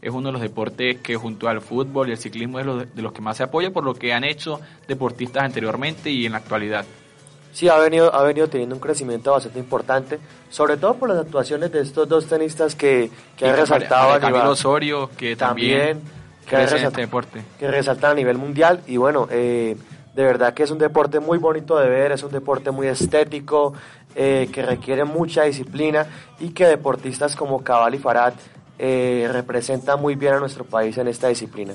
es 0.03 0.11
uno 0.11 0.29
de 0.29 0.33
los 0.33 0.41
deportes 0.41 0.99
que 1.03 1.15
junto 1.17 1.49
al 1.49 1.61
fútbol 1.61 2.09
y 2.09 2.13
el 2.13 2.19
ciclismo 2.19 2.59
es 2.59 2.67
de 2.67 3.03
los 3.03 3.13
que 3.13 3.21
más 3.21 3.37
se 3.37 3.45
apoya 3.45 3.71
por 3.71 3.85
lo 3.85 3.95
que 3.95 4.13
han 4.13 4.25
hecho 4.25 4.61
deportistas 4.89 5.45
anteriormente 5.45 6.11
y 6.11 6.27
en 6.27 6.33
la 6.33 6.39
actualidad. 6.39 6.85
Sí, 7.53 7.69
ha 7.69 7.79
venido, 7.79 8.13
ha 8.15 8.23
venido 8.23 8.49
teniendo 8.49 8.75
un 8.77 8.81
crecimiento 8.81 9.33
bastante 9.33 9.59
importante, 9.59 10.19
sobre 10.49 10.77
todo 10.77 10.95
por 10.95 11.09
las 11.09 11.19
actuaciones 11.19 11.71
de 11.71 11.81
estos 11.81 12.09
dos 12.09 12.27
tenistas 12.27 12.75
que, 12.75 13.11
que 13.37 13.49
han 13.49 13.57
resaltado. 13.57 14.13
a 14.13 14.21
Camilo 14.21 14.51
Osorio, 14.51 15.11
que 15.17 15.37
también, 15.37 16.01
que, 16.49 16.63
este 16.63 17.01
deporte. 17.03 17.43
que 17.59 17.69
resaltan 17.69 18.13
a 18.13 18.15
nivel 18.15 18.39
mundial. 18.39 18.81
Y 18.87 18.97
bueno, 18.97 19.29
eh, 19.31 19.77
de 20.21 20.27
verdad 20.27 20.53
que 20.53 20.63
es 20.63 20.71
un 20.71 20.77
deporte 20.77 21.19
muy 21.19 21.39
bonito 21.39 21.79
de 21.79 21.89
ver, 21.89 22.13
es 22.13 22.23
un 22.23 22.31
deporte 22.31 22.71
muy 22.71 22.87
estético, 22.87 23.73
eh, 24.15 24.51
que 24.53 24.61
requiere 24.61 25.05
mucha 25.05 25.45
disciplina 25.45 26.07
y 26.39 26.51
que 26.51 26.67
deportistas 26.67 27.35
como 27.35 27.65
Cabal 27.65 27.95
y 27.95 27.99
Farad 27.99 28.35
eh, 28.79 29.29
representan 29.33 30.01
muy 30.01 30.17
bien 30.17 30.35
a 30.35 30.39
nuestro 30.39 30.65
país 30.65 30.99
en 30.99 31.09
esta 31.09 31.29
disciplina. 31.29 31.73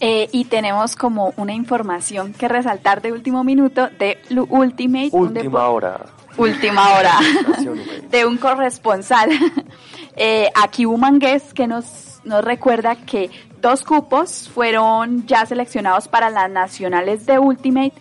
Eh, 0.00 0.28
y 0.32 0.44
tenemos 0.44 0.96
como 0.96 1.32
una 1.36 1.54
información 1.54 2.34
que 2.34 2.46
resaltar 2.46 3.00
de 3.00 3.12
último 3.12 3.42
minuto 3.42 3.88
de 3.98 4.18
Ultimate. 4.50 5.10
Última 5.12 5.68
hora. 5.68 6.17
Última 6.38 6.94
hora. 6.94 7.18
de 8.10 8.24
un 8.24 8.38
corresponsal. 8.38 9.30
eh, 10.16 10.48
aquí 10.54 10.86
Humangués 10.86 11.52
que 11.52 11.66
nos, 11.66 12.20
nos 12.24 12.42
recuerda 12.42 12.96
que 12.96 13.30
Dos 13.60 13.82
cupos 13.82 14.48
fueron 14.48 15.26
ya 15.26 15.44
seleccionados 15.44 16.06
para 16.06 16.30
las 16.30 16.48
nacionales 16.48 17.26
de 17.26 17.40
Ultimate, 17.40 17.94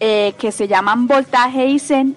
eh, 0.00 0.34
que 0.36 0.50
se 0.50 0.66
llaman 0.66 1.06
Voltaje 1.06 1.66
y 1.66 1.78
Zen, 1.78 2.16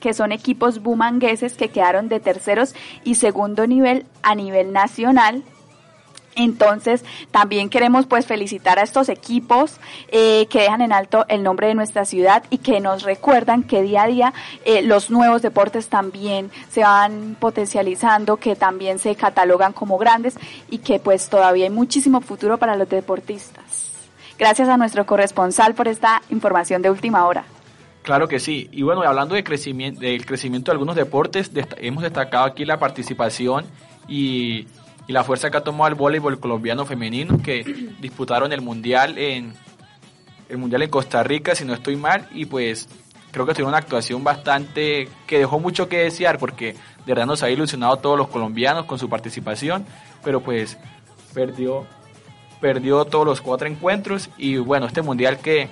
que 0.00 0.14
son 0.14 0.32
equipos 0.32 0.82
bumangueses 0.82 1.54
que 1.54 1.68
quedaron 1.68 2.08
de 2.08 2.18
terceros 2.18 2.74
y 3.04 3.14
segundo 3.14 3.68
nivel 3.68 4.04
a 4.22 4.34
nivel 4.34 4.72
nacional 4.72 5.44
entonces, 6.36 7.04
también 7.30 7.68
queremos 7.68 8.06
pues 8.06 8.26
felicitar 8.26 8.78
a 8.78 8.82
estos 8.82 9.08
equipos 9.08 9.78
eh, 10.08 10.46
que 10.50 10.60
dejan 10.60 10.80
en 10.80 10.92
alto 10.92 11.24
el 11.28 11.42
nombre 11.42 11.68
de 11.68 11.74
nuestra 11.74 12.04
ciudad 12.04 12.44
y 12.50 12.58
que 12.58 12.80
nos 12.80 13.02
recuerdan 13.02 13.62
que 13.62 13.82
día 13.82 14.02
a 14.02 14.06
día 14.06 14.34
eh, 14.64 14.82
los 14.82 15.10
nuevos 15.10 15.42
deportes 15.42 15.88
también 15.88 16.50
se 16.70 16.82
van 16.82 17.36
potencializando, 17.38 18.36
que 18.36 18.56
también 18.56 18.98
se 18.98 19.14
catalogan 19.14 19.72
como 19.72 19.98
grandes 19.98 20.34
y 20.70 20.78
que 20.78 20.98
pues 20.98 21.28
todavía 21.28 21.64
hay 21.64 21.70
muchísimo 21.70 22.20
futuro 22.20 22.58
para 22.58 22.76
los 22.76 22.88
deportistas. 22.88 23.92
Gracias 24.38 24.68
a 24.68 24.76
nuestro 24.76 25.06
corresponsal 25.06 25.74
por 25.74 25.86
esta 25.86 26.22
información 26.30 26.82
de 26.82 26.90
última 26.90 27.26
hora. 27.26 27.44
Claro 28.02 28.28
que 28.28 28.40
sí. 28.40 28.68
Y 28.72 28.82
bueno, 28.82 29.02
hablando 29.02 29.34
de 29.34 29.44
crecimiento, 29.44 30.00
del 30.00 30.26
crecimiento 30.26 30.70
de 30.70 30.74
algunos 30.74 30.96
deportes, 30.96 31.50
hemos 31.78 32.02
destacado 32.02 32.44
aquí 32.44 32.64
la 32.64 32.78
participación 32.78 33.64
y 34.08 34.66
y 35.06 35.12
la 35.12 35.24
fuerza 35.24 35.50
que 35.50 35.56
ha 35.56 35.62
tomado 35.62 35.88
el 35.88 35.94
voleibol 35.94 36.40
colombiano 36.40 36.86
femenino 36.86 37.40
que 37.42 37.62
disputaron 38.00 38.52
el 38.52 38.60
mundial 38.60 39.18
en 39.18 39.54
el 40.48 40.58
mundial 40.58 40.82
en 40.82 40.90
Costa 40.90 41.22
Rica 41.22 41.54
si 41.54 41.64
no 41.64 41.74
estoy 41.74 41.96
mal 41.96 42.28
y 42.32 42.46
pues 42.46 42.88
creo 43.30 43.46
que 43.46 43.52
tuvieron 43.52 43.70
una 43.70 43.78
actuación 43.78 44.22
bastante 44.24 45.08
que 45.26 45.38
dejó 45.38 45.58
mucho 45.58 45.88
que 45.88 45.98
desear 45.98 46.38
porque 46.38 46.72
de 46.72 46.78
verdad 47.06 47.26
nos 47.26 47.42
ha 47.42 47.50
ilusionado 47.50 47.94
a 47.94 48.00
todos 48.00 48.16
los 48.16 48.28
colombianos 48.28 48.86
con 48.86 48.98
su 48.98 49.08
participación 49.08 49.84
pero 50.22 50.40
pues 50.40 50.78
perdió 51.34 51.86
perdió 52.60 53.04
todos 53.04 53.26
los 53.26 53.40
cuatro 53.40 53.68
encuentros 53.68 54.30
y 54.38 54.56
bueno 54.56 54.86
este 54.86 55.02
mundial 55.02 55.38
que 55.38 55.68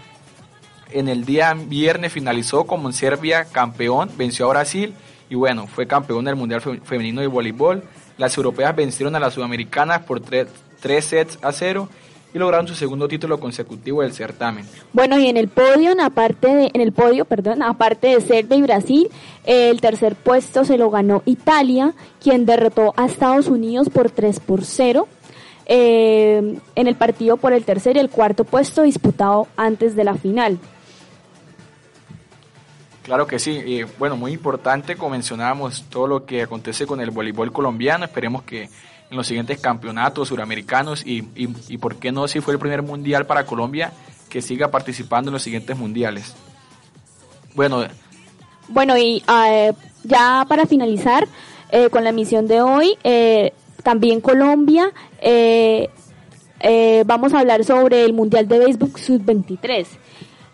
en 0.90 1.08
el 1.08 1.24
día 1.24 1.54
viernes 1.54 2.12
finalizó 2.12 2.64
como 2.64 2.88
en 2.88 2.92
Serbia 2.92 3.46
campeón 3.46 4.10
venció 4.16 4.46
a 4.46 4.50
Brasil 4.50 4.94
y 5.30 5.36
bueno 5.36 5.66
fue 5.66 5.86
campeón 5.86 6.26
del 6.26 6.36
mundial 6.36 6.60
femenino 6.60 7.22
de 7.22 7.28
voleibol 7.28 7.82
las 8.18 8.36
europeas 8.36 8.74
vencieron 8.74 9.14
a 9.16 9.20
las 9.20 9.34
sudamericanas 9.34 10.00
por 10.02 10.20
tres, 10.20 10.48
sets 10.80 11.38
a 11.42 11.52
cero 11.52 11.88
y 12.34 12.38
lograron 12.38 12.66
su 12.66 12.74
segundo 12.74 13.08
título 13.08 13.38
consecutivo 13.38 14.02
del 14.02 14.12
certamen. 14.12 14.66
Bueno, 14.92 15.18
y 15.18 15.26
en 15.26 15.36
el 15.36 15.48
podio, 15.48 15.92
aparte 16.02 16.48
de, 16.48 16.70
en 16.72 16.80
el 16.80 16.92
podio, 16.92 17.24
perdón, 17.24 17.62
aparte 17.62 18.08
de 18.08 18.20
Serbia 18.20 18.56
y 18.56 18.62
Brasil, 18.62 19.08
el 19.44 19.80
tercer 19.80 20.14
puesto 20.16 20.64
se 20.64 20.78
lo 20.78 20.90
ganó 20.90 21.22
Italia, 21.26 21.92
quien 22.22 22.46
derrotó 22.46 22.94
a 22.96 23.06
Estados 23.06 23.48
Unidos 23.48 23.90
por 23.90 24.10
3 24.10 24.40
por 24.40 24.64
0. 24.64 25.08
Eh, 25.66 26.58
en 26.74 26.86
el 26.88 26.96
partido 26.96 27.36
por 27.36 27.52
el 27.52 27.64
tercer 27.64 27.96
y 27.96 28.00
el 28.00 28.10
cuarto 28.10 28.44
puesto 28.44 28.82
disputado 28.82 29.46
antes 29.56 29.94
de 29.94 30.04
la 30.04 30.14
final. 30.14 30.58
Claro 33.02 33.26
que 33.26 33.38
sí, 33.38 33.50
y 33.50 33.82
bueno, 33.98 34.16
muy 34.16 34.32
importante, 34.32 34.96
como 34.96 35.10
mencionábamos, 35.10 35.84
todo 35.90 36.06
lo 36.06 36.24
que 36.24 36.42
acontece 36.42 36.86
con 36.86 37.00
el 37.00 37.10
voleibol 37.10 37.52
colombiano, 37.52 38.04
esperemos 38.04 38.44
que 38.44 38.68
en 39.10 39.16
los 39.16 39.26
siguientes 39.26 39.60
campeonatos 39.60 40.28
suramericanos 40.28 41.04
y, 41.04 41.26
y, 41.34 41.78
por 41.78 41.96
qué 41.96 42.12
no, 42.12 42.28
si 42.28 42.40
fue 42.40 42.54
el 42.54 42.60
primer 42.60 42.82
mundial 42.82 43.26
para 43.26 43.44
Colombia, 43.44 43.92
que 44.28 44.40
siga 44.40 44.68
participando 44.68 45.30
en 45.30 45.34
los 45.34 45.42
siguientes 45.42 45.76
mundiales. 45.76 46.34
Bueno, 47.54 47.84
bueno 48.68 48.96
y 48.96 49.22
uh, 49.28 49.74
ya 50.04 50.46
para 50.48 50.64
finalizar 50.64 51.28
eh, 51.70 51.90
con 51.90 52.04
la 52.04 52.10
emisión 52.10 52.46
de 52.46 52.62
hoy, 52.62 52.96
eh, 53.04 53.52
también 53.82 54.20
Colombia, 54.20 54.92
eh, 55.20 55.90
eh, 56.60 57.02
vamos 57.04 57.34
a 57.34 57.40
hablar 57.40 57.64
sobre 57.64 58.04
el 58.04 58.12
Mundial 58.12 58.46
de 58.46 58.58
Béisbol 58.58 58.92
Sub-23. 58.96 59.86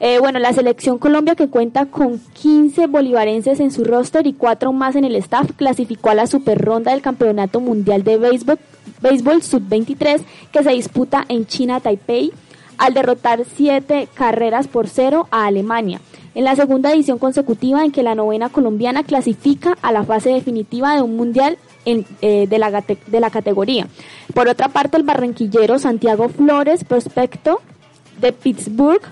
Eh, 0.00 0.20
bueno, 0.20 0.38
la 0.38 0.52
selección 0.52 0.98
Colombia 0.98 1.34
que 1.34 1.48
cuenta 1.48 1.86
con 1.86 2.20
15 2.34 2.86
bolivarenses 2.86 3.58
en 3.58 3.72
su 3.72 3.82
roster 3.82 4.28
y 4.28 4.32
4 4.32 4.72
más 4.72 4.94
en 4.94 5.04
el 5.04 5.16
staff 5.16 5.50
clasificó 5.56 6.10
a 6.10 6.14
la 6.14 6.28
super 6.28 6.58
ronda 6.58 6.92
del 6.92 7.00
Campeonato 7.00 7.58
Mundial 7.58 8.04
de 8.04 8.16
Béisbol, 8.16 8.58
Béisbol 9.02 9.42
Sub-23 9.42 10.20
que 10.52 10.62
se 10.62 10.70
disputa 10.70 11.24
en 11.28 11.46
China, 11.46 11.80
Taipei, 11.80 12.32
al 12.76 12.94
derrotar 12.94 13.44
7 13.56 14.08
carreras 14.14 14.68
por 14.68 14.86
0 14.86 15.26
a 15.32 15.46
Alemania. 15.46 16.00
En 16.36 16.44
la 16.44 16.54
segunda 16.54 16.92
edición 16.92 17.18
consecutiva 17.18 17.84
en 17.84 17.90
que 17.90 18.04
la 18.04 18.14
novena 18.14 18.50
colombiana 18.50 19.02
clasifica 19.02 19.76
a 19.82 19.90
la 19.90 20.04
fase 20.04 20.30
definitiva 20.30 20.94
de 20.94 21.02
un 21.02 21.16
mundial 21.16 21.58
eh, 21.84 22.46
de, 22.48 22.58
la, 22.58 22.70
de 22.70 23.20
la 23.20 23.30
categoría. 23.30 23.88
Por 24.32 24.46
otra 24.46 24.68
parte, 24.68 24.96
el 24.96 25.02
barranquillero 25.02 25.80
Santiago 25.80 26.28
Flores, 26.28 26.84
prospecto 26.84 27.60
de 28.20 28.32
Pittsburgh, 28.32 29.02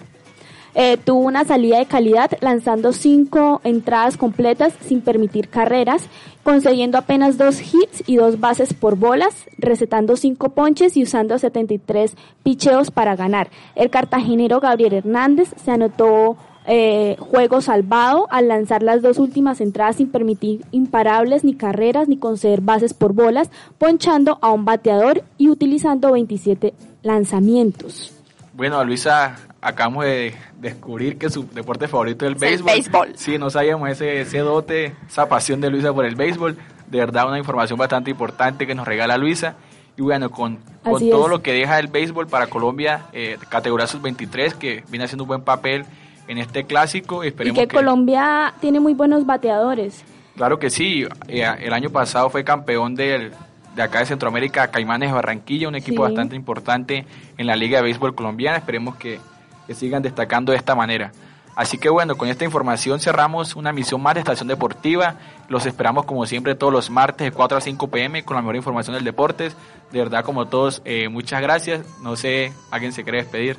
eh, 0.79 0.99
tuvo 0.99 1.21
una 1.21 1.47
salida 1.47 1.79
de 1.79 1.87
calidad 1.87 2.33
lanzando 2.43 2.93
cinco 2.93 3.63
entradas 3.65 4.19
completas 4.19 4.75
sin 4.87 5.01
permitir 5.01 5.49
carreras, 5.49 6.03
consiguiendo 6.43 6.99
apenas 6.99 7.39
dos 7.39 7.63
hits 7.63 8.05
y 8.07 8.17
dos 8.17 8.41
bases 8.41 8.75
por 8.75 8.97
bolas, 8.97 9.47
recetando 9.57 10.17
cinco 10.17 10.51
ponches 10.51 10.99
y 10.99 11.03
usando 11.03 11.39
73 11.39 12.15
picheos 12.43 12.91
para 12.91 13.17
ganar. 13.17 13.49
El 13.75 13.89
cartagenero 13.89 14.61
Gabriel 14.61 14.93
Hernández 14.93 15.49
se 15.65 15.71
anotó 15.71 16.37
eh, 16.67 17.17
juego 17.21 17.63
salvado 17.63 18.27
al 18.29 18.49
lanzar 18.49 18.83
las 18.83 19.01
dos 19.01 19.19
últimas 19.19 19.63
entradas 19.63 19.97
sin 19.97 20.11
permitir 20.11 20.67
imparables 20.73 21.43
ni 21.43 21.55
carreras 21.55 22.07
ni 22.07 22.19
conceder 22.19 22.61
bases 22.61 22.93
por 22.93 23.15
bolas, 23.15 23.51
ponchando 23.79 24.39
a 24.43 24.51
un 24.51 24.67
bateador 24.67 25.23
y 25.39 25.49
utilizando 25.49 26.13
27 26.13 26.75
lanzamientos. 27.03 28.13
Bueno, 28.53 28.83
Luisa, 28.85 29.37
acabamos 29.61 30.05
de 30.05 30.35
descubrir 30.59 31.19
que 31.19 31.31
su 31.31 31.49
deporte 31.49 31.89
favorito 31.89 32.25
es 32.25 32.33
el 32.33 32.39
béisbol. 32.39 32.71
El 32.71 32.77
béisbol. 32.77 33.13
Sí, 33.17 33.39
no 33.39 33.51
sabíamos 33.51 33.91
ese, 33.91 34.21
ese 34.21 34.39
dote, 34.39 34.95
esa 35.09 35.29
pasión 35.29 35.61
de 35.61 35.71
Luisa 35.71 35.93
por 35.93 36.05
el 36.05 36.15
béisbol. 36.15 36.57
De 36.87 36.99
verdad, 36.99 37.29
una 37.29 37.39
información 37.39 37.79
bastante 37.79 38.11
importante 38.11 38.67
que 38.67 38.75
nos 38.75 38.87
regala 38.87 39.17
Luisa. 39.19 39.57
Y 39.97 40.03
bueno, 40.03 40.31
con, 40.31 40.59
con 40.83 41.09
todo 41.09 41.27
lo 41.29 41.43
que 41.43 41.53
deja 41.53 41.79
el 41.79 41.89
béisbol 41.89 42.27
para 42.27 42.49
Colombia, 42.49 43.07
eh, 43.13 43.39
categoría 43.49 43.87
sub-23, 43.87 44.53
que 44.55 44.85
viene 44.91 45.07
haciendo 45.07 45.25
un 45.25 45.29
buen 45.29 45.41
papel 45.41 45.87
en 46.29 46.39
este 46.39 46.65
clásico. 46.65 47.23
Esperemos 47.23 47.63
y 47.63 47.67
que, 47.67 47.75
Colombia 47.75 48.53
tiene 48.61 48.79
muy 48.79 48.93
buenos 48.93 49.25
bateadores. 49.25 50.05
Claro 50.37 50.59
que 50.59 50.69
sí. 50.69 51.07
Eh, 51.29 51.47
el 51.61 51.73
año 51.73 51.89
pasado 51.91 52.29
fue 52.29 52.45
campeón 52.45 52.95
del, 52.95 53.33
de 53.75 53.83
acá 53.83 54.01
de 54.01 54.07
Centroamérica, 54.07 54.69
Caimanes 54.69 55.09
de 55.09 55.15
Barranquilla, 55.15 55.69
un 55.69 55.77
equipo 55.77 56.03
bastante 56.03 56.37
importante 56.37 57.07
en 57.39 57.47
la 57.47 57.57
Liga 57.57 57.79
de 57.79 57.85
Béisbol 57.85 58.15
colombiana. 58.15 58.59
Esperemos 58.59 58.97
que 58.97 59.19
que 59.67 59.75
sigan 59.75 60.03
destacando 60.03 60.53
de 60.53 60.59
esta 60.59 60.75
manera. 60.75 61.13
Así 61.57 61.79
que 61.79 61.89
bueno, 61.89 62.17
con 62.17 62.29
esta 62.29 62.45
información 62.45 63.01
cerramos 63.01 63.57
una 63.57 63.73
misión 63.73 64.03
más 64.03 64.13
de 64.15 64.21
Estación 64.21 64.47
Deportiva. 64.47 65.17
Los 65.49 65.65
esperamos 65.65 66.05
como 66.05 66.27
siempre 66.27 66.55
todos 66.55 66.71
los 66.71 66.91
martes 66.91 67.25
de 67.25 67.33
4 67.33 67.57
a 67.57 67.61
5 67.63 67.89
pm 67.89 68.25
con 68.25 68.37
la 68.37 68.43
mejor 68.43 68.57
información 68.57 68.95
del 68.95 69.05
deportes. 69.05 69.57
De 69.91 69.99
verdad, 69.99 70.23
como 70.23 70.47
todos, 70.47 70.83
eh, 70.85 71.09
muchas 71.09 71.41
gracias. 71.41 71.81
No 72.03 72.15
sé, 72.15 72.53
¿alguien 72.71 72.93
se 72.93 73.05
quiere 73.05 73.23
despedir? 73.23 73.57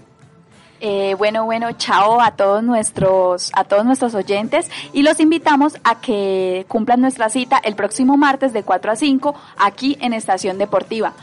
Eh, 0.79 1.15
bueno, 1.17 1.45
bueno, 1.45 1.71
chao 1.71 2.21
a 2.21 2.35
todos 2.35 2.61
nuestros, 2.61 3.49
a 3.55 3.63
todos 3.63 3.83
nuestros 3.83 4.13
oyentes 4.13 4.69
y 4.93 5.01
los 5.01 5.19
invitamos 5.19 5.77
a 5.83 5.99
que 5.99 6.67
cumplan 6.67 7.01
nuestra 7.01 7.29
cita 7.29 7.57
el 7.57 7.75
próximo 7.75 8.15
martes 8.15 8.53
de 8.53 8.61
4 8.61 8.91
a 8.91 8.95
5 8.95 9.35
aquí 9.57 9.97
en 10.01 10.13
Estación 10.13 10.59
Deportiva. 10.59 11.13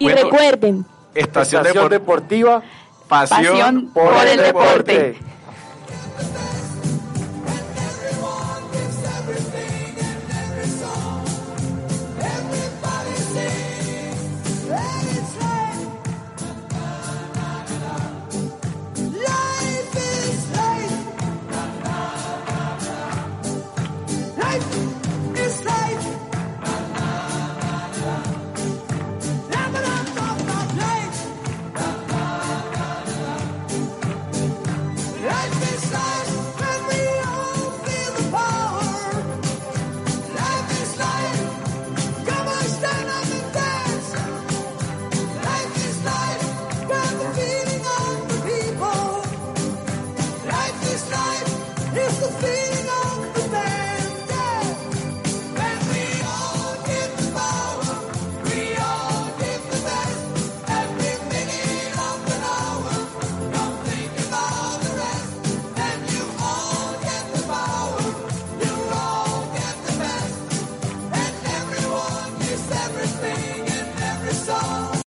Y 0.00 0.08
recuerden, 0.08 0.84
Estación, 1.14 1.64
Estación 1.64 1.90
Deportiva 1.90 2.62
Pasión, 3.10 3.90
por, 3.92 4.26
el 4.26 4.38
deporte. 4.38 5.18